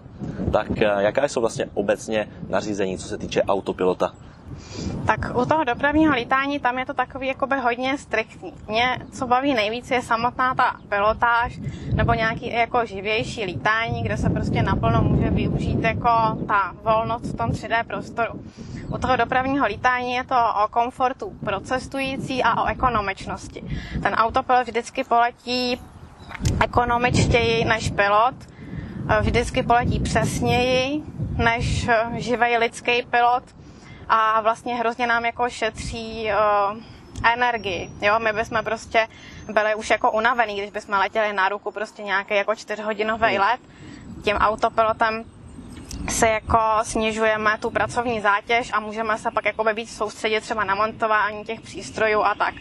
Tak 0.51 0.81
eh, 0.81 0.85
jaká 0.97 1.27
jsou 1.27 1.41
vlastně 1.41 1.65
obecně 1.73 2.27
nařízení, 2.49 2.97
co 2.97 3.07
se 3.07 3.17
týče 3.17 3.43
autopilota? 3.43 4.13
Tak 5.05 5.19
u 5.35 5.45
toho 5.45 5.63
dopravního 5.63 6.15
lítání 6.15 6.59
tam 6.59 6.79
je 6.79 6.85
to 6.85 6.93
takový 6.93 7.27
jakoby 7.27 7.55
hodně 7.59 7.97
striktní. 7.97 8.53
Mě, 8.67 8.99
co 9.11 9.27
baví 9.27 9.53
nejvíc, 9.53 9.91
je 9.91 10.01
samotná 10.01 10.55
ta 10.55 10.75
pilotáž 10.89 11.59
nebo 11.93 12.13
nějaký 12.13 12.51
jako 12.53 12.85
živější 12.85 13.43
lítání, 13.43 14.03
kde 14.03 14.17
se 14.17 14.29
prostě 14.29 14.63
naplno 14.63 15.01
může 15.01 15.29
využít 15.29 15.83
jako 15.83 16.09
ta 16.47 16.73
volnost 16.83 17.33
v 17.33 17.37
tom 17.37 17.49
3D 17.49 17.83
prostoru. 17.83 18.33
U 18.95 18.97
toho 18.97 19.15
dopravního 19.15 19.65
lítání 19.67 20.13
je 20.13 20.23
to 20.23 20.35
o 20.65 20.67
komfortu 20.67 21.33
pro 21.45 21.59
cestující 21.59 22.43
a 22.43 22.63
o 22.63 22.65
ekonomičnosti. 22.65 23.63
Ten 24.03 24.13
autopilot 24.13 24.67
vždycky 24.67 25.03
poletí 25.03 25.81
ekonomičtěji 26.63 27.65
než 27.65 27.89
pilot, 27.89 28.35
vždycky 29.21 29.63
poletí 29.63 29.99
přesněji 29.99 31.03
než 31.37 31.89
živej 32.15 32.57
lidský 32.57 33.03
pilot 33.09 33.43
a 34.09 34.41
vlastně 34.41 34.75
hrozně 34.75 35.07
nám 35.07 35.25
jako 35.25 35.49
šetří 35.49 36.27
uh, 36.27 36.77
energii. 37.33 37.89
Jo? 38.01 38.19
My 38.19 38.33
bychom 38.33 38.63
prostě 38.63 39.07
byli 39.53 39.75
už 39.75 39.89
jako 39.89 40.11
unavený, 40.11 40.57
když 40.57 40.71
bychom 40.71 40.95
letěli 40.95 41.33
na 41.33 41.49
ruku 41.49 41.71
prostě 41.71 42.03
nějaký 42.03 42.35
jako 42.35 42.55
čtyřhodinový 42.55 43.39
let. 43.39 43.59
Tím 44.23 44.35
autopilotem 44.35 45.23
se 46.09 46.27
jako 46.29 46.59
snižujeme 46.83 47.57
tu 47.61 47.69
pracovní 47.69 48.21
zátěž 48.21 48.71
a 48.73 48.79
můžeme 48.79 49.17
se 49.17 49.31
pak 49.31 49.45
jako 49.45 49.63
víc 49.73 49.97
soustředit 49.97 50.41
třeba 50.41 50.63
na 50.63 50.75
montování 50.75 51.43
těch 51.43 51.61
přístrojů 51.61 52.23
a 52.23 52.35
tak. 52.35 52.53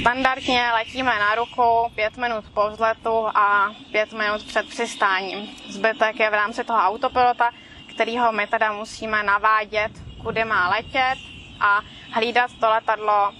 Standardně 0.00 0.70
letíme 0.74 1.18
na 1.18 1.34
ruku 1.34 1.92
pět 1.94 2.16
minut 2.16 2.44
po 2.54 2.70
vzletu 2.70 3.26
a 3.34 3.70
pět 3.92 4.12
minut 4.12 4.42
před 4.46 4.68
přistáním. 4.68 5.48
Zbytek 5.68 6.20
je 6.20 6.30
v 6.30 6.34
rámci 6.34 6.64
toho 6.64 6.78
autopilota, 6.78 7.50
kterýho 7.94 8.32
my 8.32 8.46
teda 8.46 8.72
musíme 8.72 9.22
navádět 9.22 9.92
kudy 10.22 10.44
má 10.44 10.68
letět 10.68 11.18
a 11.60 11.80
hlídat 12.12 12.50
to 12.60 12.68
letadlo, 12.68 13.32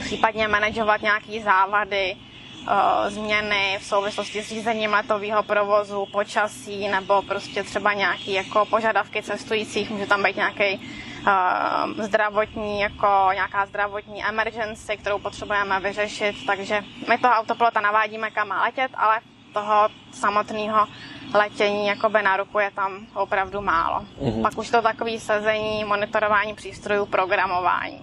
případně 0.00 0.48
manažovat 0.48 1.02
nějaké 1.02 1.42
závady, 1.42 2.16
eh, 2.16 3.10
změny 3.10 3.78
v 3.80 3.84
souvislosti 3.84 4.42
s 4.42 4.48
řízením 4.48 4.92
letového 4.92 5.42
provozu, 5.42 6.06
počasí 6.12 6.88
nebo 6.88 7.22
prostě 7.22 7.62
třeba 7.62 7.92
nějaké 7.92 8.30
jako 8.30 8.64
požadavky 8.64 9.22
cestujících, 9.22 9.90
může 9.90 10.06
tam 10.06 10.22
být 10.22 10.36
nějaký 10.36 10.80
uh, 11.26 12.04
zdravotní, 12.04 12.80
jako 12.80 13.28
nějaká 13.34 13.66
zdravotní 13.66 14.24
emergency, 14.24 14.96
kterou 14.96 15.18
potřebujeme 15.18 15.80
vyřešit, 15.80 16.46
takže 16.46 16.84
my 17.08 17.18
toho 17.18 17.34
autopilota 17.34 17.80
navádíme, 17.80 18.30
kam 18.30 18.48
má 18.48 18.62
letět, 18.62 18.90
ale 18.94 19.20
toho 19.56 19.88
samotného 20.12 20.86
letění 21.34 21.86
jakoby 21.86 22.22
na 22.22 22.36
ruku 22.36 22.58
je 22.58 22.70
tam 22.74 23.06
opravdu 23.14 23.60
málo. 23.60 24.04
Mm-hmm. 24.20 24.42
Pak 24.42 24.58
už 24.58 24.70
to 24.70 24.82
takový 24.82 25.20
sezení, 25.20 25.84
monitorování 25.84 26.54
přístrojů, 26.54 27.06
programování. 27.06 27.98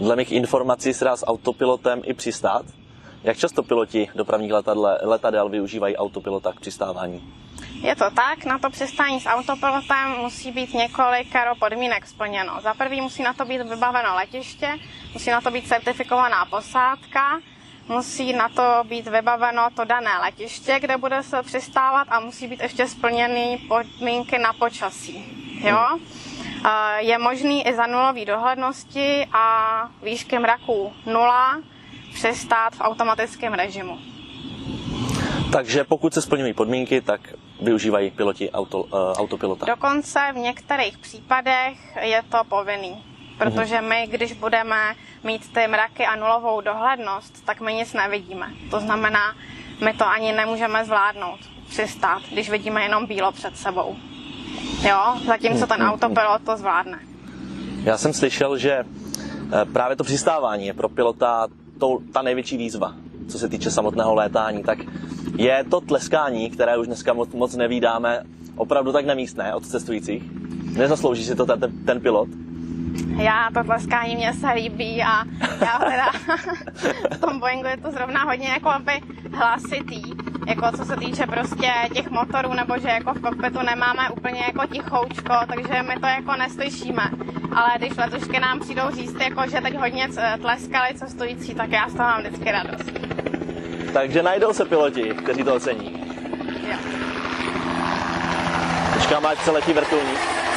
Dle 0.00 0.16
mých 0.16 0.32
informací 0.32 0.94
se 0.94 1.04
dá 1.04 1.16
s 1.16 1.26
autopilotem 1.26 2.02
i 2.04 2.14
přistát. 2.14 2.62
Jak 3.24 3.36
často 3.36 3.62
piloti 3.62 4.08
dopravních 4.14 4.52
letadle, 4.52 4.98
letadel 5.02 5.48
využívají 5.48 5.96
autopilota 5.96 6.52
k 6.52 6.60
přistávání? 6.60 7.32
Je 7.82 7.96
to 7.96 8.10
tak, 8.10 8.44
na 8.44 8.58
to 8.58 8.70
přistání 8.70 9.20
s 9.20 9.26
autopilotem 9.26 10.10
musí 10.20 10.52
být 10.52 10.74
několik 10.74 11.28
podmínek 11.58 12.06
splněno. 12.06 12.60
Za 12.62 12.74
prvý 12.74 13.00
musí 13.00 13.22
na 13.22 13.32
to 13.32 13.44
být 13.44 13.62
vybaveno 13.62 14.14
letiště, 14.14 14.68
musí 15.12 15.30
na 15.30 15.40
to 15.40 15.50
být 15.50 15.68
certifikovaná 15.68 16.44
posádka, 16.44 17.40
musí 17.90 18.32
na 18.32 18.48
to 18.48 18.84
být 18.84 19.06
vybaveno 19.06 19.68
to 19.74 19.84
dané 19.84 20.10
letiště, 20.22 20.80
kde 20.80 20.96
bude 20.96 21.22
se 21.22 21.42
přistávat 21.42 22.08
a 22.10 22.20
musí 22.20 22.46
být 22.46 22.60
ještě 22.60 22.88
splněny 22.88 23.58
podmínky 23.68 24.38
na 24.38 24.52
počasí. 24.52 25.24
Jo? 25.60 25.98
Je 26.98 27.18
možný 27.18 27.66
i 27.66 27.74
za 27.74 27.86
nulový 27.86 28.24
dohlednosti 28.24 29.26
a 29.32 29.44
výšky 30.02 30.38
mraků 30.38 30.92
nula 31.06 31.62
přistát 32.14 32.74
v 32.74 32.80
automatickém 32.80 33.52
režimu. 33.52 33.98
Takže 35.52 35.84
pokud 35.84 36.14
se 36.14 36.22
splňují 36.22 36.52
podmínky, 36.52 37.00
tak 37.00 37.20
využívají 37.62 38.10
piloti 38.10 38.50
auto, 38.50 38.82
uh, 38.82 38.90
autopilota. 39.12 39.66
Dokonce 39.66 40.20
v 40.32 40.36
některých 40.36 40.98
případech 40.98 41.78
je 42.00 42.22
to 42.28 42.44
povinný 42.48 43.09
protože 43.40 43.80
my, 43.80 44.06
když 44.10 44.32
budeme 44.32 44.94
mít 45.24 45.52
ty 45.52 45.66
mraky 45.68 46.06
a 46.06 46.16
nulovou 46.16 46.60
dohlednost, 46.60 47.44
tak 47.44 47.60
my 47.60 47.74
nic 47.74 47.92
nevidíme. 47.92 48.46
To 48.70 48.80
znamená, 48.80 49.34
my 49.84 49.92
to 49.92 50.06
ani 50.06 50.32
nemůžeme 50.32 50.84
zvládnout, 50.84 51.40
přistát, 51.68 52.22
když 52.32 52.50
vidíme 52.50 52.82
jenom 52.82 53.06
bílo 53.06 53.32
před 53.32 53.56
sebou. 53.56 53.96
Jo, 54.88 55.16
zatímco 55.26 55.66
ten 55.66 55.82
autopilot 55.82 56.42
to 56.44 56.56
zvládne. 56.56 56.98
Já 57.84 57.98
jsem 57.98 58.12
slyšel, 58.12 58.58
že 58.58 58.72
eh, 58.72 59.64
právě 59.72 59.96
to 59.96 60.04
přistávání 60.04 60.66
je 60.66 60.74
pro 60.74 60.88
pilota 60.88 61.46
to, 61.78 61.98
ta 62.12 62.22
největší 62.22 62.56
výzva, 62.56 62.94
co 63.28 63.38
se 63.38 63.48
týče 63.48 63.70
samotného 63.70 64.14
létání, 64.14 64.62
tak 64.62 64.78
je 65.36 65.64
to 65.70 65.80
tleskání, 65.80 66.50
které 66.50 66.76
už 66.76 66.86
dneska 66.86 67.12
moc, 67.12 67.32
moc 67.32 67.56
nevídáme, 67.56 68.22
opravdu 68.56 68.92
tak 68.92 69.06
nemístné 69.06 69.54
od 69.54 69.66
cestujících? 69.66 70.22
Nezaslouží 70.76 71.24
si 71.24 71.34
to 71.34 71.46
ten, 71.46 71.84
ten 71.86 72.00
pilot? 72.00 72.28
Já 73.16 73.48
to 73.54 73.64
tleskání 73.64 74.16
mě 74.16 74.32
se 74.34 74.46
líbí 74.50 75.02
a 75.02 75.24
já 75.60 75.78
teda 75.78 76.12
v 77.16 77.20
tom 77.20 77.40
Boeingu 77.40 77.66
je 77.66 77.76
to 77.76 77.90
zrovna 77.90 78.24
hodně 78.24 78.48
jako 78.48 78.68
aby 78.68 78.92
hlasitý, 79.32 80.02
jako 80.46 80.76
co 80.76 80.84
se 80.84 80.96
týče 80.96 81.26
prostě 81.26 81.72
těch 81.94 82.10
motorů, 82.10 82.54
nebo 82.54 82.78
že 82.78 82.88
jako 82.88 83.14
v 83.14 83.20
kokpitu 83.20 83.58
nemáme 83.62 84.10
úplně 84.10 84.40
jako 84.40 84.66
tichoučko, 84.66 85.34
takže 85.48 85.82
my 85.82 85.94
to 86.00 86.06
jako 86.06 86.36
neslyšíme. 86.36 87.10
Ale 87.56 87.70
když 87.78 87.96
letušky 87.96 88.40
nám 88.40 88.60
přijdou 88.60 88.90
říct, 88.90 89.20
jako, 89.20 89.50
že 89.50 89.60
teď 89.60 89.76
hodně 89.78 90.08
tleskali 90.40 90.88
cestující, 90.94 91.54
tak 91.54 91.70
já 91.70 91.88
z 91.88 91.92
toho 91.92 92.08
mám 92.08 92.22
vždycky 92.22 92.52
radost. 92.52 92.90
Takže 93.92 94.22
najdou 94.22 94.52
se 94.52 94.64
piloti, 94.64 95.14
kteří 95.14 95.44
to 95.44 95.54
ocení. 95.54 96.16
Jo. 96.70 96.76
Počkáme, 98.94 99.28
ať 99.28 99.38
se 99.38 99.50
letí 99.50 99.72
vrtulník. 99.72 100.49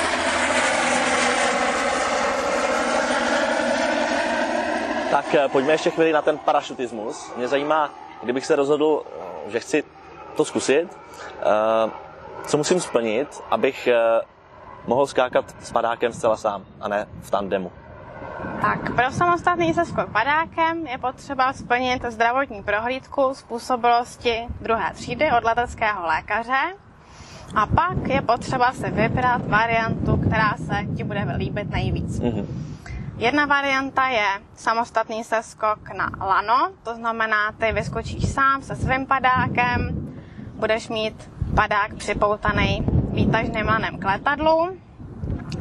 Tak 5.13 5.35
eh, 5.35 5.47
pojďme 5.47 5.73
ještě 5.73 5.89
chvíli 5.89 6.11
na 6.11 6.21
ten 6.21 6.37
parašutismus. 6.37 7.33
Mě 7.37 7.47
zajímá, 7.47 7.89
kdybych 8.23 8.45
se 8.45 8.55
rozhodl, 8.55 9.01
eh, 9.05 9.51
že 9.51 9.59
chci 9.59 9.83
to 10.35 10.45
zkusit, 10.45 10.87
eh, 10.87 11.91
co 12.45 12.57
musím 12.57 12.79
splnit, 12.79 13.43
abych 13.51 13.89
mohl 14.87 15.07
skákat 15.07 15.55
s 15.59 15.71
padákem 15.71 16.13
zcela 16.13 16.37
sám 16.37 16.65
a 16.81 16.87
ne 16.87 17.07
v 17.21 17.31
tandemu. 17.31 17.71
Tak, 18.61 18.95
pro 18.95 19.11
samostatný 19.11 19.73
seskok 19.73 20.09
padákem 20.11 20.87
je 20.87 20.97
potřeba 20.97 21.53
splnit 21.53 22.05
zdravotní 22.09 22.63
prohlídku 22.63 23.33
způsobilosti 23.33 24.47
druhé 24.61 24.93
třídy 24.93 25.31
od 25.37 25.43
leteckého 25.43 26.07
lékaře 26.07 26.73
a 27.55 27.65
pak 27.65 28.07
je 28.07 28.21
potřeba 28.21 28.71
si 28.71 28.89
vybrat 28.91 29.47
variantu, 29.47 30.17
která 30.17 30.53
se 30.57 30.95
ti 30.97 31.03
bude 31.03 31.25
líbit 31.37 31.69
nejvíc. 31.69 32.19
Mm-hmm. 32.19 32.72
Jedna 33.23 33.45
varianta 33.45 34.07
je 34.07 34.27
samostatný 34.55 35.23
seskok 35.23 35.79
na 35.95 36.11
lano, 36.19 36.75
to 36.83 36.95
znamená, 36.95 37.51
ty 37.51 37.71
vyskočíš 37.71 38.27
sám 38.27 38.61
se 38.61 38.75
svým 38.75 39.05
padákem, 39.05 39.89
budeš 40.53 40.89
mít 40.89 41.31
padák 41.55 41.95
připoutaný 41.95 42.83
výtažným 43.09 43.67
lanem 43.67 43.99
k 43.99 44.05
letadlu. 44.05 44.77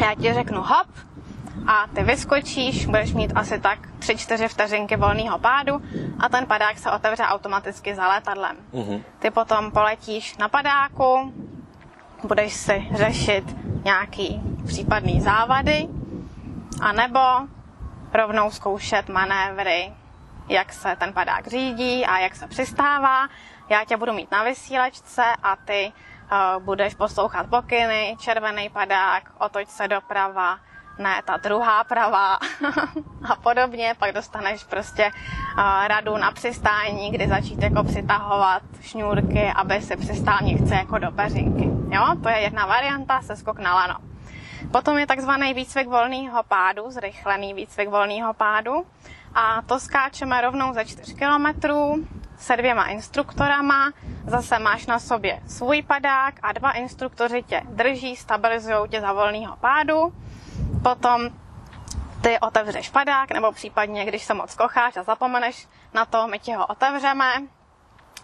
Já 0.01 0.15
ti 0.15 0.33
řeknu 0.35 0.61
hop 0.61 0.89
a 1.67 1.87
ty 1.95 2.03
vyskočíš, 2.03 2.87
budeš 2.87 3.13
mít 3.15 3.33
asi 3.35 3.61
tak 3.61 3.79
3-4 3.99 4.49
vteřinky 4.49 4.97
volného 4.97 5.39
pádu 5.39 5.83
a 6.19 6.29
ten 6.29 6.47
padák 6.47 6.79
se 6.79 6.91
otevře 6.91 7.23
automaticky 7.23 7.95
za 7.95 8.09
letadlem. 8.09 8.57
Mm-hmm. 8.75 9.03
Ty 9.19 9.31
potom 9.31 9.71
poletíš 9.71 10.37
na 10.37 10.49
padáku, 10.49 11.33
budeš 12.29 12.53
si 12.53 12.89
řešit 12.95 13.57
nějaký 13.85 14.43
případný 14.67 15.21
závady, 15.21 15.89
anebo 16.83 17.19
rovnou 18.15 18.51
zkoušet 18.51 19.09
manévry, 19.09 19.93
jak 20.49 20.73
se 20.73 20.97
ten 20.97 21.13
padák 21.13 21.47
řídí 21.47 22.07
a 22.07 22.19
jak 22.19 22.35
se 22.35 22.47
přistává. 22.47 23.29
Já 23.69 23.85
tě 23.85 23.97
budu 23.97 24.13
mít 24.13 24.31
na 24.31 24.43
vysílačce 24.43 25.23
a 25.43 25.57
ty 25.57 25.93
uh, 25.93 26.63
budeš 26.63 26.95
poslouchat 26.95 27.47
pokyny, 27.47 28.17
červený 28.21 28.69
padák, 28.69 29.31
otoč 29.39 29.69
se 29.69 29.89
doprava, 29.89 30.59
ne 30.99 31.23
ta 31.25 31.37
druhá 31.37 31.85
pravá 31.85 32.39
a 33.31 33.37
podobně. 33.43 33.95
Pak 33.99 34.13
dostaneš 34.13 34.65
prostě 34.65 35.11
uh, 35.11 35.63
radu 35.87 36.17
na 36.17 36.33
přistání, 36.33 37.11
kdy 37.11 37.29
začít 37.29 37.63
jako 37.63 37.85
přitahovat 37.85 38.63
šňůrky, 38.81 39.53
aby 39.57 39.81
se 39.83 39.97
přistál 39.97 40.39
někde 40.43 40.77
jako 40.77 40.99
do 40.99 41.11
peřinky. 41.11 41.71
Jo, 41.97 42.07
to 42.23 42.29
je 42.29 42.37
jedna 42.37 42.67
varianta, 42.67 43.23
se 43.23 43.37
skok 43.37 43.59
na 43.59 43.75
lano. 43.75 44.12
Potom 44.73 44.99
je 44.99 45.07
takzvaný 45.07 45.55
výcvik 45.55 45.85
volného 45.89 46.43
pádu, 46.49 46.91
zrychlený 46.91 47.55
výcvik 47.55 47.89
volného 47.89 48.33
pádu. 48.33 48.87
A 49.35 49.63
to 49.63 49.81
skáčeme 49.81 50.41
rovnou 50.41 50.73
za 50.73 50.85
4 50.85 51.15
kilometrů 51.15 52.09
se 52.39 52.57
dvěma 52.57 52.85
instruktorama. 52.87 53.93
Zase 54.27 54.59
máš 54.59 54.87
na 54.87 54.99
sobě 54.99 55.41
svůj 55.47 55.83
padák 55.83 56.35
a 56.43 56.53
dva 56.53 56.71
instruktoři 56.71 57.43
tě 57.43 57.63
drží, 57.69 58.17
stabilizují 58.17 58.89
tě 58.89 59.01
za 59.01 59.13
volného 59.13 59.57
pádu. 59.57 60.13
Potom 60.83 61.29
ty 62.23 62.41
otevřeš 62.41 62.91
padák, 62.91 63.31
nebo 63.31 63.53
případně, 63.53 64.05
když 64.05 64.25
se 64.25 64.35
moc 64.35 64.55
kocháš 64.55 64.97
a 64.97 65.03
zapomeneš 65.03 65.69
na 65.95 66.05
to, 66.05 66.29
my 66.29 66.39
ti 66.39 66.53
ho 66.53 66.67
otevřeme 66.67 67.33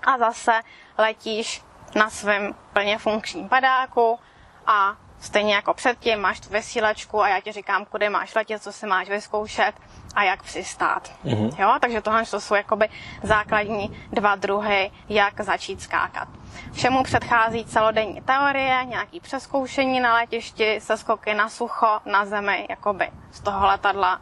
a 0.06 0.18
zase 0.18 0.52
letíš 0.98 1.62
na 1.94 2.10
svém 2.10 2.54
plně 2.72 2.98
funkčním 2.98 3.48
padáku 3.48 4.18
a 4.66 4.96
stejně 5.20 5.54
jako 5.54 5.74
předtím 5.74 6.20
máš 6.20 6.40
tu 6.40 6.48
vysílačku 6.48 7.22
a 7.22 7.28
já 7.28 7.40
ti 7.40 7.52
říkám, 7.52 7.84
kudy 7.84 8.08
máš 8.08 8.34
letět, 8.34 8.62
co 8.62 8.72
si 8.72 8.86
máš 8.86 9.08
vyzkoušet 9.08 9.72
a 10.14 10.22
jak 10.22 10.42
přistát. 10.42 11.12
Mm-hmm. 11.24 11.54
Jo, 11.58 11.74
takže 11.80 12.00
tohle 12.00 12.24
to 12.24 12.40
jsou 12.40 12.54
jakoby 12.54 12.88
základní 13.22 14.06
dva 14.12 14.34
druhy, 14.34 14.90
jak 15.08 15.40
začít 15.40 15.82
skákat. 15.82 16.28
Všemu 16.72 17.02
předchází 17.02 17.64
celodenní 17.64 18.20
teorie, 18.20 18.84
nějaký 18.84 19.20
přeskoušení 19.20 20.00
na 20.00 20.14
letišti, 20.14 20.80
se 20.80 20.96
skoky 20.96 21.34
na 21.34 21.48
sucho, 21.48 22.00
na 22.04 22.24
zemi, 22.24 22.66
jakoby 22.70 23.10
z 23.32 23.40
toho 23.40 23.66
letadla, 23.66 24.20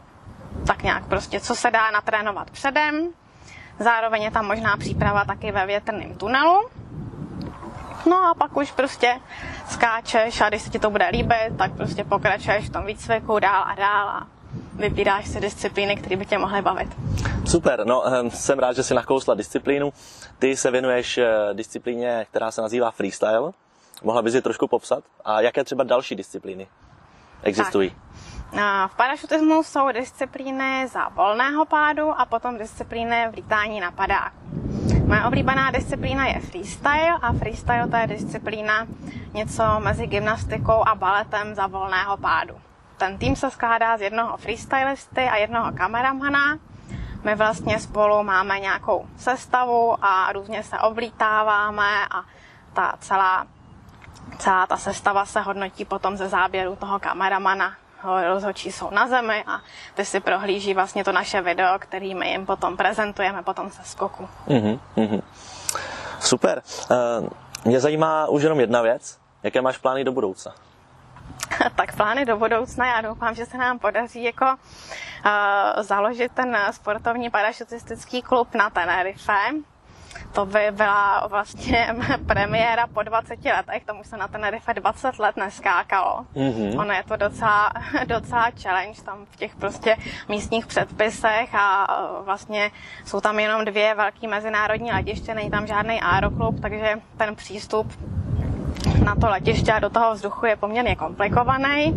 tak 0.66 0.82
nějak 0.82 1.06
prostě, 1.06 1.40
co 1.40 1.54
se 1.54 1.70
dá 1.70 1.90
natrénovat 1.90 2.50
předem. 2.50 3.08
Zároveň 3.78 4.22
je 4.22 4.30
tam 4.30 4.46
možná 4.46 4.76
příprava 4.76 5.24
taky 5.24 5.52
ve 5.52 5.66
větrném 5.66 6.14
tunelu, 6.14 6.68
No 8.06 8.16
a 8.30 8.34
pak 8.34 8.56
už 8.56 8.72
prostě 8.72 9.20
skáčeš 9.68 10.40
a 10.40 10.48
když 10.48 10.62
se 10.62 10.70
ti 10.70 10.78
to 10.78 10.90
bude 10.90 11.08
líbit, 11.12 11.58
tak 11.58 11.72
prostě 11.76 12.04
pokračuješ 12.04 12.68
v 12.68 12.72
tom 12.72 12.86
výcviku 12.86 13.38
dál 13.38 13.64
a 13.66 13.74
dál 13.74 14.08
a 14.08 14.26
vybíráš 14.74 15.28
si 15.28 15.40
disciplíny, 15.40 15.96
které 15.96 16.16
by 16.16 16.26
tě 16.26 16.38
mohly 16.38 16.62
bavit. 16.62 16.88
Super, 17.46 17.86
no 17.86 18.06
ehm, 18.06 18.30
jsem 18.30 18.58
rád, 18.58 18.72
že 18.72 18.82
jsi 18.82 18.94
nakousla 18.94 19.34
disciplínu. 19.34 19.92
Ty 20.38 20.56
se 20.56 20.70
věnuješ 20.70 21.18
eh, 21.18 21.26
disciplíně, 21.52 22.26
která 22.30 22.50
se 22.50 22.62
nazývá 22.62 22.90
freestyle. 22.90 23.52
Mohla 24.02 24.22
bys 24.22 24.34
je 24.34 24.42
trošku 24.42 24.68
popsat? 24.68 25.04
A 25.24 25.40
jaké 25.40 25.64
třeba 25.64 25.84
další 25.84 26.14
disciplíny 26.14 26.66
existují? 27.42 27.90
Tak. 27.90 28.92
V 28.92 28.96
parašutismu 28.96 29.62
jsou 29.62 29.92
disciplíny 29.92 30.88
za 30.88 31.08
volného 31.08 31.64
pádu 31.64 32.10
a 32.20 32.26
potom 32.26 32.58
disciplíny 32.58 33.28
v 33.30 33.34
lítání 33.34 33.80
na 33.80 33.90
padáku. 33.90 34.36
Moje 35.06 35.24
oblíbená 35.24 35.70
disciplína 35.70 36.26
je 36.26 36.40
freestyle 36.40 37.18
a 37.22 37.32
freestyle 37.32 37.88
to 37.88 37.96
je 37.96 38.06
disciplína 38.06 38.86
něco 39.32 39.62
mezi 39.80 40.06
gymnastikou 40.06 40.88
a 40.88 40.94
baletem 40.94 41.54
za 41.54 41.66
volného 41.66 42.16
pádu. 42.16 42.54
Ten 42.96 43.18
tým 43.18 43.36
se 43.36 43.50
skládá 43.50 43.96
z 43.96 44.00
jednoho 44.00 44.36
freestylisty 44.36 45.20
a 45.20 45.36
jednoho 45.36 45.72
kameramana. 45.72 46.58
My 47.24 47.34
vlastně 47.34 47.80
spolu 47.80 48.22
máme 48.22 48.60
nějakou 48.60 49.06
sestavu 49.16 50.04
a 50.04 50.32
různě 50.32 50.62
se 50.62 50.78
oblítáváme 50.78 52.06
a 52.10 52.24
ta 52.72 52.94
celá, 53.00 53.46
celá 54.38 54.66
ta 54.66 54.76
sestava 54.76 55.26
se 55.26 55.40
hodnotí 55.40 55.84
potom 55.84 56.16
ze 56.16 56.28
záběru 56.28 56.76
toho 56.76 56.98
kameramana 56.98 57.74
rozhodčí 58.02 58.72
jsou 58.72 58.90
na 58.90 59.08
zemi 59.08 59.44
a 59.46 59.60
ty 59.94 60.04
si 60.04 60.20
prohlíží 60.20 60.74
vlastně 60.74 61.04
to 61.04 61.12
naše 61.12 61.42
video, 61.42 61.78
který 61.78 62.14
my 62.14 62.28
jim 62.30 62.46
potom 62.46 62.76
prezentujeme 62.76 63.42
potom 63.42 63.70
se 63.70 63.82
skoku. 63.84 64.28
Mm-hmm, 64.48 64.78
mm-hmm. 64.96 65.22
Super. 66.20 66.62
Uh, 66.90 67.28
mě 67.64 67.80
zajímá 67.80 68.26
už 68.26 68.42
jenom 68.42 68.60
jedna 68.60 68.82
věc. 68.82 69.18
Jaké 69.42 69.62
máš 69.62 69.78
plány 69.78 70.04
do 70.04 70.12
budoucna? 70.12 70.54
tak 71.76 71.96
plány 71.96 72.24
do 72.24 72.36
budoucna, 72.36 72.86
já 72.86 73.00
doufám, 73.00 73.34
že 73.34 73.46
se 73.46 73.58
nám 73.58 73.78
podaří 73.78 74.24
jako 74.24 74.44
uh, 74.44 75.82
založit 75.82 76.32
ten 76.32 76.58
sportovní 76.70 77.30
parašutistický 77.30 78.22
klub 78.22 78.54
na 78.54 78.70
Tenerife 78.70 79.32
to 80.32 80.46
by 80.46 80.66
byla 80.70 81.26
vlastně 81.26 81.94
premiéra 82.26 82.86
po 82.86 83.02
20 83.02 83.44
letech, 83.44 83.84
tomu 83.84 84.04
se 84.04 84.16
na 84.16 84.28
Tenerife 84.28 84.74
20 84.74 85.18
let 85.18 85.36
neskákalo. 85.36 86.26
Mm-hmm. 86.34 86.80
Ono 86.80 86.92
je 86.92 87.02
to 87.08 87.16
docela, 87.16 87.72
docela 88.06 88.50
challenge 88.62 89.02
tam 89.02 89.26
v 89.30 89.36
těch 89.36 89.56
prostě 89.56 89.96
místních 90.28 90.66
předpisech 90.66 91.54
a 91.54 91.86
vlastně 92.24 92.70
jsou 93.04 93.20
tam 93.20 93.38
jenom 93.38 93.64
dvě 93.64 93.94
velké 93.94 94.28
mezinárodní 94.28 94.92
letiště, 94.92 95.34
není 95.34 95.50
tam 95.50 95.66
žádný 95.66 96.00
aeroklub, 96.00 96.60
takže 96.60 96.94
ten 97.16 97.36
přístup 97.36 97.92
na 99.04 99.14
to 99.14 99.28
letiště 99.28 99.72
a 99.72 99.78
do 99.78 99.90
toho 99.90 100.14
vzduchu 100.14 100.46
je 100.46 100.56
poměrně 100.56 100.96
komplikovaný. 100.96 101.94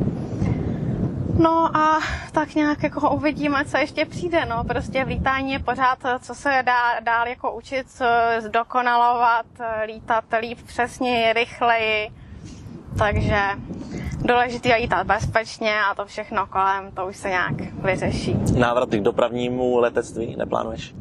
No 1.40 1.78
a 1.78 2.00
tak 2.32 2.56
nějak 2.56 2.84
jako 2.84 3.10
uvidíme, 3.12 3.66
co 3.66 3.78
ještě 3.78 4.06
přijde. 4.06 4.46
No, 4.46 4.64
prostě 4.64 5.06
v 5.06 5.08
lítání 5.08 5.52
je 5.52 5.60
pořád, 5.60 5.98
co 6.22 6.36
se 6.36 6.64
dá 6.66 7.00
dál 7.00 7.28
jako 7.28 7.56
učit, 7.56 7.88
zdokonalovat, 8.40 9.46
lítat 9.86 10.24
líp, 10.42 10.58
přesněji, 10.68 11.34
rychleji. 11.34 12.10
Takže 12.98 13.42
důležité 14.18 14.70
je 14.70 14.76
lítat 14.76 15.08
bezpečně 15.08 15.82
a 15.92 15.96
to 15.96 16.06
všechno 16.06 16.48
kolem, 16.48 16.92
to 16.92 17.08
už 17.08 17.18
se 17.18 17.30
nějak 17.30 17.62
vyřeší. 17.62 18.36
Návrat 18.58 18.90
k 18.90 19.02
dopravnímu 19.02 19.78
letectví 19.80 20.36
neplánuješ? 20.36 20.96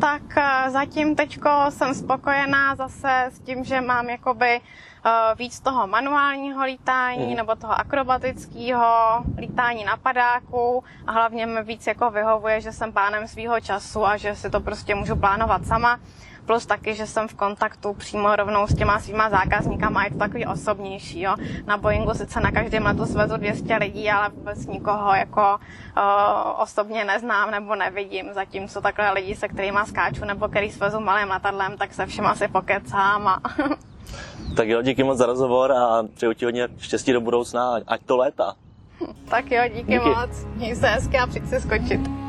Tak 0.00 0.22
eh, 0.36 0.70
zatím 0.70 1.16
teďko 1.16 1.50
jsem 1.68 1.94
spokojená 1.94 2.74
zase 2.74 3.30
s 3.32 3.40
tím, 3.40 3.64
že 3.64 3.80
mám 3.80 4.10
jakoby 4.10 4.60
Eh, 5.04 5.34
víc 5.34 5.60
toho 5.60 5.86
manuálního 5.86 6.64
lítání 6.64 7.30
mm. 7.30 7.36
nebo 7.36 7.54
toho 7.56 7.80
akrobatického 7.80 8.84
lítání 9.38 9.84
na 9.84 9.96
padáku 9.96 10.84
a 11.06 11.12
hlavně 11.12 11.46
mi 11.46 11.62
víc 11.62 11.86
jako 11.86 12.10
vyhovuje, 12.10 12.60
že 12.60 12.72
jsem 12.72 12.92
pánem 12.92 13.28
svého 13.28 13.60
času 13.60 14.06
a 14.06 14.16
že 14.16 14.36
si 14.36 14.50
to 14.50 14.60
prostě 14.60 14.94
můžu 14.94 15.16
plánovat 15.16 15.66
sama. 15.66 16.00
Plus 16.50 16.66
taky, 16.66 16.94
že 16.94 17.06
jsem 17.06 17.28
v 17.28 17.34
kontaktu 17.34 17.92
přímo 17.94 18.36
rovnou 18.36 18.66
s 18.66 18.74
těma 18.74 18.98
svýma 18.98 19.30
zákazníkama, 19.30 20.04
je 20.04 20.10
to 20.10 20.18
takový 20.18 20.46
osobnější. 20.46 21.20
Jo. 21.20 21.34
Na 21.66 21.76
Boeingu 21.76 22.14
sice 22.14 22.40
na 22.40 22.50
každém 22.50 22.82
letu 22.86 23.06
svezu 23.06 23.36
200 23.36 23.76
lidí, 23.76 24.10
ale 24.10 24.28
vůbec 24.28 24.66
nikoho 24.66 25.14
jako 25.14 25.58
uh, 25.96 26.62
osobně 26.62 27.04
neznám 27.04 27.50
nebo 27.50 27.74
nevidím. 27.74 28.32
Zatímco 28.32 28.80
takhle 28.80 29.12
lidi, 29.12 29.34
se 29.34 29.48
kterými 29.48 29.78
skáču 29.86 30.24
nebo 30.24 30.48
který 30.48 30.70
svezu 30.70 31.00
malým 31.00 31.28
letadlem, 31.28 31.76
tak 31.76 31.94
se 31.94 32.06
všem 32.06 32.26
asi 32.26 32.48
pokecám 32.48 33.28
a 33.28 33.42
Tak 34.56 34.68
jo, 34.68 34.82
díky 34.82 35.02
moc 35.02 35.18
za 35.18 35.26
rozhovor 35.26 35.72
a 35.72 36.02
přeju 36.14 36.32
ti 36.32 36.44
hodně 36.44 36.68
štěstí 36.78 37.12
do 37.12 37.20
budoucna, 37.20 37.74
ať 37.86 38.00
to 38.06 38.16
léta. 38.16 38.54
Tak 39.28 39.50
jo, 39.50 39.62
díky, 39.68 39.92
díky. 39.92 40.08
moc. 40.08 40.46
Měj 40.54 40.76
se 40.76 40.86
hezky 40.86 41.18
a 41.18 41.26
přijď 41.26 41.48
se 41.48 41.60
skočit. 41.60 42.19